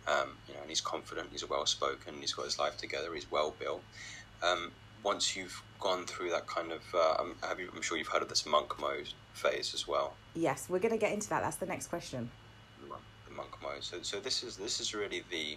Um, 0.06 0.38
you 0.48 0.54
know, 0.54 0.60
and 0.60 0.68
he's 0.68 0.80
confident, 0.80 1.28
he's 1.30 1.48
well 1.48 1.66
spoken, 1.66 2.14
he's 2.20 2.32
got 2.32 2.44
his 2.44 2.58
life 2.58 2.76
together, 2.76 3.14
he's 3.14 3.30
well 3.30 3.54
built. 3.58 3.82
Um, 4.42 4.72
once 5.02 5.36
you've 5.36 5.62
gone 5.80 6.04
through 6.04 6.30
that 6.30 6.46
kind 6.46 6.72
of, 6.72 6.82
uh, 6.94 7.24
have 7.46 7.58
you, 7.58 7.70
I'm 7.74 7.82
sure 7.82 7.98
you've 7.98 8.08
heard 8.08 8.22
of 8.22 8.28
this 8.28 8.46
monk 8.46 8.80
mode 8.80 9.08
phase 9.32 9.74
as 9.74 9.88
well. 9.88 10.14
Yes, 10.34 10.66
we're 10.68 10.78
going 10.78 10.92
to 10.92 10.98
get 10.98 11.12
into 11.12 11.28
that. 11.30 11.42
That's 11.42 11.56
the 11.56 11.66
next 11.66 11.88
question. 11.88 12.30
The 13.28 13.34
monk 13.34 13.50
mode. 13.62 13.82
So, 13.82 13.98
so 14.02 14.20
this 14.20 14.42
is 14.42 14.56
this 14.56 14.80
is 14.80 14.94
really 14.94 15.22
the, 15.30 15.56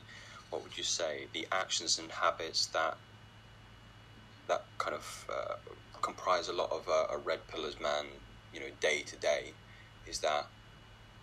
what 0.50 0.64
would 0.64 0.78
you 0.78 0.84
say, 0.84 1.28
the 1.34 1.48
actions 1.52 2.00
and 2.00 2.12
habits 2.12 2.68
that 2.68 2.98
that 4.48 4.64
kind 4.78 4.96
of 4.96 5.26
uh, 5.30 5.56
comprise 6.02 6.48
a 6.50 6.54
lot 6.54 6.72
of 6.72 6.88
uh, 6.88 7.08
a 7.14 7.18
red 7.18 7.40
pillers 7.48 7.80
man, 7.82 8.06
you 8.54 8.60
know, 8.60 8.68
day 8.80 9.02
to 9.02 9.16
day, 9.18 9.54
is 10.08 10.20
that 10.20 10.48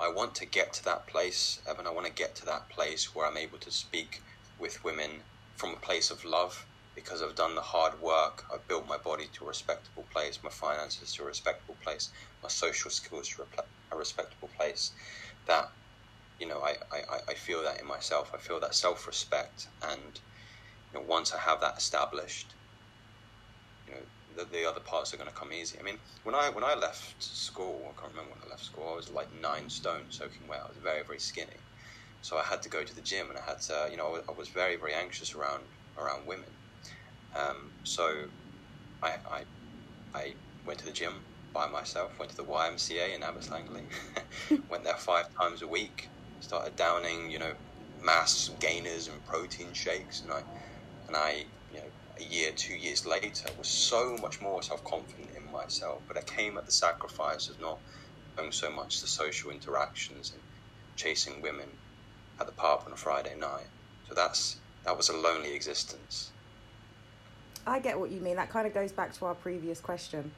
I 0.00 0.08
want 0.08 0.34
to 0.36 0.46
get 0.46 0.72
to 0.74 0.84
that 0.86 1.06
place, 1.06 1.60
Evan. 1.68 1.86
I 1.86 1.90
want 1.90 2.06
to 2.06 2.12
get 2.12 2.34
to 2.36 2.46
that 2.46 2.68
place 2.68 3.14
where 3.14 3.26
I'm 3.26 3.36
able 3.36 3.58
to 3.58 3.70
speak 3.70 4.20
with 4.58 4.82
women 4.84 5.10
from 5.56 5.70
a 5.70 5.76
place 5.76 6.10
of 6.10 6.24
love 6.24 6.66
because 6.94 7.22
I've 7.22 7.34
done 7.34 7.54
the 7.54 7.62
hard 7.62 8.00
work. 8.00 8.44
I've 8.52 8.68
built 8.68 8.86
my 8.86 8.98
body 8.98 9.28
to 9.34 9.44
a 9.44 9.48
respectable 9.48 10.06
place, 10.12 10.40
my 10.42 10.50
finances 10.50 11.14
to 11.14 11.22
a 11.22 11.26
respectable 11.26 11.78
place, 11.82 12.10
my 12.42 12.48
social 12.48 12.90
skills 12.90 13.28
to 13.30 13.44
a 13.92 13.96
respectable 13.96 14.50
place. 14.56 14.92
That, 15.46 15.66
you 16.38 16.46
know, 16.48 16.60
I, 16.62 16.74
I, 16.92 17.18
I 17.30 17.34
feel 17.34 17.62
that 17.64 17.80
in 17.80 17.86
myself. 17.86 18.30
I 18.34 18.38
feel 18.38 18.60
that 18.60 18.74
self 18.74 19.06
respect. 19.06 19.68
And, 19.82 20.20
you 20.92 21.00
know, 21.00 21.06
once 21.06 21.32
I 21.32 21.38
have 21.40 21.60
that 21.60 21.78
established, 21.78 22.56
you 23.86 23.94
know, 23.94 24.00
the, 24.36 24.44
the 24.50 24.68
other 24.68 24.80
parts 24.80 25.12
are 25.12 25.16
going 25.16 25.28
to 25.28 25.34
come 25.34 25.52
easy. 25.52 25.78
I 25.78 25.82
mean, 25.82 25.98
when 26.22 26.34
I 26.34 26.50
when 26.50 26.64
I 26.64 26.74
left 26.74 27.22
school, 27.22 27.84
I 27.90 28.00
can't 28.00 28.12
remember 28.12 28.32
when 28.32 28.42
I 28.46 28.50
left 28.50 28.64
school. 28.64 28.88
I 28.92 28.96
was 28.96 29.10
like 29.10 29.32
nine 29.32 29.68
stone, 29.68 30.10
soaking 30.10 30.48
wet. 30.48 30.60
I 30.64 30.68
was 30.68 30.78
very 30.82 31.02
very 31.06 31.18
skinny, 31.18 31.64
so 32.20 32.38
I 32.38 32.44
had 32.44 32.62
to 32.62 32.68
go 32.70 32.84
to 32.84 32.94
the 32.94 33.02
gym, 33.02 33.28
and 33.30 33.38
I 33.38 33.42
had 33.46 33.60
to, 33.68 33.88
you 33.90 33.96
know, 33.96 34.22
I 34.28 34.32
was 34.32 34.50
very 34.50 34.76
very 34.76 34.94
anxious 34.94 35.34
around 35.34 35.64
around 35.98 36.26
women. 36.26 36.61
Um, 37.38 37.72
so 37.84 38.26
I, 39.02 39.16
I 39.30 39.44
I 40.14 40.34
went 40.66 40.80
to 40.80 40.86
the 40.86 40.92
gym 40.92 41.24
by 41.54 41.68
myself, 41.68 42.12
went 42.18 42.30
to 42.32 42.36
the 42.36 42.44
YMCA 42.48 43.14
in 43.14 43.22
Abbots 43.22 43.50
Langley, 43.52 43.84
went 44.70 44.84
there 44.84 44.94
five 44.94 45.26
times 45.40 45.62
a 45.62 45.68
week, 45.68 46.10
started 46.40 46.76
downing, 46.76 47.30
you 47.30 47.38
know, 47.38 47.54
mass 48.00 48.50
gainers 48.60 49.08
and 49.08 49.24
protein 49.24 49.72
shakes, 49.74 50.22
and 50.22 50.32
I, 50.32 50.42
and 51.08 51.16
I, 51.16 51.44
you 51.68 51.80
know, 51.80 51.90
a 52.20 52.24
year, 52.24 52.52
two 52.56 52.74
years 52.74 53.06
later, 53.06 53.48
was 53.58 53.70
so 53.70 54.16
much 54.20 54.38
more 54.42 54.62
self 54.62 54.82
confident 54.84 55.30
in 55.36 55.50
myself. 55.50 56.02
But 56.08 56.18
it 56.18 56.30
came 56.34 56.58
at 56.58 56.66
the 56.66 56.72
sacrifice 56.72 57.48
of 57.50 57.60
not 57.60 57.80
owing 58.38 58.52
so 58.52 58.70
much 58.70 59.00
the 59.00 59.08
social 59.08 59.50
interactions 59.50 60.32
and 60.32 60.42
chasing 60.96 61.42
women 61.42 61.78
at 62.40 62.46
the 62.46 62.52
pub 62.52 62.80
on 62.86 62.92
a 62.92 62.96
Friday 62.96 63.34
night. 63.36 63.68
So 64.04 64.14
that's 64.14 64.62
that 64.84 64.96
was 64.96 65.08
a 65.08 65.16
lonely 65.16 65.54
existence. 65.54 66.31
I 67.66 67.78
get 67.78 67.98
what 67.98 68.10
you 68.10 68.20
mean. 68.20 68.36
That 68.36 68.50
kind 68.50 68.66
of 68.66 68.74
goes 68.74 68.92
back 68.92 69.12
to 69.14 69.26
our 69.26 69.34
previous 69.34 69.80
question. 69.80 70.32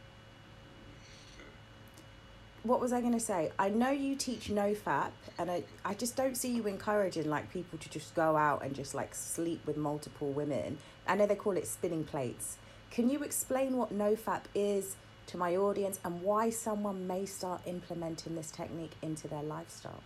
What 2.63 2.81
was 2.81 2.93
I 2.93 3.01
going 3.01 3.13
to 3.13 3.21
say? 3.21 3.53
I 3.59 3.69
know 3.69 3.91
you 3.91 4.17
teach 4.17 4.49
NoFap, 4.49 5.11
and 5.39 5.51
I, 5.51 5.65
I 5.85 5.93
just 5.95 6.17
don't 6.17 6.35
see 6.35 6.51
you 6.51 6.67
encouraging 6.67 7.29
like 7.29 7.53
people 7.53 7.79
to 7.79 7.89
just 7.91 8.15
go 8.15 8.37
out 8.37 8.63
and 8.63 8.75
just 8.75 8.95
like 8.95 9.15
sleep 9.15 9.67
with 9.67 9.77
multiple 9.77 10.31
women. 10.31 10.79
I 11.07 11.15
know 11.15 11.27
they 11.27 11.35
call 11.35 11.57
it 11.59 11.67
spinning 11.67 12.05
plates. 12.05 12.57
Can 12.91 13.11
you 13.11 13.23
explain 13.23 13.77
what 13.77 13.93
NoFap 13.93 14.43
is 14.55 14.97
to 15.27 15.37
my 15.37 15.57
audience 15.57 16.01
and 16.05 16.23
why 16.23 16.49
someone 16.51 17.07
may 17.07 17.27
start 17.27 17.61
implementing 17.67 18.35
this 18.35 18.51
technique 18.51 18.93
into 19.03 19.29
their 19.29 19.43
lifestyle? 19.43 20.03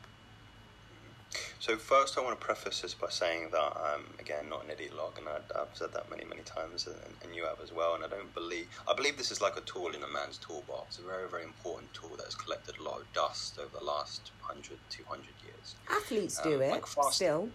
So 1.69 1.77
first, 1.77 2.17
I 2.17 2.23
want 2.23 2.41
to 2.41 2.43
preface 2.43 2.81
this 2.81 2.95
by 2.95 3.11
saying 3.11 3.49
that 3.53 3.77
I'm 3.77 4.01
again 4.19 4.49
not 4.49 4.65
an 4.65 4.71
idiot 4.71 4.97
log, 4.97 5.19
and 5.19 5.29
I, 5.29 5.59
have 5.59 5.69
said 5.75 5.93
that 5.93 6.09
many, 6.09 6.25
many 6.25 6.41
times, 6.41 6.87
and, 6.87 6.97
and, 7.23 7.35
you 7.35 7.45
have 7.45 7.61
as 7.63 7.75
well. 7.75 7.95
And 7.95 8.03
I 8.03 8.09
don't 8.09 8.33
believe 8.33 8.67
I 8.89 8.95
believe 8.95 9.19
this 9.19 9.31
is 9.31 9.43
like 9.43 9.59
a 9.59 9.61
tool 9.61 9.89
in 9.89 10.03
a 10.03 10.09
man's 10.09 10.39
toolbox, 10.39 10.99
a 10.99 11.03
very, 11.03 11.29
very 11.29 11.43
important 11.45 11.93
tool 11.93 12.09
that 12.17 12.25
has 12.25 12.35
collected 12.35 12.79
a 12.79 12.83
lot 12.83 13.01
of 13.01 13.13
dust 13.13 13.59
over 13.59 13.69
the 13.79 13.85
last 13.85 14.31
100, 14.47 14.79
200 14.89 15.25
years. 15.45 15.75
Athletes 15.91 16.41
do 16.43 16.55
um, 16.55 16.63
it 16.63 16.71
like 16.71 17.13
still. 17.13 17.51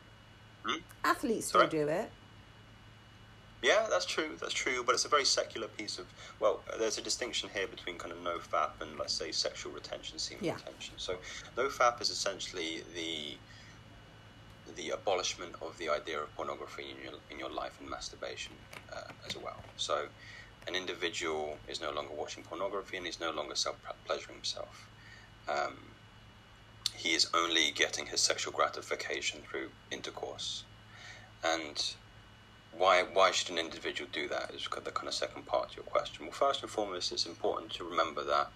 Hmm? 0.64 0.78
Athletes 1.04 1.48
Sorry? 1.48 1.66
still 1.68 1.86
do 1.88 1.92
it. 1.92 2.12
Yeah, 3.64 3.88
that's 3.90 4.06
true. 4.06 4.38
That's 4.40 4.54
true. 4.54 4.84
But 4.86 4.94
it's 4.94 5.06
a 5.06 5.10
very 5.10 5.26
secular 5.26 5.70
piece 5.70 5.98
of. 5.98 6.06
Well, 6.40 6.62
there's 6.78 7.00
a 7.00 7.02
distinction 7.02 7.50
here 7.52 7.66
between 7.66 7.98
kind 7.98 8.12
of 8.12 8.22
no 8.22 8.38
fap 8.38 8.80
and 8.80 8.96
let's 9.00 9.14
say 9.14 9.32
sexual 9.32 9.72
retention, 9.72 10.20
semen 10.20 10.44
yeah. 10.44 10.54
retention. 10.54 10.94
So 10.98 11.16
no 11.58 11.68
fap 11.68 12.00
is 12.00 12.12
essentially 12.12 12.84
the 12.94 13.38
the 14.76 14.90
abolishment 14.90 15.56
of 15.62 15.78
the 15.78 15.90
idea 15.90 16.20
of 16.20 16.36
pornography 16.36 16.92
in 16.92 17.04
your, 17.04 17.14
in 17.30 17.40
your 17.40 17.52
life 17.52 17.80
and 17.80 17.90
masturbation 17.90 18.54
uh, 18.92 19.12
as 19.26 19.36
well. 19.36 19.64
So, 19.76 20.08
an 20.68 20.76
individual 20.76 21.58
is 21.68 21.82
no 21.82 21.92
longer 21.92 22.14
watching 22.14 22.44
pornography 22.44 22.98
and 22.98 23.06
he's 23.06 23.20
no 23.20 23.32
longer 23.32 23.56
self 23.56 23.76
pleasuring 24.06 24.38
himself. 24.38 24.88
Um, 25.48 25.94
he 26.96 27.14
is 27.14 27.28
only 27.34 27.72
getting 27.72 28.06
his 28.06 28.22
sexual 28.22 28.54
gratification 28.54 29.42
through 29.42 29.70
intercourse. 29.92 30.64
And 31.44 31.82
why 32.72 33.04
why 33.04 33.32
should 33.32 33.50
an 33.50 33.58
individual 33.58 34.10
do 34.12 34.28
that 34.30 34.52
is 34.52 34.68
the 34.72 34.92
kind 34.92 35.08
of 35.08 35.14
second 35.14 35.46
part 35.46 35.72
to 35.72 35.76
your 35.78 35.86
question. 35.86 36.26
Well, 36.26 36.34
first 36.34 36.62
and 36.62 36.72
foremost, 36.72 37.12
it's 37.12 37.26
important 37.26 37.74
to 37.74 37.84
remember 37.84 38.24
that 38.24 38.52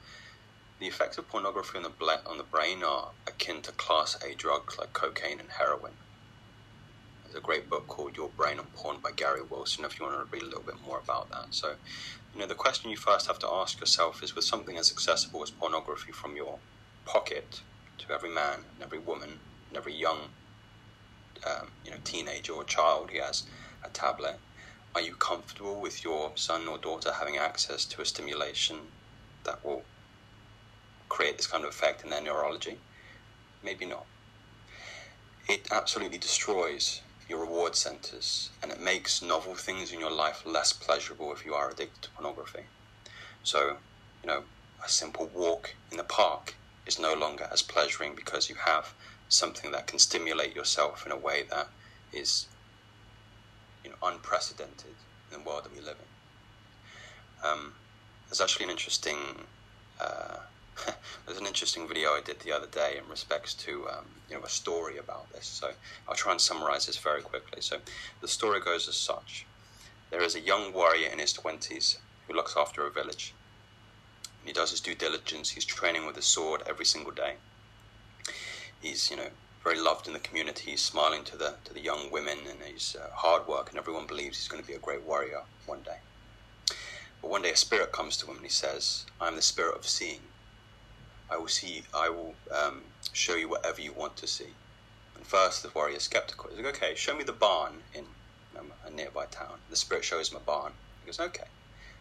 the 0.79 0.87
effects 0.87 1.17
of 1.17 1.27
pornography 1.27 1.77
on 1.77 1.83
the, 1.83 2.29
on 2.29 2.37
the 2.37 2.43
brain 2.43 2.83
are 2.83 3.09
akin 3.27 3.61
to 3.63 3.71
class 3.71 4.17
A 4.23 4.35
drugs 4.35 4.77
like 4.77 4.93
cocaine 4.93 5.39
and 5.39 5.49
heroin. 5.57 5.93
There's 7.27 7.39
a 7.39 7.41
great 7.41 7.69
book 7.69 7.87
called 7.87 8.15
Your 8.15 8.29
Brain 8.29 8.57
on 8.57 8.67
Porn 8.73 9.01
by 9.03 9.11
Gary 9.11 9.41
Wilson 9.41 9.83
if 9.83 9.99
you 9.99 10.05
want 10.05 10.17
to 10.17 10.33
read 10.33 10.43
a 10.43 10.45
little 10.45 10.63
bit 10.63 10.79
more 10.81 11.01
about 11.03 11.29
that. 11.31 11.47
So, 11.53 11.75
you 12.33 12.39
know, 12.39 12.47
the 12.47 12.55
question 12.55 12.89
you 12.89 12.95
first 12.95 13.27
have 13.27 13.37
to 13.39 13.49
ask 13.51 13.81
yourself 13.81 14.23
is 14.23 14.33
with 14.33 14.45
something 14.45 14.77
as 14.77 14.89
accessible 14.89 15.43
as 15.43 15.51
pornography 15.51 16.13
from 16.13 16.37
your 16.37 16.59
pocket 17.05 17.63
to 17.97 18.13
every 18.13 18.29
man 18.33 18.59
and 18.73 18.81
every 18.81 18.99
woman 18.99 19.41
and 19.67 19.77
every 19.77 19.93
young, 19.93 20.29
um, 21.45 21.71
you 21.83 21.91
know, 21.91 21.97
teenager 22.05 22.53
or 22.53 22.63
child 22.63 23.09
who 23.11 23.19
has 23.19 23.43
a 23.83 23.89
tablet, 23.89 24.39
are 24.95 25.01
you 25.01 25.15
comfortable 25.17 25.81
with 25.81 26.05
your 26.05 26.31
son 26.37 26.65
or 26.69 26.77
daughter 26.77 27.11
having 27.19 27.35
access 27.35 27.85
to 27.87 28.01
a 28.01 28.05
stimulation 28.05 28.93
that 29.43 29.65
will 29.65 29.83
create 31.09 31.35
this 31.35 31.47
kind 31.47 31.65
of 31.65 31.71
effect 31.71 32.05
in 32.05 32.09
their 32.09 32.21
neurology? 32.21 32.83
Maybe 33.61 33.85
not. 33.85 34.07
It 35.49 35.67
absolutely 35.71 36.19
destroys 36.19 37.01
your 37.29 37.39
reward 37.39 37.75
centers 37.75 38.49
and 38.61 38.71
it 38.71 38.81
makes 38.81 39.21
novel 39.21 39.55
things 39.55 39.91
in 39.91 39.99
your 39.99 40.11
life 40.11 40.43
less 40.45 40.71
pleasurable 40.71 41.31
if 41.33 41.45
you 41.45 41.53
are 41.53 41.69
addicted 41.69 42.01
to 42.01 42.09
pornography. 42.11 42.63
So, 43.43 43.77
you 44.23 44.27
know, 44.27 44.43
a 44.83 44.89
simple 44.89 45.29
walk 45.33 45.75
in 45.91 45.97
the 45.97 46.03
park 46.03 46.55
is 46.85 46.99
no 46.99 47.13
longer 47.13 47.47
as 47.51 47.61
pleasuring 47.61 48.15
because 48.15 48.49
you 48.49 48.55
have 48.55 48.93
something 49.29 49.71
that 49.71 49.87
can 49.87 49.99
stimulate 49.99 50.55
yourself 50.55 51.05
in 51.05 51.11
a 51.11 51.17
way 51.17 51.43
that 51.49 51.67
is 52.13 52.47
you 53.83 53.89
know, 53.89 53.97
unprecedented 54.03 54.95
in 55.31 55.39
the 55.39 55.49
world 55.49 55.65
that 55.65 55.73
we 55.73 55.81
live 55.81 55.97
in. 55.99 57.49
Um, 57.49 57.73
there's 58.27 58.41
actually 58.41 58.65
an 58.65 58.71
interesting 58.71 59.17
uh, 59.99 60.37
there's 61.25 61.39
an 61.39 61.47
interesting 61.47 61.87
video 61.87 62.09
I 62.09 62.21
did 62.23 62.39
the 62.39 62.51
other 62.51 62.67
day 62.67 62.97
in 62.97 63.09
respects 63.09 63.53
to 63.55 63.87
um, 63.89 64.05
you 64.29 64.35
know 64.35 64.43
a 64.43 64.49
story 64.49 64.97
about 64.97 65.31
this. 65.31 65.45
So 65.45 65.71
I'll 66.07 66.15
try 66.15 66.31
and 66.31 66.41
summarize 66.41 66.85
this 66.85 66.97
very 66.97 67.21
quickly. 67.21 67.61
So 67.61 67.77
the 68.21 68.27
story 68.27 68.59
goes 68.59 68.87
as 68.87 68.95
such: 68.95 69.45
there 70.11 70.21
is 70.21 70.35
a 70.35 70.39
young 70.39 70.73
warrior 70.73 71.09
in 71.09 71.19
his 71.19 71.33
twenties 71.33 71.99
who 72.27 72.33
looks 72.33 72.55
after 72.57 72.85
a 72.85 72.91
village. 72.91 73.33
He 74.45 74.53
does 74.53 74.71
his 74.71 74.81
due 74.81 74.95
diligence. 74.95 75.51
He's 75.51 75.65
training 75.65 76.05
with 76.05 76.17
a 76.17 76.21
sword 76.21 76.63
every 76.65 76.85
single 76.85 77.11
day. 77.11 77.35
He's 78.79 79.09
you 79.09 79.17
know 79.17 79.29
very 79.63 79.79
loved 79.79 80.07
in 80.07 80.13
the 80.13 80.19
community. 80.19 80.71
He's 80.71 80.81
smiling 80.81 81.23
to 81.25 81.37
the 81.37 81.55
to 81.65 81.73
the 81.73 81.81
young 81.81 82.11
women, 82.11 82.39
and 82.49 82.61
he's 82.61 82.95
uh, 82.99 83.09
hard 83.13 83.47
work, 83.47 83.69
and 83.69 83.77
everyone 83.77 84.07
believes 84.07 84.37
he's 84.37 84.47
going 84.47 84.61
to 84.61 84.67
be 84.67 84.75
a 84.75 84.79
great 84.79 85.03
warrior 85.03 85.41
one 85.65 85.81
day. 85.81 85.97
But 87.21 87.31
one 87.31 87.41
day 87.41 87.51
a 87.51 87.57
spirit 87.57 87.91
comes 87.91 88.15
to 88.17 88.27
him 88.27 88.37
and 88.37 88.45
he 88.45 88.51
says, 88.51 89.05
"I 89.19 89.27
am 89.27 89.35
the 89.35 89.41
spirit 89.41 89.75
of 89.75 89.87
seeing." 89.87 90.21
I 91.29 91.37
will 91.37 91.47
see. 91.47 91.83
I 91.93 92.09
will 92.09 92.35
um, 92.51 92.83
show 93.11 93.35
you 93.35 93.49
whatever 93.49 93.81
you 93.81 93.93
want 93.93 94.15
to 94.17 94.27
see. 94.27 94.55
And 95.15 95.25
first, 95.25 95.61
the 95.61 95.69
warrior 95.69 95.97
is 95.97 96.03
skeptical. 96.03 96.49
He's 96.49 96.57
like, 96.63 96.75
"Okay, 96.75 96.95
show 96.95 97.15
me 97.15 97.23
the 97.23 97.33
barn 97.33 97.83
in 97.93 98.05
a 98.85 98.89
nearby 98.89 99.25
town." 99.25 99.59
The 99.69 99.75
spirit 99.75 100.05
shows 100.05 100.31
him 100.31 100.37
a 100.37 100.39
barn. 100.39 100.73
He 101.01 101.07
goes, 101.07 101.19
"Okay." 101.19 101.49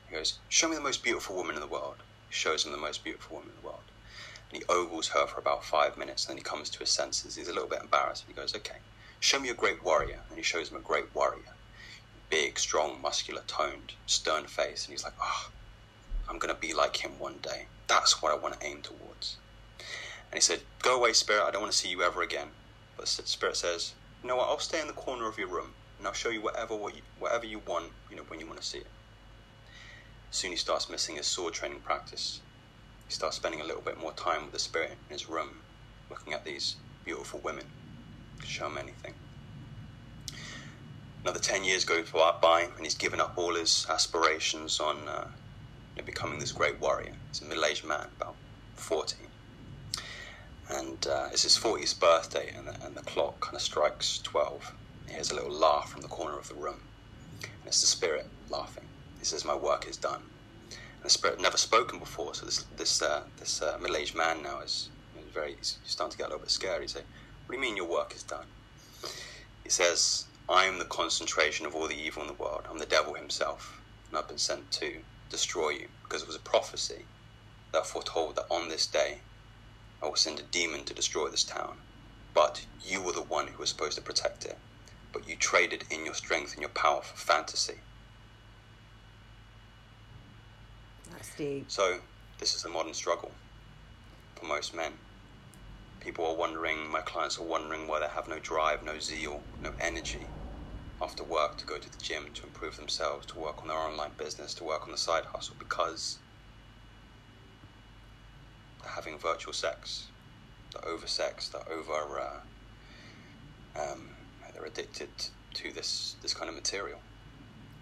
He 0.09 0.15
goes, 0.15 0.39
"Show 0.49 0.69
me 0.69 0.77
the 0.77 0.81
most 0.83 1.03
beautiful 1.03 1.35
woman 1.35 1.57
in 1.57 1.61
the 1.61 1.67
world." 1.67 2.05
He 2.29 2.35
shows 2.35 2.65
him 2.65 2.73
the 2.73 2.79
most 2.79 3.03
beautiful 3.03 3.37
woman 3.37 3.51
in 3.51 3.57
the 3.57 3.67
world. 3.67 3.91
And 4.51 4.59
he 4.59 4.65
ogles 4.69 5.09
her 5.09 5.27
for 5.27 5.41
about 5.41 5.65
five 5.65 5.97
minutes, 5.97 6.25
and 6.25 6.31
then 6.31 6.39
he 6.39 6.43
comes 6.45 6.71
to 6.71 6.79
his 6.79 6.93
senses. 6.93 7.35
He's 7.35 7.49
a 7.49 7.53
little 7.53 7.69
bit 7.69 7.83
embarrassed. 7.83 8.25
And 8.25 8.35
he 8.35 8.41
goes, 8.41 8.55
"Okay, 8.55 8.79
show 9.19 9.41
me 9.41 9.49
a 9.49 9.55
great 9.55 9.83
warrior." 9.83 10.23
And 10.29 10.39
he 10.39 10.45
shows 10.45 10.71
him 10.71 10.77
a 10.77 10.81
great 10.81 11.13
warrior, 11.15 11.57
big, 12.29 12.61
strong, 12.61 13.01
muscular, 13.01 13.43
toned, 13.49 13.95
stern 14.07 14.47
face. 14.47 14.85
And 14.85 14.93
he's 14.93 15.05
like, 15.05 15.15
"Ah, 15.21 15.49
oh, 15.49 15.53
I'm 16.29 16.39
gonna 16.39 16.55
be 16.55 16.73
like 16.73 16.99
him 16.99 17.19
one 17.19 17.39
day." 17.39 17.69
That's 17.89 18.23
what 18.23 18.33
I 18.33 18.37
want 18.37 18.59
to 18.61 18.67
aim 18.67 18.83
towards. 18.83 19.37
And 19.79 20.35
he 20.35 20.41
said, 20.41 20.61
Go 20.83 20.99
away, 20.99 21.13
Spirit, 21.13 21.45
I 21.47 21.51
don't 21.51 21.63
want 21.63 21.73
to 21.73 21.79
see 21.79 21.89
you 21.89 22.03
ever 22.03 22.23
again. 22.23 22.49
But 22.97 23.09
Spirit 23.09 23.57
says, 23.57 23.95
You 24.23 24.29
know 24.29 24.37
what, 24.37 24.49
I'll 24.49 24.59
stay 24.59 24.81
in 24.81 24.87
the 24.87 24.93
corner 24.93 25.29
of 25.29 25.39
your 25.39 25.49
room 25.49 25.75
and 25.99 26.07
I'll 26.07 26.13
show 26.13 26.31
you 26.31 26.43
whatever, 26.43 26.77
what 26.77 26.97
you, 26.97 27.03
whatever 27.19 27.47
you 27.47 27.61
want, 27.67 27.93
you 28.11 28.17
know, 28.17 28.25
when 28.29 28.41
you 28.41 28.47
want 28.47 28.61
to 28.61 28.67
see 28.67 28.79
it. 28.79 28.91
Soon 30.31 30.51
he 30.51 30.57
starts 30.57 30.91
missing 30.91 31.17
his 31.17 31.27
sword 31.27 31.55
training 31.55 31.81
practice. 31.81 32.41
He 33.07 33.15
starts 33.15 33.37
spending 33.37 33.61
a 33.61 33.65
little 33.65 33.83
bit 33.83 34.01
more 34.01 34.13
time 34.13 34.43
with 34.43 34.53
the 34.53 34.59
Spirit 34.59 34.99
in 35.09 35.13
his 35.15 35.29
room, 35.29 35.63
looking 36.11 36.33
at 36.33 36.45
these 36.45 36.77
beautiful 37.05 37.41
women. 37.43 37.65
Show 38.45 38.67
him 38.67 38.79
anything. 38.79 39.15
Another 41.25 41.41
10 41.41 41.65
years 41.65 41.85
go 41.85 42.03
by, 42.43 42.69
and 42.77 42.85
he's 42.85 42.95
given 42.95 43.21
up 43.21 43.35
all 43.37 43.55
his 43.55 43.87
aspirations 43.89 44.79
on 44.79 45.09
uh, 45.09 45.25
you 45.97 46.03
becoming 46.03 46.39
this 46.39 46.53
great 46.53 46.81
warrior. 46.81 47.13
He's 47.29 47.41
a 47.41 47.45
middle-aged 47.45 47.85
man, 47.85 48.09
about 48.21 48.35
40. 48.75 49.17
And 50.69 51.07
uh, 51.07 51.29
it's 51.33 51.43
his 51.43 51.57
40th 51.57 51.99
birthday, 51.99 52.53
and 52.57 52.67
the, 52.67 52.85
and 52.85 52.95
the 52.95 53.03
clock 53.03 53.41
kind 53.41 53.57
of 53.57 53.63
strikes 53.63 54.19
12. 54.19 54.75
He 55.07 55.15
hears 55.15 55.31
a 55.31 55.35
little 55.35 55.53
laugh 55.53 55.91
from 55.91 56.03
the 56.03 56.09
corner 56.09 56.39
of 56.39 56.49
the 56.49 56.55
room. 56.55 56.81
And 57.43 57.67
it's 57.67 57.81
the 57.81 57.87
spirit 57.87 58.27
laughing. 58.51 58.85
He 59.19 59.25
says, 59.25 59.45
My 59.45 59.55
work 59.55 59.87
is 59.89 59.97
done. 59.97 60.23
And 60.71 61.05
the 61.05 61.11
spirit 61.11 61.41
never 61.41 61.57
spoken 61.57 61.99
before, 61.99 62.35
so 62.35 62.47
this, 62.47 62.65
this, 62.77 63.01
uh, 63.01 63.23
this 63.39 63.63
uh, 63.63 63.79
middle-aged 63.81 64.17
man 64.17 64.43
now 64.43 64.61
is, 64.61 64.91
is 65.19 65.33
very, 65.33 65.55
he's 65.57 65.79
starting 65.85 66.13
to 66.13 66.19
get 66.19 66.27
a 66.27 66.31
little 66.31 66.41
bit 66.41 66.51
scared. 66.51 66.83
He 66.83 66.89
says, 66.89 67.05
What 67.47 67.55
do 67.55 67.57
you 67.57 67.63
mean 67.63 67.77
your 67.77 67.89
work 67.89 68.15
is 68.15 68.23
done? 68.23 68.47
He 69.63 69.71
says, 69.71 70.27
I 70.49 70.65
am 70.65 70.79
the 70.79 70.85
concentration 70.85 71.67
of 71.67 71.75
all 71.75 71.89
the 71.89 71.97
evil 71.97 72.23
in 72.23 72.29
the 72.29 72.35
world. 72.35 72.63
I'm 72.71 72.79
the 72.79 72.87
devil 72.87 73.15
himself, 73.15 73.81
and 74.09 74.19
I've 74.19 74.29
been 74.29 74.39
sent 74.39 74.71
to 74.73 75.01
destroy 75.31 75.71
you, 75.71 75.89
because 76.03 76.23
it 76.23 76.29
was 76.29 76.37
a 76.37 76.41
prophecy 76.41 77.05
that 77.73 77.87
foretold 77.87 78.37
that 78.37 78.47
on 78.51 78.69
this 78.69 78.87
day 78.87 79.19
I 80.03 80.07
will 80.07 80.17
send 80.17 80.39
a 80.39 80.45
demon 80.45 80.85
to 80.85 80.95
destroy 80.95 81.29
this 81.29 81.45
town. 81.45 81.79
But 82.35 82.67
you 82.85 83.03
were 83.03 83.13
the 83.13 83.23
one 83.23 83.49
who 83.49 83.59
was 83.59 83.71
supposed 83.71 83.97
to 83.97 84.03
protect 84.03 84.45
it. 84.45 84.59
But 85.13 85.29
you 85.29 85.37
traded 85.37 85.85
in 85.91 86.05
your 86.05 86.15
strength 86.15 86.53
and 86.53 86.61
your 86.61 86.71
power 86.71 87.01
for 87.01 87.17
fantasy. 87.17 87.79
That's 91.11 91.35
deep. 91.35 91.65
So, 91.69 92.01
this 92.39 92.55
is 92.55 92.63
the 92.63 92.69
modern 92.69 92.93
struggle 92.93 93.33
for 94.35 94.45
most 94.45 94.75
men. 94.75 94.93
People 96.01 96.27
are 96.27 96.35
wondering, 96.35 96.91
my 96.91 97.01
clients 97.01 97.39
are 97.39 97.45
wondering 97.45 97.89
why 97.89 98.01
they 98.01 98.07
have 98.07 98.29
no 98.29 98.39
drive, 98.39 98.83
no 98.83 98.99
zeal, 98.99 99.43
no 99.63 99.73
energy 99.81 100.27
after 101.01 101.23
work 101.25 101.57
to 101.59 101.67
go 101.67 101.79
to 101.79 101.91
the 101.91 102.03
gym, 102.03 102.27
to 102.35 102.45
improve 102.45 102.77
themselves, 102.77 103.27
to 103.27 103.39
work 103.39 103.61
on 103.61 103.69
their 103.69 103.77
online 103.77 104.13
business, 104.17 104.55
to 104.55 104.65
work 104.65 104.85
on 104.85 104.91
the 104.91 104.99
side 104.99 105.25
hustle 105.25 105.57
because 105.59 106.19
they're 108.83 108.93
having 108.93 109.19
virtual 109.19 109.53
sex, 109.53 110.07
they're 110.73 110.91
over 110.91 111.07
sex, 111.07 111.49
they're 111.49 111.73
over, 111.73 112.21
uh, 112.21 112.41
um, 113.81 114.09
they're 114.55 114.65
addicted 114.65 115.11
to 115.55 115.73
this, 115.73 116.17
this 116.23 116.33
kind 116.33 116.49
of 116.49 116.55
material. 116.55 116.99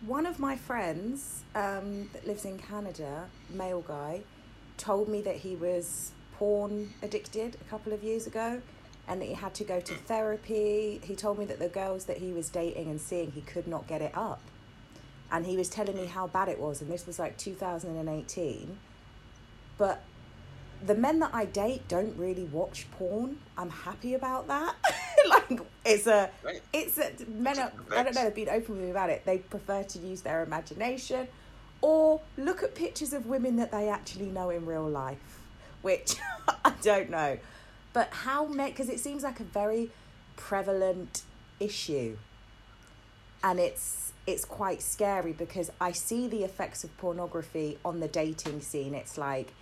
One 0.07 0.27
of 0.27 0.39
my 0.39 0.57
friends 0.57 1.45
um, 1.55 2.11
that 2.13 2.27
lives 2.27 2.45
in 2.45 2.59
Canada, 2.59 3.29
male 3.49 3.81
guy, 3.81 4.23
told 4.77 5.09
me 5.09 5.23
that 5.23 5.37
he 5.37 5.55
was 5.55 6.13
porn 6.37 6.93
addicted 7.01 7.57
a 7.61 7.65
couple 7.71 7.93
of 7.93 8.03
years 8.03 8.27
ago 8.27 8.61
and 9.09 9.21
that 9.21 9.27
he 9.27 9.35
had 9.35 9.55
to 9.55 9.65
go 9.65 9.81
to 9.81 9.95
therapy. 9.95 11.01
He 11.05 11.15
told 11.15 11.39
me 11.39 11.45
that 11.47 11.59
the 11.59 11.69
girls 11.69 12.07
that 12.07 12.19
he 12.19 12.33
was 12.33 12.49
dating 12.49 12.89
and 12.89 13.01
seeing, 13.01 13.33
he 13.33 13.41
could 13.43 13.67
not 13.67 13.87
get 13.87 14.01
it 14.03 14.13
up. 14.17 14.41
And 15.31 15.47
he 15.47 15.57
was 15.57 15.69
telling 15.69 15.97
me 15.97 16.07
how 16.07 16.27
bad 16.27 16.49
it 16.49 16.61
was, 16.61 16.81
and 16.81 16.91
this 16.91 17.07
was 17.07 17.19
like 17.19 17.37
2018. 17.39 18.79
But 19.79 20.03
the 20.85 20.95
men 20.95 21.19
that 21.21 21.31
I 21.33 21.45
date 21.47 21.89
don't 21.89 22.17
really 22.17 22.45
watch 22.45 22.87
porn. 22.93 23.39
I'm 23.57 23.71
happy 23.71 24.15
about 24.15 24.47
that. 24.49 24.75
like 25.29 25.61
it's 25.85 26.07
a, 26.07 26.31
Right. 26.45 26.61
it's 26.73 26.99
a 26.99 27.11
men. 27.29 27.59
Are, 27.59 27.73
I 27.97 28.03
don't 28.03 28.15
know. 28.15 28.25
They've 28.25 28.35
been 28.35 28.49
open 28.51 28.77
with 28.77 28.85
me 28.85 28.91
about 28.91 29.11
it. 29.11 29.25
They 29.25 29.39
prefer 29.39 29.83
to 29.83 29.99
use 29.99 30.21
their 30.21 30.43
imagination, 30.43 31.27
or 31.81 32.21
look 32.37 32.63
at 32.63 32.75
pictures 32.75 33.13
of 33.13 33.27
women 33.27 33.57
that 33.57 33.71
they 33.73 33.89
actually 33.89 34.27
know 34.27 34.51
in 34.51 34.67
real 34.67 34.89
life, 34.89 35.41
which 35.83 36.17
I 36.65 36.73
don't 36.83 37.11
know. 37.11 37.39
But 37.95 38.11
how 38.11 38.45
many? 38.45 38.73
Because 38.73 38.91
it 38.91 39.01
seems 39.01 39.23
like 39.23 39.41
a 39.41 39.45
very 39.45 39.91
prevalent 40.37 41.23
issue, 41.59 42.19
and 43.43 43.59
it's 43.59 44.13
it's 44.27 44.45
quite 44.45 44.83
scary 44.83 45.33
because 45.33 45.71
I 45.81 45.93
see 45.93 46.27
the 46.27 46.45
effects 46.45 46.85
of 46.85 46.95
pornography 46.99 47.79
on 47.85 48.01
the 48.01 48.09
dating 48.09 48.61
scene. 48.61 48.95
It's 48.95 49.17
like 49.17 49.53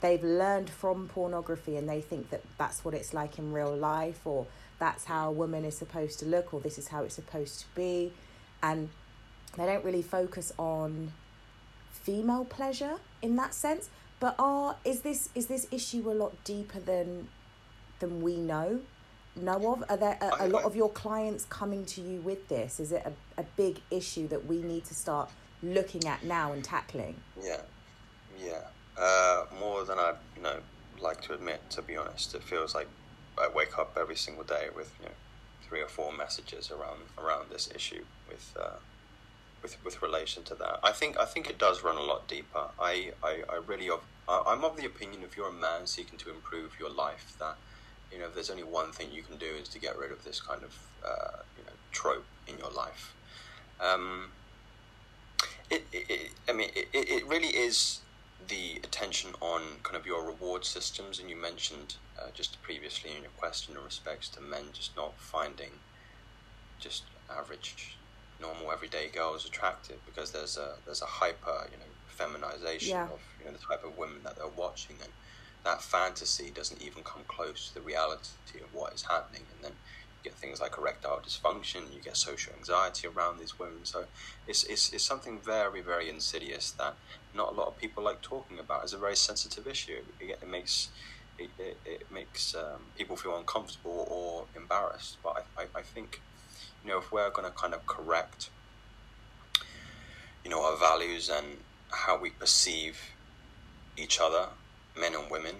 they've 0.00 0.22
learned 0.22 0.70
from 0.70 1.08
pornography 1.08 1.76
and 1.76 1.88
they 1.88 2.00
think 2.00 2.30
that 2.30 2.42
that's 2.58 2.84
what 2.84 2.94
it's 2.94 3.14
like 3.14 3.38
in 3.38 3.52
real 3.52 3.74
life 3.74 4.20
or 4.26 4.46
that's 4.78 5.04
how 5.04 5.28
a 5.28 5.32
woman 5.32 5.64
is 5.64 5.76
supposed 5.76 6.18
to 6.18 6.26
look 6.26 6.52
or 6.52 6.60
this 6.60 6.78
is 6.78 6.88
how 6.88 7.02
it's 7.02 7.14
supposed 7.14 7.60
to 7.60 7.66
be 7.74 8.12
and 8.62 8.90
they 9.56 9.64
don't 9.64 9.84
really 9.84 10.02
focus 10.02 10.52
on 10.58 11.12
female 11.90 12.44
pleasure 12.44 12.96
in 13.22 13.34
that 13.36 13.54
sense 13.54 13.88
but 14.20 14.34
are 14.38 14.76
is 14.84 15.00
this 15.00 15.30
is 15.34 15.46
this 15.46 15.66
issue 15.70 16.10
a 16.10 16.12
lot 16.12 16.32
deeper 16.44 16.80
than 16.80 17.28
than 18.04 18.22
we 18.22 18.36
know 18.36 18.80
know 19.36 19.72
of 19.72 19.82
are 19.88 19.96
there 19.96 20.16
a, 20.38 20.48
lot 20.48 20.62
of 20.62 20.76
your 20.76 20.90
clients 20.90 21.44
coming 21.46 21.84
to 21.84 22.00
you 22.00 22.20
with 22.20 22.48
this 22.48 22.78
is 22.78 22.92
it 22.92 23.02
a, 23.04 23.40
a 23.40 23.44
big 23.56 23.80
issue 23.90 24.28
that 24.28 24.46
we 24.46 24.62
need 24.62 24.84
to 24.84 24.94
start 24.94 25.28
looking 25.64 26.06
at 26.06 26.24
now 26.24 26.52
and 26.52 26.62
tackling 26.62 27.16
Yeah, 27.42 27.60
yeah. 28.38 28.62
Uh, 28.96 29.46
more 29.58 29.84
than 29.84 29.98
I, 29.98 30.14
you 30.36 30.42
know, 30.42 30.58
like 31.00 31.20
to 31.22 31.34
admit. 31.34 31.60
To 31.70 31.82
be 31.82 31.96
honest, 31.96 32.34
it 32.34 32.42
feels 32.42 32.74
like 32.74 32.88
I 33.38 33.48
wake 33.48 33.78
up 33.78 33.96
every 34.00 34.16
single 34.16 34.44
day 34.44 34.68
with 34.74 34.92
you 35.00 35.06
know 35.06 35.14
three 35.68 35.80
or 35.80 35.88
four 35.88 36.12
messages 36.12 36.70
around 36.70 37.00
around 37.18 37.50
this 37.50 37.68
issue 37.74 38.04
with 38.28 38.54
uh, 38.60 38.76
with 39.62 39.82
with 39.84 40.00
relation 40.02 40.44
to 40.44 40.54
that. 40.56 40.78
I 40.82 40.92
think 40.92 41.18
I 41.18 41.24
think 41.24 41.50
it 41.50 41.58
does 41.58 41.82
run 41.82 41.96
a 41.96 42.02
lot 42.02 42.28
deeper. 42.28 42.68
I 42.78 43.12
I, 43.22 43.42
I 43.48 43.56
really 43.66 43.88
of 43.88 44.00
I'm 44.28 44.64
of 44.64 44.76
the 44.76 44.86
opinion 44.86 45.22
if 45.22 45.36
you're 45.36 45.48
a 45.48 45.52
man 45.52 45.86
seeking 45.86 46.18
to 46.18 46.30
improve 46.30 46.76
your 46.78 46.90
life 46.90 47.34
that 47.40 47.56
you 48.10 48.18
know 48.18 48.26
if 48.26 48.34
there's 48.34 48.50
only 48.50 48.62
one 48.64 48.92
thing 48.92 49.10
you 49.12 49.22
can 49.22 49.38
do 49.38 49.46
is 49.46 49.68
to 49.70 49.78
get 49.80 49.96
rid 49.96 50.12
of 50.12 50.24
this 50.24 50.40
kind 50.40 50.62
of 50.62 50.74
uh, 51.06 51.42
you 51.56 51.64
know 51.64 51.72
trope 51.92 52.26
in 52.46 52.58
your 52.58 52.70
life. 52.70 53.14
Um, 53.80 54.32
it, 55.70 55.88
it, 55.92 56.06
it 56.10 56.30
I 56.48 56.52
mean, 56.52 56.70
it, 56.74 56.88
it 56.92 57.26
really 57.26 57.48
is 57.48 58.02
the 58.44 58.80
attention 58.84 59.32
on 59.40 59.80
kind 59.82 59.96
of 59.96 60.06
your 60.06 60.26
reward 60.26 60.64
systems, 60.64 61.18
and 61.18 61.30
you 61.30 61.40
mentioned 61.40 61.96
uh, 62.20 62.30
just 62.34 62.60
previously 62.62 63.10
in 63.16 63.22
your 63.22 63.30
question 63.32 63.76
in 63.76 63.82
respects 63.82 64.28
to 64.30 64.40
men 64.40 64.72
just 64.72 64.96
not 64.96 65.20
finding 65.20 65.80
just 66.78 67.10
average, 67.30 67.98
normal, 68.40 68.72
everyday 68.72 69.08
girls 69.08 69.46
attractive 69.46 70.04
because 70.04 70.32
there's 70.32 70.56
a 70.56 70.76
there's 70.84 71.02
a 71.02 71.06
hyper, 71.06 71.68
you 71.72 71.78
know, 71.78 71.92
feminization 72.06 72.98
Yeah. 72.98 73.04
of 73.04 73.20
you 73.38 73.46
know 73.46 73.52
the 73.52 73.58
type 73.58 73.84
of 73.84 73.96
women 73.96 74.22
that 74.24 74.36
they're 74.36 74.48
watching, 74.48 74.96
and 75.02 75.12
that 75.64 75.82
fantasy 75.82 76.50
doesn't 76.54 76.82
even 76.82 77.02
come 77.02 77.22
close 77.26 77.68
to 77.68 77.74
the 77.74 77.80
reality 77.80 78.60
of 78.62 78.72
what 78.72 78.92
is 78.92 79.02
happening, 79.02 79.42
and 79.54 79.64
then 79.64 79.72
you 79.72 80.30
get 80.30 80.38
things 80.38 80.60
like 80.60 80.76
erectile 80.78 81.20
dysfunction, 81.26 81.92
you 81.94 82.00
get 82.02 82.16
social 82.16 82.52
anxiety 82.58 83.08
around 83.08 83.38
these 83.38 83.58
women. 83.58 83.84
So 83.84 84.04
it's, 84.46 84.64
it's, 84.64 84.92
it's 84.92 85.04
something 85.04 85.40
very, 85.40 85.80
very 85.80 86.08
insidious 86.08 86.72
that 86.72 86.94
not 87.34 87.52
a 87.52 87.54
lot 87.54 87.66
of 87.68 87.78
people 87.78 88.04
like 88.04 88.20
talking 88.22 88.58
about. 88.58 88.84
It's 88.84 88.92
a 88.92 88.98
very 88.98 89.16
sensitive 89.16 89.66
issue. 89.66 90.02
It, 90.20 90.38
it 90.42 90.48
makes 90.48 90.88
it, 91.38 91.50
it, 91.58 91.76
it 91.84 92.12
makes 92.12 92.54
um, 92.54 92.82
people 92.96 93.16
feel 93.16 93.36
uncomfortable 93.36 94.06
or 94.08 94.44
embarrassed. 94.56 95.18
But 95.22 95.44
I, 95.56 95.62
I, 95.62 95.66
I 95.80 95.82
think, 95.82 96.20
you 96.84 96.90
know, 96.90 96.98
if 96.98 97.10
we're 97.10 97.30
going 97.30 97.50
to 97.50 97.56
kind 97.56 97.74
of 97.74 97.84
correct, 97.86 98.50
you 100.44 100.50
know, 100.50 100.62
our 100.62 100.76
values 100.76 101.28
and 101.28 101.58
how 101.90 102.18
we 102.18 102.30
perceive 102.30 103.00
each 103.96 104.20
other, 104.20 104.48
men 104.96 105.14
and 105.14 105.30
women, 105.30 105.54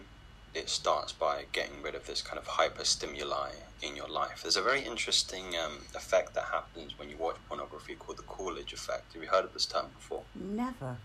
it 0.55 0.69
starts 0.69 1.13
by 1.13 1.45
getting 1.53 1.83
rid 1.83 1.95
of 1.95 2.07
this 2.07 2.23
kind 2.23 2.39
of 2.39 2.47
hyper 2.47 2.85
stimuli 2.85 3.51
in 3.83 3.97
your 3.97 4.09
life. 4.09 4.43
There's 4.43 4.57
a 4.57 4.63
very 4.63 4.83
interesting 4.83 5.57
um, 5.63 5.79
effect 5.95 6.35
that 6.35 6.45
happens 6.45 6.99
when 6.99 7.11
you 7.11 7.17
watch 7.17 7.37
pornography 7.49 7.97
called 7.97 8.19
the 8.19 8.23
Coolidge 8.23 8.73
effect. 8.73 9.13
Have 9.15 9.23
you 9.23 9.29
heard 9.29 9.45
of 9.45 9.53
this 9.53 9.67
term 9.67 9.87
before? 9.97 10.23
never 10.35 10.97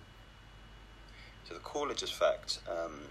So 1.48 1.56
the 1.56 1.60
Coolidge 1.62 2.04
effect. 2.04 2.60
Um, 2.70 3.02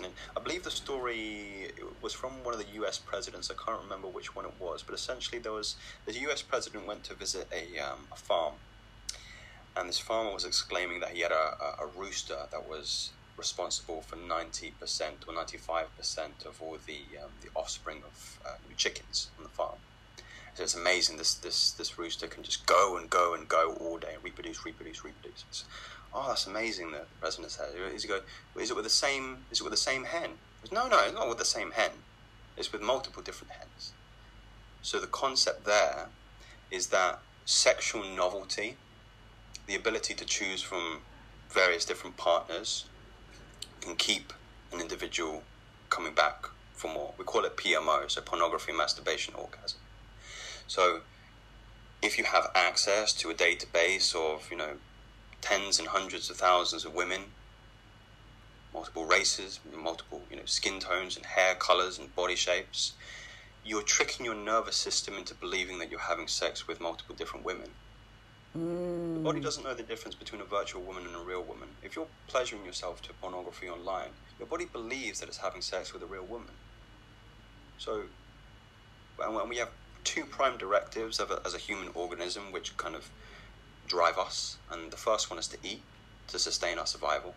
an, 0.00 0.06
I 0.36 0.40
believe 0.40 0.64
the 0.64 0.70
story 0.70 1.70
was 2.02 2.12
from 2.12 2.42
one 2.42 2.52
of 2.52 2.58
the 2.60 2.72
U.S. 2.74 2.98
presidents. 2.98 3.50
I 3.50 3.54
can't 3.54 3.80
remember 3.80 4.08
which 4.08 4.34
one 4.34 4.44
it 4.44 4.54
was, 4.58 4.82
but 4.82 4.94
essentially 4.94 5.38
there 5.38 5.52
was 5.52 5.76
the 6.06 6.14
U.S. 6.20 6.42
president 6.42 6.86
went 6.86 7.04
to 7.04 7.14
visit 7.14 7.46
a, 7.52 7.78
um, 7.78 8.00
a 8.10 8.16
farm, 8.16 8.54
and 9.76 9.88
this 9.88 10.00
farmer 10.00 10.32
was 10.32 10.44
exclaiming 10.44 10.98
that 11.00 11.10
he 11.10 11.20
had 11.20 11.30
a, 11.30 11.34
a, 11.34 11.84
a 11.84 11.86
rooster 11.96 12.48
that 12.50 12.68
was 12.68 13.10
responsible 13.36 14.00
for 14.02 14.16
ninety 14.16 14.72
percent 14.80 15.24
or 15.26 15.34
ninety 15.34 15.58
five 15.58 15.94
percent 15.96 16.44
of 16.46 16.60
all 16.62 16.78
the 16.86 17.00
um, 17.22 17.30
the 17.42 17.48
offspring 17.54 18.02
of 18.06 18.38
uh, 18.46 18.56
chickens 18.76 19.28
on 19.38 19.44
the 19.44 19.50
farm. 19.50 19.78
So 20.54 20.62
it's 20.62 20.74
amazing. 20.74 21.18
This 21.18 21.34
this 21.34 21.72
this 21.72 21.98
rooster 21.98 22.26
can 22.26 22.42
just 22.42 22.66
go 22.66 22.96
and 22.96 23.10
go 23.10 23.34
and 23.34 23.46
go 23.48 23.76
all 23.80 23.98
day 23.98 24.14
and 24.14 24.24
reproduce, 24.24 24.64
reproduce, 24.64 25.04
reproduce. 25.04 25.44
It's, 25.48 25.64
oh, 26.14 26.26
that's 26.28 26.46
amazing. 26.46 26.92
That 26.92 27.08
the 27.08 27.20
president 27.20 27.52
said. 27.52 27.68
Is 27.94 28.02
he 28.02 28.08
go? 28.08 28.20
Is 28.58 28.70
it 28.70 28.76
with 28.76 28.84
the 28.84 28.90
same? 28.90 29.44
Is 29.50 29.60
it 29.60 29.64
with 29.64 29.72
the 29.72 29.76
same 29.76 30.04
hen? 30.04 30.30
Goes, 30.62 30.72
no, 30.72 30.88
no, 30.88 31.04
it's 31.04 31.14
not 31.14 31.28
with 31.28 31.38
the 31.38 31.44
same 31.44 31.72
hen. 31.72 31.90
It's 32.56 32.72
with 32.72 32.80
multiple 32.80 33.22
different 33.22 33.52
hens. 33.52 33.92
So 34.80 34.98
the 34.98 35.06
concept 35.06 35.66
there 35.66 36.06
is 36.70 36.86
that 36.86 37.18
sexual 37.44 38.02
novelty, 38.02 38.76
the 39.66 39.74
ability 39.74 40.14
to 40.14 40.24
choose 40.24 40.62
from 40.62 41.00
various 41.50 41.84
different 41.84 42.16
partners, 42.16 42.86
can 43.86 43.96
keep 43.96 44.32
an 44.72 44.80
individual 44.80 45.44
coming 45.90 46.12
back 46.12 46.46
for 46.74 46.92
more. 46.92 47.14
We 47.16 47.24
call 47.24 47.44
it 47.44 47.56
PMO, 47.56 48.10
so 48.10 48.20
pornography, 48.20 48.72
masturbation, 48.72 49.34
orgasm. 49.34 49.78
So 50.66 51.00
if 52.02 52.18
you 52.18 52.24
have 52.24 52.50
access 52.54 53.12
to 53.14 53.30
a 53.30 53.34
database 53.34 54.14
of, 54.14 54.50
you 54.50 54.56
know, 54.56 54.74
tens 55.40 55.78
and 55.78 55.88
hundreds 55.88 56.28
of 56.28 56.36
thousands 56.36 56.84
of 56.84 56.94
women, 56.94 57.22
multiple 58.74 59.04
races, 59.04 59.60
multiple, 59.74 60.22
you 60.30 60.36
know, 60.36 60.44
skin 60.44 60.80
tones 60.80 61.16
and 61.16 61.24
hair 61.24 61.54
colors 61.54 61.98
and 61.98 62.14
body 62.16 62.34
shapes, 62.34 62.92
you're 63.64 63.82
tricking 63.82 64.26
your 64.26 64.34
nervous 64.34 64.76
system 64.76 65.14
into 65.14 65.34
believing 65.34 65.78
that 65.78 65.90
you're 65.90 66.00
having 66.00 66.26
sex 66.26 66.66
with 66.66 66.80
multiple 66.80 67.14
different 67.14 67.44
women. 67.46 67.70
The 69.14 69.20
body 69.20 69.40
doesn't 69.40 69.64
know 69.64 69.74
the 69.74 69.82
difference 69.82 70.14
between 70.14 70.40
a 70.40 70.44
virtual 70.44 70.82
woman 70.82 71.06
and 71.06 71.16
a 71.16 71.18
real 71.18 71.42
woman. 71.42 71.68
If 71.82 71.96
you're 71.96 72.06
pleasuring 72.28 72.64
yourself 72.64 73.02
to 73.02 73.12
pornography 73.14 73.68
online, 73.68 74.10
your 74.38 74.46
body 74.46 74.66
believes 74.66 75.20
that 75.20 75.28
it's 75.28 75.38
having 75.38 75.62
sex 75.62 75.92
with 75.92 76.02
a 76.02 76.06
real 76.06 76.24
woman. 76.24 76.52
So, 77.78 78.02
and 79.22 79.34
when 79.34 79.48
we 79.48 79.56
have 79.56 79.70
two 80.04 80.24
prime 80.24 80.56
directives 80.56 81.18
of 81.18 81.30
a, 81.30 81.40
as 81.44 81.54
a 81.54 81.58
human 81.58 81.88
organism 81.94 82.52
which 82.52 82.76
kind 82.76 82.94
of 82.94 83.10
drive 83.88 84.18
us, 84.18 84.58
and 84.70 84.90
the 84.90 84.96
first 84.96 85.30
one 85.30 85.38
is 85.38 85.48
to 85.48 85.58
eat, 85.62 85.82
to 86.28 86.38
sustain 86.38 86.78
our 86.78 86.86
survival. 86.86 87.34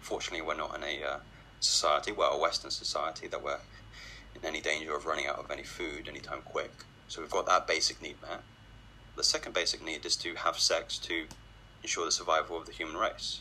Fortunately, 0.00 0.44
we're 0.46 0.56
not 0.56 0.76
in 0.76 0.82
a 0.82 1.02
uh, 1.02 1.16
society, 1.60 2.12
well, 2.12 2.32
a 2.32 2.40
Western 2.40 2.70
society, 2.70 3.26
that 3.28 3.42
we're 3.42 3.58
in 4.34 4.44
any 4.44 4.60
danger 4.60 4.96
of 4.96 5.06
running 5.06 5.26
out 5.26 5.38
of 5.38 5.50
any 5.50 5.62
food 5.62 6.08
anytime 6.08 6.40
quick. 6.44 6.72
So 7.08 7.20
we've 7.20 7.30
got 7.30 7.46
that 7.46 7.66
basic 7.66 8.00
need 8.00 8.16
met. 8.22 8.42
The 9.18 9.24
second 9.24 9.52
basic 9.52 9.84
need 9.84 10.06
is 10.06 10.14
to 10.18 10.36
have 10.36 10.60
sex 10.60 10.96
to 10.98 11.26
ensure 11.82 12.04
the 12.04 12.12
survival 12.12 12.56
of 12.56 12.66
the 12.66 12.72
human 12.72 12.96
race. 12.96 13.40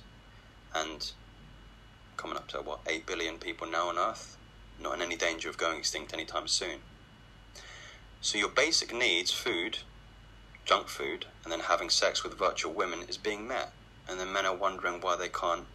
And 0.74 1.12
coming 2.18 2.36
up 2.36 2.48
to 2.48 2.58
what 2.64 2.80
eight 2.88 3.06
billion 3.06 3.38
people 3.38 3.68
now 3.68 3.90
on 3.90 4.00
Earth, 4.00 4.38
not 4.82 4.96
in 4.96 5.04
any 5.04 5.16
danger 5.16 5.50
of 5.50 5.60
going 5.60 5.78
extinct 5.78 6.14
anytime 6.14 6.48
soon. 6.48 6.80
So 8.22 8.40
your 8.40 8.50
basic 8.50 8.92
needs, 8.92 9.32
food, 9.32 9.78
junk 10.66 10.88
food, 10.88 11.28
and 11.44 11.54
then 11.54 11.60
having 11.60 11.92
sex 11.92 12.24
with 12.24 12.40
virtual 12.40 12.74
women 12.74 13.04
is 13.08 13.18
being 13.18 13.48
met, 13.48 13.72
and 14.10 14.20
then 14.20 14.34
men 14.34 14.48
are 14.48 14.56
wondering 14.56 15.00
why 15.00 15.16
they 15.16 15.30
can't 15.30 15.68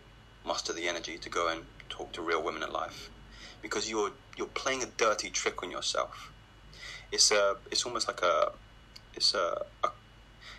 muster 0.44 0.72
the 0.72 0.88
energy 0.88 1.16
to 1.16 1.30
go 1.30 1.46
and 1.46 1.62
talk 1.88 2.10
to 2.14 2.22
real 2.22 2.42
women 2.42 2.64
in 2.64 2.72
life, 2.72 3.08
because 3.62 3.88
you're 3.88 4.10
you're 4.36 4.48
playing 4.48 4.82
a 4.82 4.86
dirty 4.86 5.30
trick 5.30 5.62
on 5.62 5.70
yourself. 5.70 6.32
It's 7.12 7.30
a 7.30 7.56
it's 7.70 7.86
almost 7.86 8.08
like 8.08 8.22
a 8.22 8.50
it's 9.14 9.34
a, 9.34 9.64
a 9.84 9.88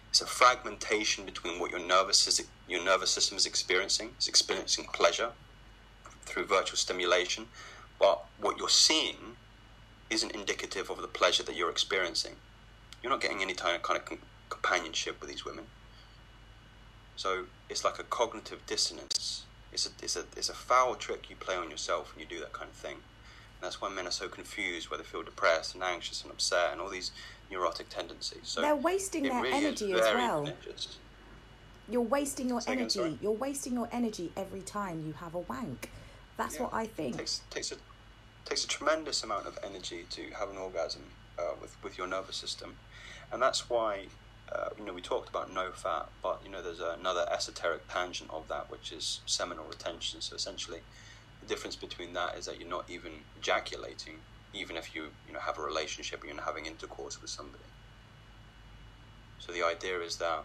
it's 0.09 0.21
a 0.21 0.27
fragmentation 0.27 1.25
between 1.25 1.59
what 1.59 1.71
your 1.71 1.79
nervous 1.79 2.39
your 2.67 2.83
nervous 2.83 3.11
system 3.11 3.35
is 3.35 3.45
experiencing. 3.45 4.11
It's 4.17 4.27
experiencing 4.27 4.85
pleasure 4.93 5.31
through 6.25 6.45
virtual 6.45 6.77
stimulation, 6.77 7.47
but 7.99 8.23
what 8.39 8.57
you're 8.57 8.69
seeing 8.69 9.37
isn't 10.09 10.31
indicative 10.31 10.89
of 10.89 11.01
the 11.01 11.07
pleasure 11.07 11.43
that 11.43 11.55
you're 11.55 11.71
experiencing. 11.71 12.35
You're 13.01 13.11
not 13.11 13.21
getting 13.21 13.41
any 13.41 13.53
kind 13.53 13.75
of 13.75 13.81
kind 13.81 13.99
of 13.99 14.19
companionship 14.49 15.19
with 15.19 15.29
these 15.29 15.45
women. 15.45 15.65
So 17.15 17.45
it's 17.69 17.83
like 17.83 17.99
a 17.99 18.03
cognitive 18.03 18.65
dissonance. 18.65 19.45
It's 19.71 19.87
a, 19.87 19.89
it's 20.01 20.15
a, 20.15 20.25
it's 20.37 20.49
a 20.49 20.53
foul 20.53 20.95
trick 20.95 21.29
you 21.29 21.35
play 21.35 21.55
on 21.55 21.69
yourself 21.69 22.13
when 22.13 22.21
you 22.21 22.29
do 22.29 22.39
that 22.39 22.53
kind 22.53 22.69
of 22.69 22.75
thing. 22.75 22.97
And 22.97 23.61
that's 23.61 23.81
why 23.81 23.89
men 23.89 24.07
are 24.07 24.11
so 24.11 24.27
confused, 24.27 24.89
where 24.89 24.97
they 24.97 25.03
feel 25.03 25.23
depressed 25.23 25.73
and 25.73 25.83
anxious 25.83 26.21
and 26.21 26.31
upset 26.31 26.71
and 26.71 26.81
all 26.81 26.89
these 26.89 27.11
neurotic 27.53 27.89
tendencies. 27.89 28.41
So 28.43 28.61
They're 28.61 28.75
wasting 28.75 29.23
their 29.23 29.41
really 29.41 29.53
energy 29.57 29.93
as 29.93 30.01
well. 30.01 30.43
pernicious. 30.43 30.97
You're 31.89 32.01
wasting 32.01 32.49
your 32.49 32.61
energy. 32.67 32.89
sorry? 32.99 33.17
You're 33.21 33.31
wasting 33.31 33.73
your 33.73 33.89
energy 33.91 34.31
every 34.35 34.61
time 34.61 35.05
you 35.05 35.13
have 35.13 35.35
a 35.35 35.39
wank. 35.39 35.89
That's 36.37 36.55
Yeah. 36.55 36.63
what 36.63 36.73
I 36.73 36.87
think. 36.87 37.17
takes 37.17 37.41
takes 37.49 37.71
a 37.71 37.77
takes 38.45 38.63
a 38.65 38.67
tremendous 38.67 39.23
amount 39.23 39.45
of 39.47 39.57
energy 39.63 40.05
to 40.09 40.23
have 40.31 40.49
an 40.49 40.57
orgasm 40.57 41.03
uh, 41.37 41.53
with 41.61 41.81
with 41.83 41.97
your 41.97 42.07
nervous 42.07 42.37
system, 42.37 42.77
and 43.31 43.41
that's 43.41 43.69
why 43.69 44.07
uh, 44.51 44.69
you 44.77 44.83
know 44.85 44.93
we 44.93 45.01
talked 45.01 45.29
about 45.29 45.51
no 45.53 45.71
fap, 45.71 46.07
but 46.21 46.41
you 46.43 46.49
know 46.49 46.61
there's 46.61 46.79
another 46.79 47.25
esoteric 47.31 47.87
tangent 47.87 48.29
of 48.31 48.47
that 48.47 48.69
which 48.71 48.91
is 48.91 49.21
seminal 49.25 49.65
retention. 49.65 50.21
So 50.21 50.35
essentially, 50.35 50.81
the 51.41 51.47
difference 51.47 51.75
between 51.75 52.13
that 52.13 52.35
is 52.37 52.45
that 52.45 52.59
you're 52.59 52.69
not 52.69 52.89
even 52.89 53.11
ejaculating, 53.37 54.19
even 54.53 54.77
if 54.77 54.95
you 54.95 55.03
you 55.27 55.33
know 55.33 55.39
have 55.39 55.57
a 55.57 55.61
relationship 55.61 56.21
and 56.23 56.33
you're 56.33 56.43
having 56.43 56.65
intercourse 56.65 57.21
with 57.21 57.29
somebody. 57.29 57.63
So 59.39 59.51
the 59.51 59.63
idea 59.63 59.99
is 59.99 60.17
that 60.17 60.43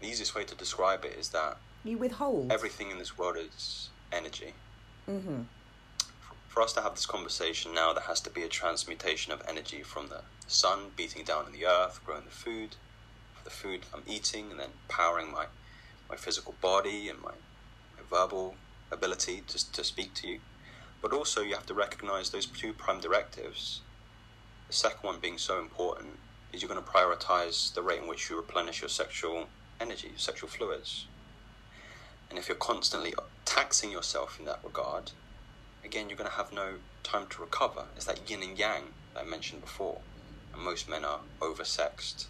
the 0.00 0.06
easiest 0.06 0.34
way 0.34 0.44
to 0.44 0.54
describe 0.54 1.04
it 1.04 1.16
is 1.18 1.30
that 1.30 1.58
You 1.84 1.98
withhold. 1.98 2.50
everything 2.50 2.90
in 2.90 2.98
this 2.98 3.16
world 3.16 3.36
is 3.38 3.90
energy 4.12 4.52
hmm 5.06 5.42
for 6.56 6.62
us 6.62 6.72
to 6.72 6.80
have 6.80 6.94
this 6.94 7.04
conversation 7.04 7.74
now, 7.74 7.92
there 7.92 8.04
has 8.04 8.18
to 8.22 8.30
be 8.30 8.42
a 8.42 8.48
transmutation 8.48 9.30
of 9.30 9.42
energy 9.46 9.82
from 9.82 10.08
the 10.08 10.22
sun 10.46 10.90
beating 10.96 11.22
down 11.22 11.44
on 11.44 11.52
the 11.52 11.66
earth, 11.66 12.00
growing 12.02 12.24
the 12.24 12.30
food, 12.30 12.76
the 13.44 13.50
food 13.50 13.84
I'm 13.92 14.02
eating, 14.06 14.50
and 14.50 14.58
then 14.58 14.70
powering 14.88 15.30
my, 15.30 15.44
my 16.08 16.16
physical 16.16 16.54
body 16.62 17.10
and 17.10 17.20
my, 17.20 17.32
my 17.94 18.02
verbal 18.08 18.54
ability 18.90 19.42
to, 19.48 19.72
to 19.72 19.84
speak 19.84 20.14
to 20.14 20.28
you. 20.28 20.40
But 21.08 21.16
also, 21.16 21.40
you 21.40 21.54
have 21.54 21.66
to 21.66 21.72
recognize 21.74 22.30
those 22.30 22.46
two 22.46 22.72
prime 22.72 22.98
directives. 22.98 23.80
The 24.66 24.72
second 24.72 25.04
one 25.04 25.20
being 25.20 25.38
so 25.38 25.60
important 25.60 26.18
is 26.52 26.60
you're 26.60 26.68
going 26.68 26.82
to 26.82 26.90
prioritize 26.90 27.72
the 27.72 27.80
rate 27.80 28.02
in 28.02 28.08
which 28.08 28.28
you 28.28 28.36
replenish 28.36 28.80
your 28.80 28.88
sexual 28.88 29.46
energy, 29.80 30.08
your 30.08 30.18
sexual 30.18 30.48
fluids. 30.48 31.06
And 32.28 32.40
if 32.40 32.48
you're 32.48 32.56
constantly 32.56 33.14
taxing 33.44 33.92
yourself 33.92 34.40
in 34.40 34.46
that 34.46 34.58
regard, 34.64 35.12
again, 35.84 36.08
you're 36.08 36.18
going 36.18 36.28
to 36.28 36.36
have 36.36 36.52
no 36.52 36.78
time 37.04 37.28
to 37.28 37.40
recover. 37.40 37.84
It's 37.94 38.06
that 38.06 38.28
yin 38.28 38.42
and 38.42 38.58
yang 38.58 38.86
that 39.14 39.22
I 39.22 39.26
mentioned 39.26 39.60
before. 39.60 40.00
And 40.52 40.60
most 40.60 40.88
men 40.88 41.04
are 41.04 41.20
oversexed, 41.38 42.26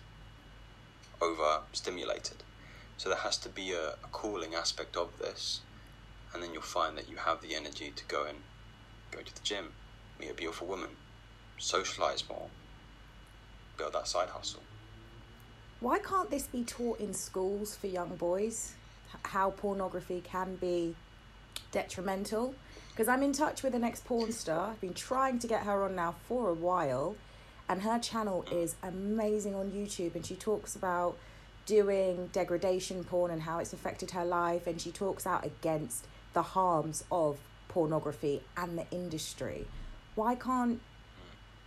overstimulated. 1.22 2.42
So 2.98 3.08
there 3.08 3.20
has 3.20 3.38
to 3.38 3.48
be 3.48 3.72
a, 3.72 3.92
a 3.92 4.08
cooling 4.12 4.54
aspect 4.54 4.98
of 4.98 5.16
this. 5.18 5.62
And 6.34 6.42
then 6.42 6.52
you'll 6.52 6.60
find 6.60 6.98
that 6.98 7.08
you 7.08 7.16
have 7.16 7.40
the 7.40 7.54
energy 7.54 7.90
to 7.96 8.04
go 8.04 8.26
and 8.26 8.40
go 9.16 9.22
to 9.22 9.34
the 9.34 9.40
gym, 9.42 9.72
meet 10.20 10.30
a 10.30 10.34
beautiful 10.34 10.66
woman, 10.66 10.90
socialize 11.58 12.28
more, 12.28 12.48
build 13.78 13.94
that 13.94 14.06
side 14.06 14.28
hustle. 14.28 14.62
Why 15.80 15.98
can't 15.98 16.30
this 16.30 16.46
be 16.46 16.64
taught 16.64 17.00
in 17.00 17.14
schools 17.14 17.76
for 17.76 17.86
young 17.86 18.16
boys? 18.16 18.74
How 19.22 19.50
pornography 19.50 20.22
can 20.22 20.56
be 20.56 20.94
detrimental? 21.70 22.54
Because 22.90 23.08
I'm 23.08 23.22
in 23.22 23.32
touch 23.32 23.62
with 23.62 23.74
an 23.74 23.84
ex 23.84 24.00
porn 24.00 24.32
star. 24.32 24.70
I've 24.70 24.80
been 24.80 24.94
trying 24.94 25.38
to 25.40 25.46
get 25.46 25.64
her 25.64 25.84
on 25.84 25.94
now 25.94 26.14
for 26.26 26.48
a 26.48 26.54
while, 26.54 27.16
and 27.68 27.82
her 27.82 27.98
channel 27.98 28.44
is 28.50 28.76
amazing 28.82 29.54
on 29.54 29.70
YouTube. 29.70 30.14
And 30.14 30.24
she 30.24 30.34
talks 30.34 30.76
about 30.76 31.16
doing 31.66 32.28
degradation 32.32 33.04
porn 33.04 33.30
and 33.30 33.42
how 33.42 33.58
it's 33.58 33.72
affected 33.72 34.12
her 34.12 34.24
life. 34.24 34.66
And 34.66 34.80
she 34.80 34.90
talks 34.90 35.26
out 35.26 35.44
against 35.44 36.06
the 36.32 36.42
harms 36.42 37.04
of 37.10 37.38
pornography 37.76 38.42
and 38.56 38.78
the 38.78 38.86
industry. 38.90 39.66
Why 40.14 40.34
can't 40.34 40.80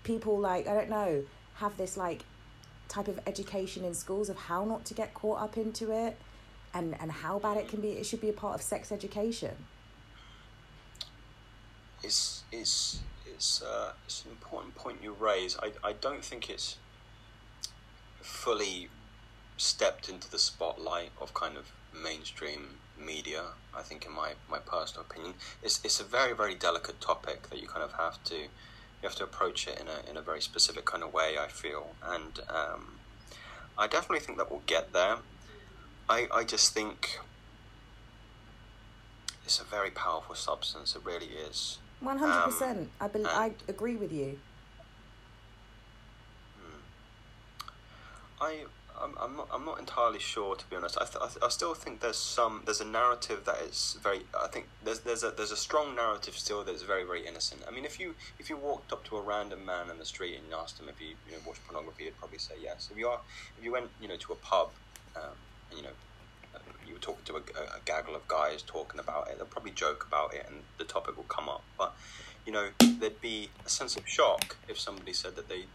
people, 0.04 0.40
like, 0.40 0.68
I 0.68 0.74
don't 0.74 0.90
know, 0.90 1.24
have 1.56 1.78
this, 1.78 1.96
like, 1.98 2.24
type 2.88 3.08
of 3.08 3.20
education 3.28 3.86
in 3.86 3.94
schools 3.94 4.30
of 4.30 4.38
how 4.38 4.66
not 4.66 4.86
to 4.86 4.96
get 4.96 5.14
caught 5.14 5.40
up 5.40 5.58
into 5.58 5.92
it 5.92 6.18
and 6.74 6.96
and 7.00 7.12
how 7.12 7.38
bad 7.38 7.56
it 7.56 7.68
can 7.68 7.82
be 7.82 7.90
it 7.92 8.04
should 8.04 8.20
be 8.20 8.30
a 8.30 8.34
part 8.34 8.56
of 8.56 8.62
sex 8.64 8.92
education 8.92 9.56
it's 12.04 12.44
it's 12.52 13.00
it's 13.40 13.62
uh, 13.62 13.94
it's 14.06 14.26
an 14.26 14.32
important 14.32 14.76
point 14.76 14.98
you 15.02 15.16
raise. 15.18 15.58
I 15.58 15.72
I 15.84 15.94
don't 15.94 16.24
think 16.24 16.50
it's 16.50 16.78
fully 18.22 18.90
stepped 19.58 20.10
into 20.10 20.30
the 20.30 20.40
spotlight 20.40 21.12
of 21.22 21.34
kind 21.34 21.58
of 21.58 21.72
mainstream 21.94 22.78
media. 22.98 23.44
I 23.76 23.82
think, 23.82 24.06
in 24.06 24.12
my 24.12 24.34
my 24.50 24.60
personal 24.60 25.06
opinion, 25.10 25.36
it's 25.64 25.80
it's 25.84 26.00
a 26.00 26.04
very 26.04 26.34
very 26.34 26.56
delicate 26.56 27.00
topic 27.02 27.50
that 27.50 27.60
you 27.62 27.68
kind 27.68 27.84
of 27.84 27.94
have 27.94 28.24
to 28.26 28.36
you 28.36 29.04
have 29.04 29.16
to 29.16 29.24
approach 29.24 29.68
it 29.68 29.80
in 29.80 29.88
a 29.88 30.10
in 30.10 30.18
a 30.18 30.22
very 30.22 30.42
specific 30.42 30.86
kind 30.86 31.04
of 31.04 31.14
way. 31.14 31.38
I 31.38 31.48
feel, 31.48 31.96
and 32.04 32.40
um, 32.50 33.00
I 33.78 33.88
definitely 33.88 34.20
think 34.20 34.38
that 34.38 34.50
we'll 34.50 34.64
get 34.66 34.94
there. 34.94 35.18
I 36.10 36.28
I 36.34 36.44
just 36.44 36.74
think. 36.74 37.20
It's 39.46 39.60
a 39.60 39.64
very 39.64 39.90
powerful 39.90 40.36
substance. 40.36 40.96
It 40.96 41.04
really 41.04 41.32
is. 41.50 41.80
100% 42.04 42.88
I 43.02 43.08
bel 43.08 43.28
I 43.28 43.52
agree 43.68 43.96
with 43.96 44.14
you 44.14 44.40
I 48.42 48.66
I'm, 49.02 49.14
I'm 49.22 49.36
not 49.38 49.48
I'm 49.54 49.66
not 49.66 49.80
entirely 49.80 50.20
sure 50.20 50.56
to 50.56 50.66
be 50.70 50.76
honest. 50.76 50.98
I, 51.00 51.06
th- 51.06 51.18
I, 51.22 51.28
th- 51.28 51.38
I 51.44 51.50
still 51.50 51.74
think 51.74 52.02
there's 52.02 52.18
some 52.18 52.62
there's 52.66 52.82
a 52.82 52.86
narrative 52.86 53.46
that 53.46 53.58
is 53.62 53.98
very. 54.04 54.22
I 54.40 54.48
think 54.48 54.68
there's 54.84 55.00
there's 55.02 55.24
a 55.24 55.32
there's 55.32 55.52
a 55.52 55.58
strong 55.58 55.96
narrative 55.96 56.36
still 56.38 56.64
that's 56.64 56.82
very 56.84 57.04
very 57.04 57.26
innocent. 57.28 57.62
I 57.68 57.72
mean, 57.72 57.86
if 57.86 58.00
you 58.00 58.16
if 58.40 58.50
you 58.50 58.58
walked 58.58 58.92
up 58.94 59.04
to 59.06 59.18
a 59.18 59.22
random 59.22 59.66
man 59.66 59.90
in 59.90 59.98
the 59.98 60.06
street 60.06 60.36
and 60.36 60.54
asked 60.54 60.80
him 60.80 60.90
if 60.90 60.98
he 61.00 61.10
you 61.28 61.32
know 61.34 61.38
watched 61.48 61.66
pornography, 61.68 62.04
he'd 62.06 62.18
probably 62.18 62.40
say 62.40 62.56
yes. 62.62 62.90
If 62.92 62.98
you 62.98 63.08
are 63.08 63.20
if 63.58 63.64
you 63.64 63.72
went 63.72 63.90
you 64.02 64.08
know 64.08 64.18
to 64.18 64.34
a 64.34 64.36
pub, 64.36 64.70
um, 65.16 65.24
and, 65.70 65.78
you 65.80 65.84
know. 65.86 65.96
uh, 66.56 66.60
You 66.88 66.94
were 66.96 67.00
talking 67.00 67.26
to 67.26 67.34
a, 67.36 67.44
a, 67.62 67.64
a 67.78 67.80
gaggle 67.86 68.16
of 68.16 68.28
guys 68.28 68.62
talking 68.64 69.00
about 69.00 69.28
it. 69.30 69.38
They'll 69.38 69.46
probably 69.58 69.72
joke 69.72 70.06
about 70.08 70.34
it, 70.34 70.46
and 70.50 70.64
the 70.78 70.84
topic 70.86 71.16
will 71.18 71.24
come 71.38 71.48
up. 71.50 71.64
But 71.78 71.94
you 72.46 72.52
know, 72.52 72.70
there'd 73.00 73.22
be 73.22 73.50
a 73.66 73.70
sense 73.70 73.96
of 73.96 74.08
shock 74.08 74.58
if 74.68 74.80
somebody 74.80 75.14
said 75.14 75.36
that 75.36 75.48
they 75.50 75.66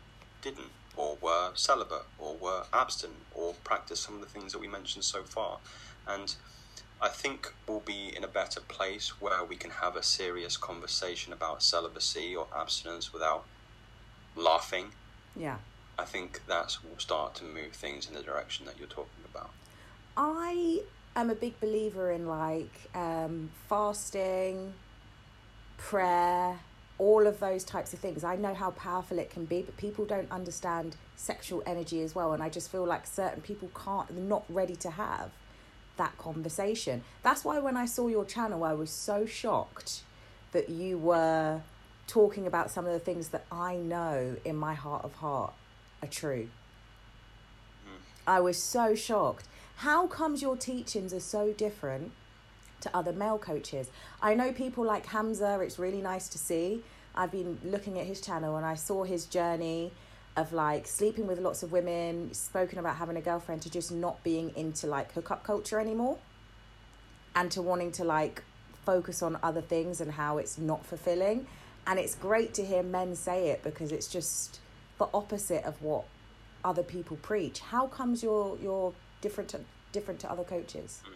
didn't, 0.42 0.72
or 0.96 1.16
were 1.20 1.50
celibate, 1.54 2.06
or 2.18 2.36
were 2.36 2.64
abstinent, 2.72 3.20
or 3.34 3.54
practiced 3.64 4.02
some 4.02 4.14
of 4.14 4.20
the 4.20 4.26
things 4.26 4.52
that 4.52 4.60
we 4.60 4.68
mentioned 4.68 5.04
so 5.04 5.22
far. 5.22 5.58
And 6.06 6.34
I 7.00 7.08
think 7.08 7.52
we'll 7.66 7.80
be 7.80 8.12
in 8.16 8.24
a 8.24 8.28
better 8.28 8.60
place 8.60 9.20
where 9.20 9.44
we 9.44 9.56
can 9.56 9.70
have 9.70 9.96
a 9.96 10.02
serious 10.02 10.56
conversation 10.56 11.32
about 11.32 11.62
celibacy 11.62 12.34
or 12.34 12.46
abstinence 12.56 13.12
without 13.12 13.44
laughing. 14.36 14.92
yeah 15.36 15.58
I 15.98 16.04
think 16.04 16.42
that's 16.48 16.82
will 16.82 16.98
start 16.98 17.34
to 17.36 17.44
move 17.44 17.72
things 17.72 18.08
in 18.08 18.14
the 18.14 18.22
direction 18.22 18.66
that 18.66 18.78
you're 18.78 18.88
talking 18.88 19.24
about. 19.30 19.50
I 20.16 20.82
am 21.14 21.30
a 21.30 21.34
big 21.34 21.60
believer 21.60 22.10
in 22.10 22.26
like 22.26 22.90
um, 22.94 23.50
fasting, 23.68 24.74
prayer, 25.76 26.58
all 26.98 27.26
of 27.26 27.40
those 27.40 27.64
types 27.64 27.92
of 27.92 27.98
things. 27.98 28.22
I 28.22 28.36
know 28.36 28.54
how 28.54 28.70
powerful 28.70 29.18
it 29.18 29.30
can 29.30 29.44
be, 29.44 29.62
but 29.62 29.76
people 29.76 30.04
don't 30.04 30.30
understand 30.30 30.96
sexual 31.16 31.62
energy 31.66 32.02
as 32.02 32.14
well. 32.14 32.32
And 32.32 32.42
I 32.42 32.48
just 32.48 32.70
feel 32.70 32.84
like 32.84 33.06
certain 33.06 33.40
people 33.42 33.70
can't, 33.74 34.08
they're 34.08 34.24
not 34.24 34.44
ready 34.48 34.76
to 34.76 34.90
have 34.90 35.30
that 35.96 36.16
conversation. 36.18 37.02
That's 37.22 37.44
why 37.44 37.58
when 37.58 37.76
I 37.76 37.86
saw 37.86 38.08
your 38.08 38.24
channel, 38.24 38.64
I 38.64 38.74
was 38.74 38.90
so 38.90 39.26
shocked 39.26 40.02
that 40.52 40.70
you 40.70 40.98
were 40.98 41.62
talking 42.06 42.46
about 42.46 42.70
some 42.70 42.86
of 42.86 42.92
the 42.92 42.98
things 42.98 43.28
that 43.28 43.44
I 43.50 43.76
know 43.76 44.36
in 44.44 44.56
my 44.56 44.74
heart 44.74 45.04
of 45.04 45.14
heart 45.14 45.52
are 46.02 46.08
true. 46.08 46.48
Hmm. 47.84 48.02
I 48.26 48.40
was 48.40 48.62
so 48.62 48.94
shocked. 48.94 49.46
How 49.76 50.06
comes 50.06 50.42
your 50.42 50.56
teachings 50.56 51.12
are 51.12 51.20
so 51.20 51.52
different 51.52 52.12
to 52.84 52.96
other 52.96 53.12
male 53.12 53.38
coaches. 53.38 53.90
I 54.22 54.34
know 54.34 54.52
people 54.52 54.84
like 54.84 55.06
Hamza, 55.06 55.60
it's 55.60 55.78
really 55.78 56.00
nice 56.00 56.28
to 56.28 56.38
see. 56.38 56.82
I've 57.14 57.30
been 57.30 57.58
looking 57.64 57.98
at 57.98 58.06
his 58.06 58.20
channel 58.20 58.56
and 58.56 58.64
I 58.64 58.74
saw 58.74 59.04
his 59.04 59.26
journey 59.26 59.92
of 60.36 60.52
like 60.52 60.86
sleeping 60.86 61.26
with 61.26 61.38
lots 61.38 61.62
of 61.62 61.72
women, 61.72 62.32
spoken 62.32 62.78
about 62.78 62.96
having 62.96 63.16
a 63.16 63.20
girlfriend 63.20 63.62
to 63.62 63.70
just 63.70 63.92
not 63.92 64.22
being 64.24 64.52
into 64.56 64.86
like 64.86 65.12
hookup 65.12 65.44
culture 65.44 65.78
anymore 65.78 66.18
and 67.34 67.50
to 67.52 67.62
wanting 67.62 67.92
to 67.92 68.04
like 68.04 68.42
focus 68.84 69.22
on 69.22 69.38
other 69.42 69.60
things 69.60 70.00
and 70.00 70.12
how 70.12 70.38
it's 70.38 70.58
not 70.58 70.84
fulfilling. 70.84 71.46
And 71.86 71.98
it's 71.98 72.14
great 72.14 72.54
to 72.54 72.64
hear 72.64 72.82
men 72.82 73.14
say 73.14 73.48
it 73.48 73.62
because 73.62 73.92
it's 73.92 74.08
just 74.08 74.60
the 74.98 75.06
opposite 75.14 75.64
of 75.64 75.80
what 75.82 76.04
other 76.64 76.82
people 76.82 77.16
preach. 77.18 77.60
How 77.60 77.86
comes 77.86 78.22
you're 78.22 78.56
you're 78.60 78.92
different 79.20 79.50
to 79.50 79.60
different 79.92 80.20
to 80.20 80.30
other 80.30 80.44
coaches? 80.44 81.02
Mm. 81.06 81.14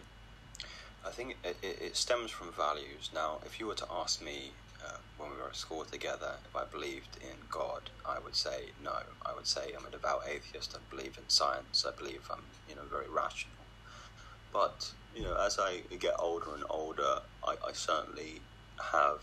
I 1.09 1.11
think 1.11 1.37
it, 1.43 1.57
it, 1.63 1.97
stems 1.97 2.29
from 2.29 2.51
values. 2.51 3.09
Now, 3.15 3.39
if 3.43 3.59
you 3.59 3.65
were 3.65 3.73
to 3.75 3.87
ask 3.91 4.21
me 4.21 4.51
uh, 4.85 4.97
when 5.17 5.31
we 5.31 5.37
were 5.37 5.47
at 5.47 5.55
school 5.55 5.83
together, 5.83 6.33
if 6.47 6.55
I 6.55 6.65
believed 6.65 7.17
in 7.19 7.35
God, 7.49 7.89
I 8.05 8.19
would 8.19 8.35
say 8.35 8.69
no. 8.83 8.93
I 9.25 9.33
would 9.33 9.47
say 9.47 9.71
I'm 9.75 9.87
a 9.87 9.89
devout 9.89 10.21
atheist. 10.29 10.75
I 10.75 10.95
believe 10.95 11.17
in 11.17 11.27
science. 11.27 11.83
I 11.87 11.97
believe 11.97 12.29
I'm, 12.31 12.43
you 12.69 12.75
know, 12.75 12.83
very 12.91 13.09
rational. 13.09 13.63
But 14.53 14.91
you 15.15 15.23
know, 15.23 15.35
as 15.35 15.57
I 15.57 15.79
get 15.97 16.13
older 16.19 16.53
and 16.53 16.63
older, 16.69 17.21
I, 17.43 17.55
I 17.67 17.71
certainly 17.73 18.41
have 18.93 19.21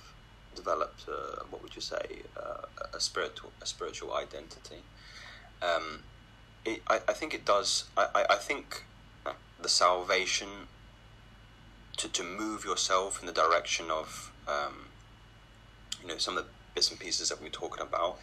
developed, 0.56 1.06
uh, 1.08 1.44
what 1.50 1.62
would 1.62 1.76
you 1.76 1.82
say, 1.82 2.22
uh, 2.36 2.66
a 2.94 2.98
spiritual 2.98 3.52
a 3.62 3.66
spiritual 3.66 4.12
identity. 4.12 4.82
Um, 5.62 6.00
it, 6.64 6.82
I, 6.88 6.96
I 7.06 7.12
think 7.12 7.32
it 7.32 7.44
does. 7.44 7.84
I, 7.96 8.26
I 8.28 8.36
think 8.36 8.82
the 9.62 9.68
salvation 9.68 10.48
to, 11.96 12.08
to 12.08 12.22
move 12.22 12.64
yourself 12.64 13.20
in 13.20 13.26
the 13.26 13.32
direction 13.32 13.90
of 13.90 14.32
um, 14.46 14.86
you 16.02 16.08
know 16.08 16.18
some 16.18 16.36
of 16.36 16.44
the 16.44 16.50
bits 16.74 16.90
and 16.90 17.00
pieces 17.00 17.30
that 17.30 17.40
we're 17.40 17.48
talking 17.48 17.80
about 17.82 18.18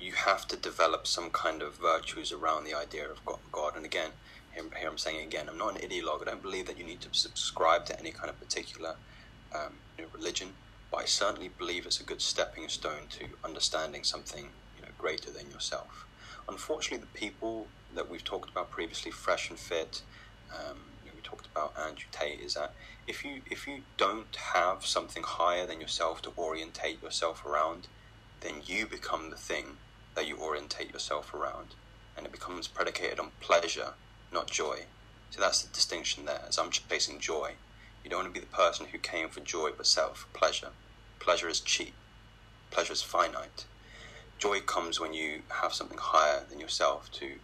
you 0.00 0.12
have 0.12 0.46
to 0.48 0.56
develop 0.56 1.06
some 1.06 1.30
kind 1.30 1.62
of 1.62 1.74
virtues 1.74 2.32
around 2.32 2.64
the 2.64 2.74
idea 2.74 3.06
of 3.08 3.20
God. 3.52 3.76
And 3.76 3.84
again, 3.84 4.10
here, 4.54 4.64
here 4.78 4.88
I'm 4.88 4.98
saying 4.98 5.26
again, 5.26 5.48
I'm 5.48 5.58
not 5.58 5.80
an 5.80 5.88
ideologue. 5.88 6.22
I 6.22 6.30
don't 6.30 6.42
believe 6.42 6.66
that 6.66 6.78
you 6.78 6.84
need 6.84 7.00
to 7.02 7.08
subscribe 7.12 7.84
to 7.86 7.98
any 7.98 8.10
kind 8.10 8.30
of 8.30 8.38
particular 8.38 8.96
um, 9.54 9.74
you 9.98 10.04
know, 10.04 10.10
religion, 10.14 10.54
but 10.90 10.98
I 10.98 11.04
certainly 11.04 11.50
believe 11.58 11.86
it's 11.86 12.00
a 12.00 12.04
good 12.04 12.22
stepping 12.22 12.68
stone 12.68 13.08
to 13.10 13.26
understanding 13.44 14.04
something 14.04 14.48
you 14.76 14.82
know 14.82 14.88
greater 14.98 15.30
than 15.30 15.50
yourself. 15.50 16.06
Unfortunately, 16.48 16.98
the 16.98 17.18
people 17.18 17.66
that 17.94 18.08
we've 18.08 18.24
talked 18.24 18.50
about 18.50 18.70
previously, 18.70 19.10
fresh 19.10 19.50
and 19.50 19.58
fit, 19.58 20.02
um, 20.52 20.78
talked 21.30 21.46
about 21.46 21.74
Andrew 21.78 22.08
Tate, 22.10 22.40
is 22.40 22.54
that 22.54 22.74
if 23.06 23.24
you 23.24 23.42
if 23.50 23.66
you 23.66 23.82
don't 23.96 24.36
have 24.54 24.84
something 24.84 25.22
higher 25.24 25.66
than 25.66 25.80
yourself 25.80 26.22
to 26.22 26.32
orientate 26.36 27.02
yourself 27.02 27.44
around, 27.44 27.88
then 28.40 28.62
you 28.64 28.86
become 28.86 29.30
the 29.30 29.36
thing 29.36 29.76
that 30.14 30.26
you 30.26 30.36
orientate 30.36 30.92
yourself 30.92 31.32
around, 31.32 31.74
and 32.16 32.26
it 32.26 32.32
becomes 32.32 32.68
predicated 32.68 33.20
on 33.20 33.30
pleasure, 33.40 33.94
not 34.32 34.50
joy. 34.50 34.86
So 35.30 35.40
that's 35.40 35.62
the 35.62 35.72
distinction 35.72 36.24
there. 36.24 36.42
As 36.48 36.58
I'm 36.58 36.70
chasing 36.70 37.20
joy, 37.20 37.52
you 38.02 38.10
don't 38.10 38.24
want 38.24 38.34
to 38.34 38.40
be 38.40 38.44
the 38.44 38.52
person 38.52 38.86
who 38.90 38.98
came 38.98 39.28
for 39.28 39.40
joy 39.40 39.70
but 39.76 39.86
settled 39.86 40.16
for 40.16 40.28
pleasure. 40.36 40.70
Pleasure 41.20 41.48
is 41.48 41.60
cheap. 41.60 41.94
Pleasure 42.70 42.92
is 42.94 43.02
finite. 43.02 43.66
Joy 44.38 44.60
comes 44.60 44.98
when 44.98 45.12
you 45.12 45.42
have 45.62 45.74
something 45.74 45.98
higher 46.00 46.44
than 46.48 46.58
yourself 46.58 47.10
to 47.12 47.34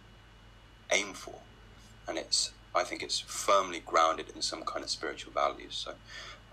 aim 0.91 1.13
for, 1.13 1.41
and 2.07 2.17
it's 2.17 2.51
I 2.77 2.83
think 2.83 3.03
it's 3.03 3.19
firmly 3.19 3.81
grounded 3.85 4.29
in 4.35 4.41
some 4.41 4.63
kind 4.63 4.83
of 4.83 4.89
spiritual 4.89 5.33
values. 5.33 5.75
So 5.75 5.93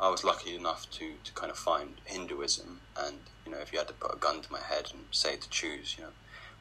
I 0.01 0.09
was 0.11 0.25
lucky 0.25 0.57
enough 0.57 0.91
to, 0.93 1.12
to 1.22 1.33
kind 1.33 1.51
of 1.51 1.59
find 1.59 1.95
Hinduism, 2.05 2.81
and 2.99 3.16
you 3.47 3.53
know, 3.53 3.59
if 3.59 3.72
you 3.72 3.79
had 3.79 3.89
to 3.89 3.95
put 3.95 4.14
a 4.14 4.18
gun 4.18 4.41
to 4.43 4.53
my 4.53 4.61
head 4.61 4.91
and 4.93 5.05
say 5.11 5.37
to 5.37 5.49
choose, 5.51 5.97
you 5.97 6.05
know, 6.05 6.11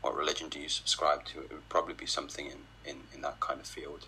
what 0.02 0.16
religion 0.16 0.50
do 0.50 0.60
you 0.60 0.70
subscribe 0.70 1.26
to, 1.26 1.40
it 1.40 1.52
would 1.52 1.70
probably 1.70 1.94
be 1.94 2.06
something 2.06 2.46
in, 2.48 2.60
in, 2.86 2.98
in 3.16 3.22
that 3.22 3.40
kind 3.40 3.60
of 3.60 3.66
field. 3.66 4.06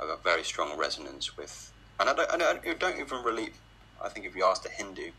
I've 0.00 0.08
got 0.08 0.22
very 0.22 0.42
strong 0.42 0.76
resonance 0.76 1.36
with, 1.36 1.72
and 1.98 2.08
I 2.08 2.14
don't, 2.14 2.30
I 2.30 2.36
don't, 2.36 2.66
I 2.66 2.74
don't 2.74 3.00
even 3.00 3.22
really, 3.22 3.50
I 4.04 4.08
think 4.08 4.26
if 4.26 4.36
you 4.36 4.44
asked 4.44 4.66
a 4.66 4.70
Hindu 4.70 5.10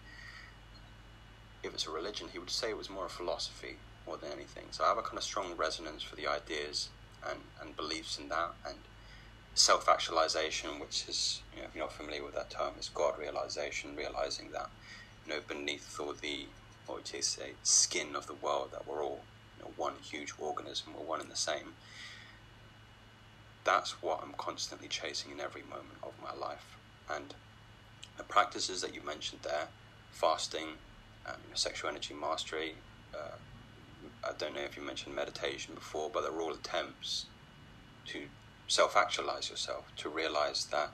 if 1.64 1.74
it's 1.74 1.88
a 1.88 1.92
religion, 1.92 2.28
he 2.32 2.40
would 2.40 2.50
say 2.50 2.70
it 2.70 2.78
was 2.78 2.90
more 2.90 3.06
a 3.06 3.10
philosophy 3.10 3.76
more 4.06 4.18
than 4.18 4.32
anything. 4.32 4.66
So 4.72 4.84
I 4.84 4.90
have 4.90 4.98
a 4.98 5.02
kind 5.02 5.18
of 5.18 5.24
strong 5.24 5.56
resonance 5.58 6.04
for 6.04 6.16
the 6.16 6.28
ideas 6.28 6.90
and, 7.30 7.40
and 7.62 7.76
beliefs 7.76 8.18
in 8.18 8.30
that, 8.30 8.52
and 8.66 8.78
self 9.54 9.90
actualization, 9.90 10.80
which 10.80 11.06
is, 11.08 11.42
you 11.54 11.62
know, 11.62 11.68
if 11.68 11.76
you're 11.76 11.84
not 11.84 11.94
familiar 11.94 12.24
with 12.24 12.36
that 12.36 12.50
term, 12.50 12.74
is 12.80 12.90
God 12.90 13.18
realization, 13.18 13.96
realizing 13.96 14.52
that, 14.52 14.70
you 15.26 15.34
know, 15.34 15.40
beneath 15.48 16.00
all 16.00 16.14
the, 16.14 16.48
what 16.86 17.00
would 17.00 17.14
you 17.14 17.22
say, 17.22 17.52
skin 17.64 18.16
of 18.16 18.28
the 18.28 18.34
world, 18.34 18.70
that 18.72 18.88
we're 18.88 19.04
all, 19.04 19.22
you 19.58 19.66
know, 19.66 19.72
one 19.76 19.94
huge 20.02 20.34
organism, 20.40 20.94
we're 20.94 21.06
one 21.06 21.22
and 21.22 21.32
the 21.32 21.36
same. 21.36 21.74
That's 23.64 24.02
what 24.02 24.22
I'm 24.24 24.34
constantly 24.38 24.88
chasing 24.88 25.32
in 25.32 25.40
every 25.40 25.64
moment 25.64 26.00
of 26.02 26.14
my 26.22 26.34
life. 26.34 26.78
And 27.14 27.34
the 28.18 28.24
practices 28.24 28.82
that 28.82 28.96
you 28.96 29.02
mentioned 29.02 29.42
there, 29.44 29.68
fasting, 30.12 30.78
um, 31.26 31.36
you 31.44 31.50
know, 31.50 31.56
sexual 31.56 31.90
energy 31.90 32.14
mastery, 32.14 32.76
uh, 33.14 33.36
I 34.24 34.32
don't 34.38 34.56
know 34.56 34.62
if 34.62 34.78
you 34.78 34.84
mentioned 34.84 35.16
meditation 35.16 35.76
before, 35.76 36.10
but 36.14 36.22
they're 36.22 36.40
all 36.40 36.54
attempts 36.54 37.26
to 38.08 38.26
self 38.70 38.96
actualize 38.96 39.50
yourself, 39.50 39.92
to 39.98 40.10
realize 40.10 40.66
that, 40.72 40.92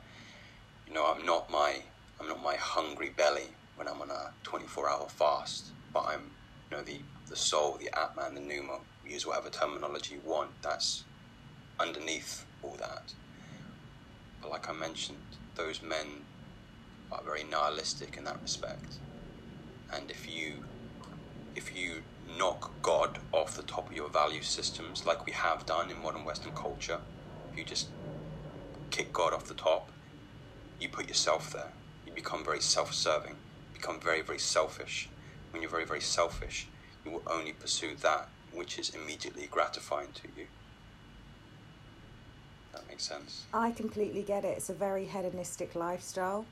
you 0.88 0.94
know, 0.94 1.06
I'm 1.06 1.26
not 1.26 1.52
my 1.52 1.76
I'm 2.20 2.28
not 2.28 2.42
my 2.42 2.56
hungry 2.56 3.10
belly 3.16 3.50
when 3.76 3.88
I'm 3.90 4.02
on 4.02 4.10
a 4.10 4.32
24 4.44 4.90
hour 4.90 5.08
fast, 5.10 5.72
but 5.94 6.06
I'm, 6.08 6.32
you 6.72 6.78
know, 6.78 6.84
the, 6.84 7.00
the 7.30 7.36
soul, 7.36 7.78
the 7.78 7.90
Atman, 7.98 8.36
the 8.36 8.42
Pneuma, 8.42 8.80
use 9.06 9.28
whatever 9.28 9.50
terminology 9.50 10.16
you 10.16 10.22
want, 10.24 10.52
that's 10.62 11.04
underneath 11.78 12.46
all 12.64 12.78
that. 12.80 13.14
But 14.42 14.52
like 14.52 14.70
I 14.70 14.74
mentioned, 14.74 15.18
those 15.56 15.82
men 15.84 16.24
are 17.12 17.22
very 17.26 17.44
nihilistic 17.44 18.16
in 18.18 18.24
that 18.24 18.42
respect. 18.42 19.00
And 19.94 20.10
if 20.10 20.30
you 20.30 20.64
if 21.54 21.76
you 21.76 22.04
knock 22.38 22.72
God 22.82 23.20
off 23.34 23.56
the 23.56 23.64
top 23.64 23.90
of 23.90 23.96
your 23.96 24.10
value 24.10 24.42
systems 24.42 25.06
like 25.06 25.26
we 25.26 25.32
have 25.34 25.66
done 25.66 25.90
in 25.90 26.02
modern 26.02 26.26
Western 26.26 26.52
culture, 26.54 27.00
you 27.58 27.64
just 27.64 27.90
kick 28.92 29.12
God 29.12 29.34
off 29.34 29.46
the 29.46 29.54
top, 29.54 29.90
you 30.80 30.90
put 30.90 31.08
yourself 31.08 31.52
there. 31.52 31.72
You 32.06 32.14
become 32.14 32.44
very 32.44 32.62
self 32.62 32.94
serving, 32.94 33.36
become 33.74 34.00
very, 34.00 34.22
very 34.22 34.40
selfish. 34.40 35.10
When 35.52 35.62
you're 35.62 35.72
very, 35.72 35.86
very 35.86 36.02
selfish, 36.02 36.68
you 37.04 37.12
will 37.12 37.24
only 37.28 37.54
pursue 37.54 37.96
that 38.02 38.30
which 38.54 38.80
is 38.80 38.90
immediately 38.90 39.48
gratifying 39.48 40.10
to 40.14 40.28
you. 40.38 40.48
That 42.74 42.88
makes 42.88 43.04
sense. 43.04 43.46
I 43.54 43.72
completely 43.72 44.22
get 44.22 44.44
it. 44.44 44.58
It's 44.58 44.70
a 44.70 44.74
very 44.74 45.06
hedonistic 45.06 45.76
lifestyle. 45.76 46.46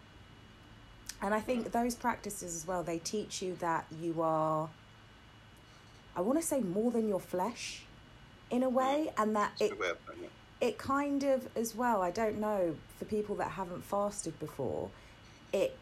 And 1.21 1.33
I 1.33 1.39
think 1.39 1.71
those 1.71 1.95
practices 1.95 2.55
as 2.55 2.67
well, 2.67 2.83
they 2.83 2.99
teach 2.99 3.41
you 3.41 3.55
that 3.61 3.85
you 4.01 4.21
are, 4.21 4.69
I 6.15 6.21
want 6.21 6.39
to 6.39 6.45
say, 6.45 6.59
more 6.59 6.91
than 6.91 7.07
your 7.07 7.19
flesh 7.19 7.83
in 8.51 8.63
a 8.63 8.69
way, 8.69 9.09
mm. 9.09 9.23
and 9.23 9.35
that 9.35 9.53
it, 9.59 9.73
it 10.63 10.77
kind 10.77 11.23
of 11.23 11.45
as 11.57 11.75
well 11.75 12.01
i 12.01 12.09
don't 12.09 12.39
know 12.39 12.73
for 12.97 13.03
people 13.03 13.35
that 13.35 13.51
haven't 13.51 13.83
fasted 13.83 14.37
before 14.39 14.89
it 15.51 15.77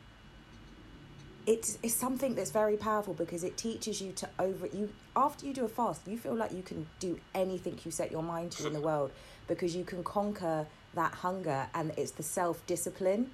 it's, 1.48 1.80
it's 1.82 1.96
something 1.96 2.36
that's 2.36 2.52
very 2.52 2.78
powerful 2.78 3.16
because 3.16 3.44
it 3.44 3.58
teaches 3.58 4.00
you 4.00 4.12
to 4.12 4.30
over 4.38 4.68
you 4.68 4.90
after 5.16 5.46
you 5.46 5.54
do 5.54 5.66
a 5.66 5.68
fast 5.68 6.02
you 6.08 6.18
feel 6.18 6.36
like 6.36 6.52
you 6.52 6.64
can 6.64 6.88
do 7.00 7.20
anything 7.36 7.78
you 7.86 7.92
set 7.92 8.12
your 8.12 8.24
mind 8.24 8.52
to 8.52 8.66
in 8.66 8.74
the 8.74 8.82
world 8.82 9.12
because 9.48 9.76
you 9.76 9.84
can 9.84 10.04
conquer 10.04 10.66
that 10.96 11.14
hunger 11.14 11.68
and 11.76 11.92
it's 11.96 12.12
the 12.12 12.24
self-discipline 12.24 13.30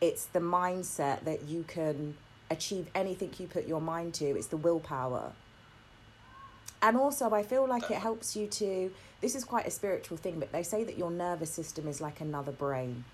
it's 0.00 0.26
the 0.26 0.40
mindset 0.40 1.24
that 1.24 1.48
you 1.48 1.64
can 1.66 2.16
achieve 2.50 2.86
anything 2.94 3.30
you 3.38 3.46
put 3.48 3.66
your 3.66 3.80
mind 3.80 4.14
to 4.14 4.24
it's 4.24 4.48
the 4.48 4.56
willpower 4.56 5.32
and 6.82 6.96
also 6.96 7.30
i 7.30 7.42
feel 7.42 7.66
like 7.66 7.90
it 7.90 7.98
helps 7.98 8.36
you 8.36 8.46
to 8.46 8.90
this 9.22 9.34
is 9.34 9.44
quite 9.44 9.66
a 9.66 9.70
spiritual 9.70 10.18
thing 10.18 10.38
but 10.38 10.52
they 10.52 10.62
say 10.62 10.84
that 10.84 10.98
your 10.98 11.10
nervous 11.10 11.50
system 11.50 11.88
is 11.88 12.00
like 12.00 12.20
another 12.20 12.52
brain. 12.52 13.04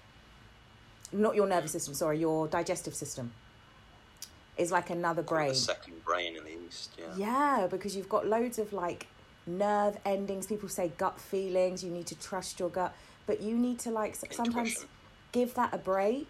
Not 1.12 1.36
your 1.36 1.46
nervous 1.46 1.70
hmm. 1.70 1.78
system 1.78 1.94
sorry 1.94 2.18
your 2.18 2.48
digestive 2.48 2.94
system 2.94 3.30
is 4.56 4.72
like 4.72 4.90
another 4.90 5.22
brain. 5.22 5.54
second 5.54 6.04
brain 6.04 6.34
in 6.34 6.42
the 6.42 6.66
east 6.66 6.98
yeah. 6.98 7.60
Yeah 7.60 7.66
because 7.68 7.94
you've 7.94 8.08
got 8.08 8.26
loads 8.26 8.58
of 8.58 8.72
like 8.72 9.06
nerve 9.46 9.96
endings. 10.04 10.46
People 10.46 10.68
say 10.68 10.90
gut 10.98 11.20
feelings 11.20 11.84
you 11.84 11.90
need 11.90 12.06
to 12.06 12.18
trust 12.18 12.58
your 12.58 12.70
gut 12.70 12.94
but 13.26 13.40
you 13.40 13.54
need 13.54 13.78
to 13.80 13.90
like 13.90 14.14
Intuition. 14.14 14.44
sometimes 14.44 14.86
give 15.30 15.54
that 15.54 15.74
a 15.74 15.78
break 15.78 16.26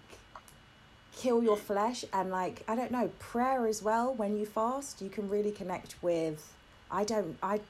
kill 1.16 1.43
your 1.43 1.57
hmm. 1.57 1.62
flesh 1.62 2.05
and 2.12 2.30
like 2.30 2.62
i 2.68 2.76
don't 2.76 2.91
know 2.91 3.11
prayer 3.18 3.66
as 3.66 3.82
well 3.82 4.12
when 4.14 4.36
you 4.36 4.45
fast 4.45 5.01
you 5.01 5.09
can 5.09 5.28
really 5.28 5.51
connect 5.51 6.01
with 6.03 6.55
I 6.91 7.05
don't, 7.05 7.36
I, 7.43 7.61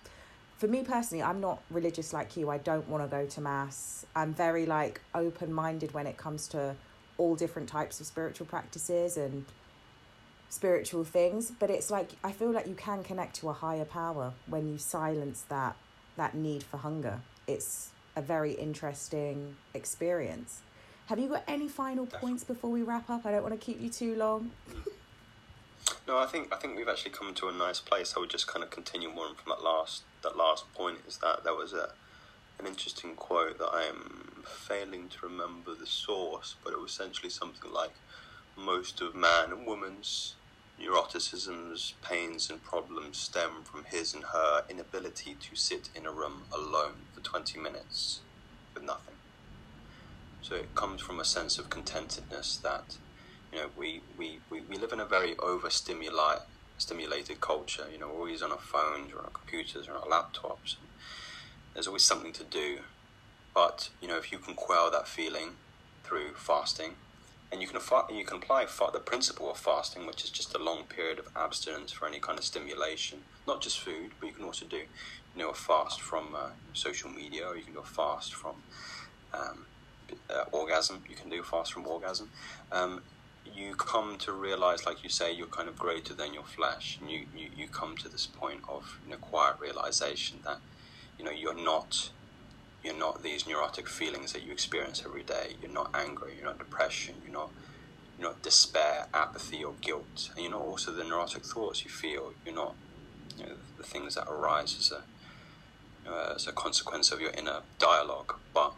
for 0.58 0.68
me 0.68 0.82
personally, 0.82 1.22
I'm 1.22 1.40
not 1.40 1.62
religious 1.70 2.12
like 2.12 2.36
you. 2.36 2.50
I 2.50 2.58
don't 2.58 2.88
want 2.88 3.04
to 3.04 3.08
go 3.08 3.26
to 3.26 3.40
mass. 3.40 4.04
I'm 4.14 4.34
very 4.34 4.66
like 4.66 5.00
open 5.14 5.52
minded 5.52 5.92
when 5.92 6.06
it 6.06 6.16
comes 6.16 6.48
to 6.48 6.74
all 7.16 7.34
different 7.34 7.68
types 7.68 8.00
of 8.00 8.06
spiritual 8.06 8.46
practices 8.46 9.16
and 9.16 9.44
spiritual 10.48 11.04
things. 11.04 11.50
But 11.50 11.70
it's 11.70 11.90
like 11.90 12.10
i 12.24 12.32
feel 12.32 12.50
like 12.50 12.66
you 12.66 12.74
can 12.74 13.04
connect 13.04 13.36
to 13.36 13.48
a 13.48 13.52
higher 13.52 13.84
power 13.84 14.32
when 14.46 14.68
you 14.68 14.78
silence 14.78 15.44
that 15.48 15.76
that 16.16 16.34
need 16.34 16.62
for 16.62 16.78
hunger. 16.78 17.20
It's 17.46 17.90
a 18.16 18.22
very 18.22 18.52
interesting 18.52 19.56
experience. 19.74 20.62
Have 21.06 21.18
you 21.18 21.28
got 21.28 21.44
any 21.46 21.68
final 21.68 22.06
points 22.06 22.44
before 22.44 22.70
we 22.70 22.82
wrap 22.82 23.08
up? 23.08 23.24
I 23.24 23.30
don't 23.30 23.42
want 23.42 23.58
to 23.58 23.64
keep 23.64 23.80
you 23.80 23.88
too 23.88 24.14
long 24.16 24.50
no 26.08 26.18
i 26.18 26.26
think 26.26 26.52
i 26.52 26.56
think 26.56 26.76
we've 26.76 26.88
actually 26.88 27.10
come 27.10 27.32
to 27.34 27.48
a 27.48 27.52
nice 27.52 27.80
place 27.80 28.14
i 28.16 28.20
would 28.20 28.30
just 28.30 28.46
kind 28.46 28.64
of 28.64 28.70
continue 28.70 29.10
on 29.10 29.34
from 29.36 29.50
that 29.50 29.62
last 29.62 30.02
that 30.22 30.36
last 30.36 30.72
point 30.74 30.98
is 31.06 31.18
that 31.18 31.44
there 31.44 31.54
was 31.54 31.72
a 31.72 31.90
an 32.58 32.66
interesting 32.66 33.14
quote 33.14 33.58
that 33.58 33.70
i 33.72 33.84
am 33.84 34.42
failing 34.44 35.08
to 35.08 35.18
remember 35.22 35.74
the 35.74 35.86
source 35.86 36.56
but 36.64 36.72
it 36.72 36.80
was 36.80 36.90
essentially 36.90 37.30
something 37.30 37.72
like 37.72 37.92
most 38.56 39.00
of 39.00 39.14
man 39.14 39.52
and 39.52 39.66
woman's 39.66 40.34
neuroticisms, 40.80 41.92
pains, 42.02 42.48
and 42.50 42.62
problems 42.62 43.18
stem 43.18 43.62
from 43.64 43.84
his 43.84 44.14
and 44.14 44.24
her 44.32 44.62
inability 44.68 45.36
to 45.40 45.56
sit 45.56 45.88
in 45.94 46.06
a 46.06 46.10
room 46.10 46.42
alone 46.54 47.06
for 47.12 47.20
20 47.20 47.58
minutes 47.58 48.20
with 48.74 48.84
nothing. 48.84 49.14
So 50.40 50.54
it 50.54 50.74
comes 50.74 51.00
from 51.00 51.18
a 51.20 51.24
sense 51.24 51.58
of 51.58 51.68
contentedness 51.68 52.62
that, 52.62 52.96
you 53.52 53.58
know, 53.58 53.66
we, 53.76 54.00
we, 54.18 54.40
we, 54.50 54.60
we 54.62 54.76
live 54.76 54.92
in 54.92 55.00
a 55.00 55.04
very 55.06 55.36
overstimulated 55.38 56.42
stimulated 56.78 57.40
culture. 57.40 57.86
You 57.92 57.98
know, 57.98 58.06
we're 58.08 58.14
always 58.14 58.42
on 58.42 58.52
our 58.52 58.58
phones 58.58 59.12
or 59.12 59.18
our 59.18 59.30
computers 59.30 59.88
or 59.88 59.94
our 59.94 60.06
laptops. 60.06 60.76
There's 61.74 61.86
always 61.86 62.04
something 62.04 62.32
to 62.34 62.44
do. 62.44 62.78
But, 63.54 63.90
you 64.00 64.08
know, 64.08 64.16
if 64.16 64.30
you 64.30 64.38
can 64.38 64.54
quell 64.54 64.90
that 64.90 65.08
feeling 65.08 65.56
through 66.04 66.34
fasting, 66.34 66.92
and 67.50 67.62
you 67.62 67.66
can 67.66 67.80
you 68.10 68.24
can 68.24 68.36
apply 68.36 68.66
the 68.92 68.98
principle 69.00 69.50
of 69.50 69.56
fasting, 69.56 70.06
which 70.06 70.22
is 70.22 70.30
just 70.30 70.54
a 70.54 70.58
long 70.58 70.84
period 70.84 71.18
of 71.18 71.28
abstinence 71.34 71.90
for 71.90 72.06
any 72.06 72.20
kind 72.20 72.38
of 72.38 72.44
stimulation, 72.44 73.20
not 73.46 73.62
just 73.62 73.80
food, 73.80 74.10
but 74.20 74.26
you 74.26 74.32
can 74.34 74.44
also 74.44 74.66
do, 74.66 74.76
you 74.76 74.86
know, 75.36 75.48
a 75.50 75.54
fast 75.54 76.00
from 76.00 76.34
uh, 76.34 76.50
social 76.74 77.10
media, 77.10 77.46
or 77.46 77.56
you 77.56 77.62
can 77.62 77.72
do 77.72 77.80
a 77.80 77.84
fast 77.84 78.34
from 78.34 78.56
um, 79.32 79.64
uh, 80.28 80.44
orgasm. 80.52 81.02
You 81.08 81.16
can 81.16 81.30
do 81.30 81.40
a 81.40 81.44
fast 81.44 81.72
from 81.72 81.86
orgasm. 81.86 82.30
Um, 82.70 83.02
you 83.54 83.74
come 83.74 84.16
to 84.18 84.32
realize, 84.32 84.86
like 84.86 85.02
you 85.02 85.10
say, 85.10 85.32
you're 85.32 85.46
kind 85.46 85.68
of 85.68 85.78
greater 85.78 86.14
than 86.14 86.34
your 86.34 86.44
flesh, 86.44 86.98
and 87.00 87.10
you, 87.10 87.26
you, 87.36 87.48
you 87.56 87.68
come 87.68 87.96
to 87.98 88.08
this 88.08 88.26
point 88.26 88.60
of 88.68 88.98
know, 89.08 89.16
quiet 89.16 89.56
realization 89.60 90.40
that 90.44 90.58
you 91.18 91.24
know 91.24 91.30
you're 91.30 91.54
not 91.54 92.10
you're 92.82 92.96
not 92.96 93.22
these 93.22 93.46
neurotic 93.46 93.88
feelings 93.88 94.32
that 94.32 94.42
you 94.42 94.52
experience 94.52 95.02
every 95.04 95.22
day. 95.22 95.56
You're 95.60 95.72
not 95.72 95.90
anger. 95.94 96.28
You're 96.34 96.46
not 96.46 96.58
depression. 96.58 97.16
You're 97.24 97.32
not 97.32 97.50
you're 98.18 98.28
not 98.28 98.42
despair, 98.42 99.06
apathy, 99.14 99.62
or 99.64 99.74
guilt. 99.80 100.30
And 100.34 100.44
you're 100.44 100.52
not 100.52 100.62
also 100.62 100.92
the 100.92 101.04
neurotic 101.04 101.44
thoughts 101.44 101.84
you 101.84 101.90
feel. 101.90 102.32
You're 102.44 102.54
not 102.54 102.74
you 103.36 103.46
know, 103.46 103.52
the 103.76 103.84
things 103.84 104.14
that 104.14 104.26
arise 104.28 104.76
as 104.78 104.92
a 104.92 105.02
you 106.04 106.10
know, 106.10 106.32
as 106.34 106.46
a 106.46 106.52
consequence 106.52 107.10
of 107.12 107.20
your 107.20 107.30
inner 107.30 107.60
dialogue, 107.78 108.36
but 108.54 108.74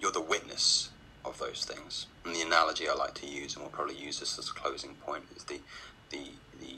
you're 0.00 0.12
the 0.12 0.20
witness 0.20 0.90
of 1.24 1.38
those 1.38 1.64
things. 1.64 2.06
And 2.24 2.34
the 2.34 2.42
analogy 2.42 2.88
I 2.88 2.94
like 2.94 3.14
to 3.14 3.26
use, 3.26 3.54
and 3.54 3.62
we'll 3.62 3.72
probably 3.72 3.96
use 3.96 4.20
this 4.20 4.38
as 4.38 4.48
a 4.48 4.52
closing 4.52 4.94
point, 4.96 5.24
is 5.36 5.44
the 5.44 5.60
the 6.10 6.32
the 6.60 6.76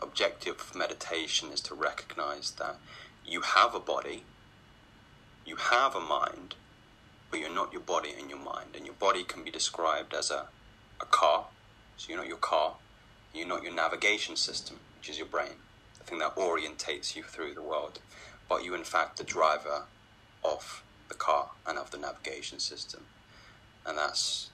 objective 0.00 0.60
of 0.60 0.76
meditation 0.76 1.50
is 1.50 1.60
to 1.62 1.74
recognize 1.74 2.52
that 2.52 2.76
you 3.26 3.40
have 3.40 3.74
a 3.74 3.80
body 3.80 4.22
you 5.48 5.56
have 5.56 5.96
a 5.96 6.00
mind, 6.00 6.56
but 7.30 7.40
you're 7.40 7.54
not 7.54 7.72
your 7.72 7.80
body 7.80 8.10
and 8.18 8.28
your 8.28 8.38
mind. 8.38 8.76
And 8.76 8.84
your 8.84 8.94
body 8.94 9.24
can 9.24 9.44
be 9.44 9.50
described 9.50 10.12
as 10.12 10.30
a, 10.30 10.46
a 11.00 11.06
car. 11.06 11.46
So 11.96 12.10
you're 12.10 12.18
not 12.18 12.28
your 12.28 12.36
car. 12.36 12.74
You're 13.32 13.48
not 13.48 13.62
your 13.62 13.74
navigation 13.74 14.36
system, 14.36 14.78
which 14.98 15.08
is 15.08 15.16
your 15.16 15.26
brain, 15.26 15.56
the 15.98 16.04
thing 16.04 16.18
that 16.18 16.36
orientates 16.36 17.16
you 17.16 17.22
through 17.22 17.54
the 17.54 17.62
world. 17.62 17.98
But 18.46 18.62
you, 18.62 18.74
in 18.74 18.84
fact, 18.84 19.16
the 19.16 19.24
driver 19.24 19.84
of 20.44 20.82
the 21.08 21.14
car 21.14 21.50
and 21.66 21.78
of 21.78 21.90
the 21.90 21.98
navigation 21.98 22.58
system. 22.58 23.04
And 23.88 23.96
that's 23.96 24.50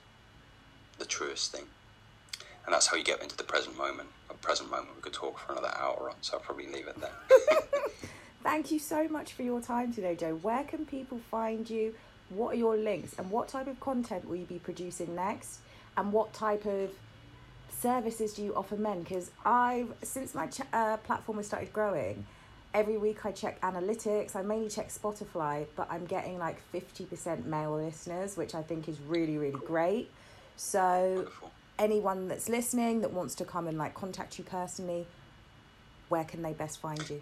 the 0.97 1.05
truest 1.05 1.51
thing. 1.51 1.65
And 2.65 2.73
that's 2.73 2.87
how 2.87 2.95
you 2.95 3.03
get 3.03 3.21
into 3.21 3.35
the 3.35 3.43
present 3.43 3.77
moment. 3.77 4.09
A 4.29 4.33
present 4.33 4.71
moment 4.71 4.95
we 4.95 5.01
could 5.01 5.13
talk 5.13 5.37
for 5.37 5.51
another 5.51 5.71
hour 5.75 6.09
on, 6.09 6.15
so 6.21 6.37
I'll 6.37 6.39
probably 6.39 6.67
leave 6.67 6.87
it 6.87 6.99
there. 6.99 7.11
Thank 8.43 8.71
you 8.71 8.79
so 8.79 9.07
much 9.07 9.33
for 9.33 9.43
your 9.43 9.59
time 9.59 9.93
today, 9.93 10.15
Joe. 10.15 10.35
Where 10.35 10.63
can 10.63 10.85
people 10.85 11.19
find 11.29 11.69
you? 11.69 11.93
What 12.29 12.53
are 12.53 12.57
your 12.57 12.77
links? 12.77 13.15
And 13.19 13.29
what 13.29 13.49
type 13.49 13.67
of 13.67 13.79
content 13.79 14.27
will 14.27 14.37
you 14.37 14.45
be 14.45 14.59
producing 14.59 15.13
next? 15.15 15.59
And 15.97 16.11
what 16.13 16.33
type 16.33 16.65
of 16.65 16.91
services 17.69 18.33
do 18.33 18.43
you 18.43 18.55
offer 18.55 18.77
men? 18.77 19.03
Because 19.03 19.31
I've, 19.45 19.93
since 20.01 20.33
my 20.33 20.47
ch- 20.47 20.61
uh, 20.73 20.97
platform 20.97 21.37
has 21.37 21.47
started 21.47 21.73
growing, 21.73 22.25
every 22.75 22.97
week 22.97 23.25
I 23.25 23.31
check 23.31 23.59
analytics. 23.61 24.35
I 24.35 24.41
mainly 24.41 24.69
check 24.69 24.89
Spotify, 24.89 25.65
but 25.75 25.87
I'm 25.89 26.05
getting 26.05 26.37
like 26.37 26.61
50% 26.73 27.45
male 27.45 27.77
listeners, 27.77 28.35
which 28.35 28.53
I 28.53 28.61
think 28.61 28.89
is 28.89 28.99
really, 29.07 29.37
really 29.37 29.59
great. 29.65 30.11
So, 30.57 31.29
anyone 31.79 32.27
that's 32.27 32.49
listening 32.49 33.01
that 33.01 33.13
wants 33.13 33.33
to 33.35 33.45
come 33.45 33.67
and 33.67 33.77
like 33.77 33.93
contact 33.93 34.37
you 34.37 34.43
personally, 34.43 35.07
where 36.09 36.25
can 36.25 36.41
they 36.41 36.53
best 36.53 36.79
find 36.79 37.09
you? 37.09 37.21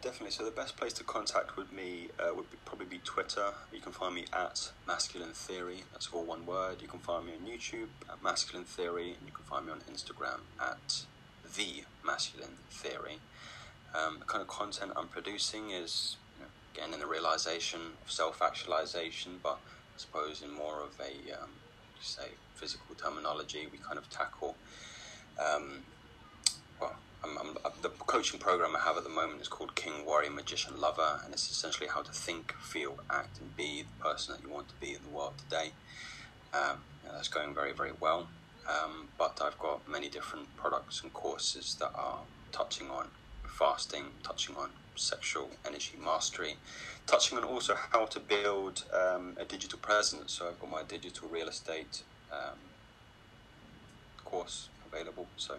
Definitely. 0.00 0.30
So 0.30 0.46
the 0.46 0.50
best 0.50 0.78
place 0.78 0.94
to 0.94 1.04
contact 1.04 1.58
with 1.58 1.70
me 1.72 2.08
uh, 2.18 2.34
would 2.34 2.50
be, 2.50 2.56
probably 2.64 2.86
be 2.86 3.00
Twitter. 3.04 3.52
You 3.70 3.80
can 3.80 3.92
find 3.92 4.14
me 4.14 4.24
at 4.32 4.70
Masculine 4.86 5.34
Theory. 5.34 5.84
That's 5.92 6.08
all 6.10 6.24
one 6.24 6.46
word. 6.46 6.80
You 6.80 6.88
can 6.88 7.00
find 7.00 7.26
me 7.26 7.32
on 7.38 7.46
YouTube 7.46 7.88
at 8.08 8.22
Masculine 8.22 8.64
Theory, 8.64 9.08
and 9.18 9.26
you 9.26 9.32
can 9.34 9.44
find 9.44 9.66
me 9.66 9.72
on 9.72 9.80
Instagram 9.80 10.40
at 10.58 11.04
the 11.54 11.84
Masculine 12.02 12.56
Theory. 12.70 13.18
Um, 13.94 14.18
the 14.20 14.24
kind 14.24 14.40
of 14.40 14.48
content 14.48 14.92
I'm 14.96 15.08
producing 15.08 15.70
is 15.70 16.16
you 16.38 16.44
know, 16.44 16.50
again 16.74 16.94
in 16.94 17.00
the 17.00 17.06
realization 17.06 17.80
of 18.04 18.10
self-actualization, 18.10 19.40
but 19.42 19.58
I 19.94 19.98
suppose 19.98 20.42
in 20.42 20.52
more 20.52 20.80
of 20.82 20.98
a 21.00 21.42
um, 21.42 21.50
say 22.00 22.28
physical 22.54 22.94
terminology, 22.94 23.66
we 23.70 23.78
kind 23.78 23.98
of 23.98 24.08
tackle. 24.10 24.56
Um, 25.38 25.84
well, 26.80 26.96
I'm, 27.24 27.36
I'm, 27.38 27.56
uh, 27.64 27.70
the 27.82 27.88
coaching 27.88 28.38
program 28.38 28.74
I 28.76 28.80
have 28.80 28.96
at 28.96 29.04
the 29.04 29.10
moment 29.10 29.40
is 29.40 29.48
called 29.48 29.74
King 29.74 30.04
Warrior 30.06 30.30
Magician 30.30 30.80
Lover, 30.80 31.20
and 31.24 31.32
it's 31.32 31.50
essentially 31.50 31.88
how 31.88 32.02
to 32.02 32.12
think, 32.12 32.52
feel, 32.54 32.98
act, 33.10 33.40
and 33.40 33.54
be 33.56 33.82
the 33.82 34.04
person 34.04 34.34
that 34.34 34.42
you 34.46 34.52
want 34.52 34.68
to 34.68 34.74
be 34.80 34.94
in 34.94 35.02
the 35.02 35.08
world 35.08 35.34
today. 35.38 35.72
Um, 36.52 36.78
that's 37.04 37.28
going 37.28 37.54
very, 37.54 37.72
very 37.72 37.92
well. 38.00 38.28
Um, 38.68 39.08
but 39.18 39.40
I've 39.42 39.58
got 39.58 39.88
many 39.88 40.08
different 40.08 40.54
products 40.56 41.02
and 41.02 41.12
courses 41.12 41.76
that 41.80 41.90
are 41.94 42.20
touching 42.52 42.90
on 42.90 43.08
fasting, 43.60 44.04
touching 44.22 44.56
on 44.56 44.70
sexual 44.96 45.50
energy 45.66 45.96
mastery, 46.02 46.56
touching 47.06 47.36
on 47.38 47.44
also 47.44 47.74
how 47.92 48.06
to 48.06 48.18
build 48.18 48.84
um, 48.92 49.36
a 49.38 49.44
digital 49.44 49.78
presence. 49.78 50.32
So 50.32 50.48
I've 50.48 50.58
got 50.58 50.70
my 50.70 50.82
digital 50.82 51.28
real 51.28 51.48
estate 51.48 52.02
um, 52.32 52.58
course 54.24 54.70
available. 54.90 55.26
So 55.36 55.56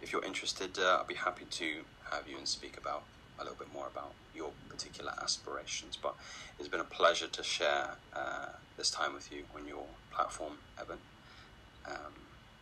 if 0.00 0.12
you're 0.12 0.24
interested, 0.24 0.78
uh, 0.78 0.98
I'll 1.00 1.06
be 1.06 1.14
happy 1.14 1.44
to 1.44 1.68
have 2.10 2.28
you 2.28 2.38
and 2.38 2.46
speak 2.46 2.76
about 2.78 3.02
a 3.38 3.42
little 3.42 3.58
bit 3.58 3.72
more 3.74 3.88
about 3.88 4.12
your 4.34 4.50
particular 4.68 5.12
aspirations. 5.20 5.98
But 6.00 6.14
it's 6.58 6.68
been 6.68 6.80
a 6.80 6.84
pleasure 6.84 7.28
to 7.28 7.42
share 7.42 7.96
uh, 8.14 8.50
this 8.76 8.90
time 8.90 9.12
with 9.12 9.32
you 9.32 9.42
on 9.56 9.66
your 9.66 9.84
platform, 10.12 10.54
Evan. 10.80 10.98
Um, 11.86 12.14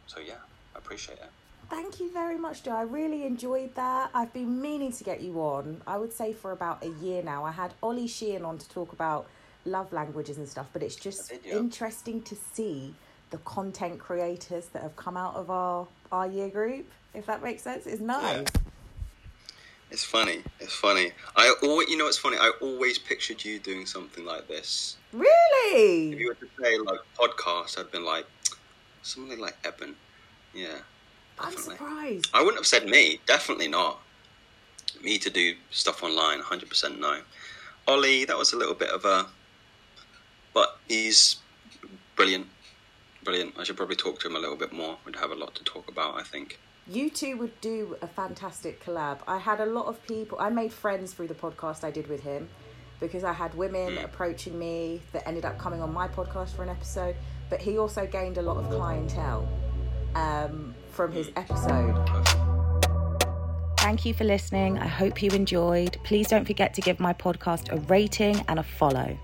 so 0.07 0.21
yeah, 0.21 0.41
I 0.75 0.79
appreciate 0.79 1.19
it. 1.19 1.31
Thank 1.71 2.01
you 2.01 2.11
very 2.11 2.39
much, 2.39 2.63
Joe. 2.63 2.73
I 2.73 2.83
really 2.83 3.25
enjoyed 3.25 3.75
that. 3.75 4.11
I've 4.15 4.33
been 4.33 4.61
meaning 4.61 4.91
to 4.93 5.05
get 5.05 5.21
you 5.21 5.41
on, 5.41 5.83
I 5.87 5.99
would 5.99 6.13
say 6.13 6.33
for 6.33 6.53
about 6.53 6.83
a 6.83 6.89
year 6.89 7.23
now. 7.23 7.45
I 7.45 7.51
had 7.51 7.75
Ollie 7.83 8.07
Sheehan 8.07 8.45
on 8.45 8.57
to 8.57 8.69
talk 8.71 8.93
about 8.93 9.27
love 9.67 9.93
languages 9.93 10.39
and 10.39 10.49
stuff, 10.49 10.69
but 10.73 10.83
it's 10.83 10.97
just 10.97 11.33
interesting 11.45 12.23
to 12.23 12.35
see 12.35 12.95
the 13.31 13.39
content 13.39 13.99
creators 13.99 14.69
that 14.69 14.83
have 14.83 14.97
come 14.97 15.17
out 15.17 15.35
of 15.35 15.51
our 15.51 15.87
our 16.11 16.27
year 16.27 16.49
group 16.49 16.87
if 17.13 17.27
that 17.27 17.43
makes 17.43 17.63
sense. 17.63 17.87
It's 17.87 18.01
nice. 18.01 18.47
Yeah. 18.55 18.61
it's 19.91 20.05
funny. 20.05 20.43
It's 20.61 20.75
funny. 20.75 21.13
I 21.37 21.55
always 21.63 21.91
you 21.91 21.99
know 21.99 22.07
it's 22.07 22.17
funny? 22.17 22.39
I 22.39 22.51
always 22.63 22.99
pictured 22.99 23.45
you 23.45 23.59
doing 23.59 23.85
something 23.85 24.25
like 24.25 24.49
this. 24.49 24.97
Really? 25.13 26.13
If 26.13 26.19
you 26.19 26.29
were 26.29 26.35
to 26.35 26.49
say 26.63 26.79
like 26.79 27.01
podcast 27.19 27.79
i'd 27.79 27.91
been 27.91 28.07
like 28.07 28.27
something 29.03 29.39
like 29.39 29.57
eben. 29.65 29.97
Yeah 30.55 30.79
definitely. 31.39 31.73
i'm 31.73 31.79
surprised 31.79 32.31
i 32.35 32.41
wouldn't 32.41 32.59
have 32.59 32.67
said 32.67 32.87
me 32.87 33.21
definitely 33.27 33.69
not 33.69 34.01
me 35.03 35.19
to 35.19 35.31
do 35.31 35.55
stuff 35.71 36.03
online 36.03 36.41
100% 36.41 36.99
no 36.99 37.21
ollie 37.87 38.25
that 38.25 38.37
was 38.37 38.53
a 38.53 38.57
little 38.57 38.75
bit 38.75 38.91
of 38.91 39.05
a 39.05 39.27
but 40.53 40.79
he's 40.89 41.37
brilliant 42.17 42.47
brilliant. 43.29 43.55
I 43.59 43.65
should 43.65 43.77
probably 43.77 43.97
talk 43.97 44.21
to 44.21 44.27
him 44.27 44.37
a 44.37 44.39
little 44.39 44.57
bit 44.57 44.73
more. 44.73 44.97
We'd 45.05 45.17
have 45.17 45.31
a 45.31 45.35
lot 45.35 45.55
to 45.57 45.65
talk 45.65 45.91
about, 45.91 46.19
I 46.19 46.23
think. 46.23 46.59
You 46.87 47.11
two 47.11 47.37
would 47.37 47.61
do 47.61 47.99
a 48.01 48.07
fantastic 48.07 48.83
collab. 48.83 49.19
I 49.27 49.37
had 49.37 49.61
a 49.61 49.67
lot 49.67 49.85
of 49.85 50.03
people, 50.07 50.39
I 50.41 50.49
made 50.49 50.73
friends 50.73 51.13
through 51.13 51.29
the 51.29 51.35
podcast 51.35 51.85
I 51.85 51.91
did 51.91 52.09
with 52.09 52.23
him 52.23 52.49
because 53.01 53.25
I 53.25 53.35
had 53.35 53.55
women 53.55 53.97
mm. 53.97 54.05
approaching 54.05 54.59
me 54.59 55.03
that 55.13 55.29
ended 55.29 55.45
up 55.45 55.59
coming 55.59 55.83
on 55.83 55.93
my 55.93 56.09
podcast 56.09 56.57
for 56.57 56.63
an 56.63 56.71
episode. 56.71 57.17
but 57.51 57.61
he 57.61 57.77
also 57.77 58.07
gained 58.07 58.39
a 58.39 58.43
lot 58.43 58.57
of 58.57 58.71
clientele 58.71 59.47
um, 60.15 60.75
from 60.99 61.13
his 61.13 61.31
episode. 61.37 61.95
Thank 63.79 64.05
you 64.05 64.13
for 64.13 64.25
listening. 64.25 64.81
I 64.81 64.89
hope 64.89 65.23
you 65.23 65.31
enjoyed. 65.31 65.97
Please 66.03 66.27
don't 66.27 66.45
forget 66.45 66.75
to 66.75 66.81
give 66.81 66.99
my 66.99 67.13
podcast 67.13 67.73
a 67.73 67.77
rating 67.83 68.45
and 68.49 68.59
a 68.59 68.65
follow. 68.65 69.17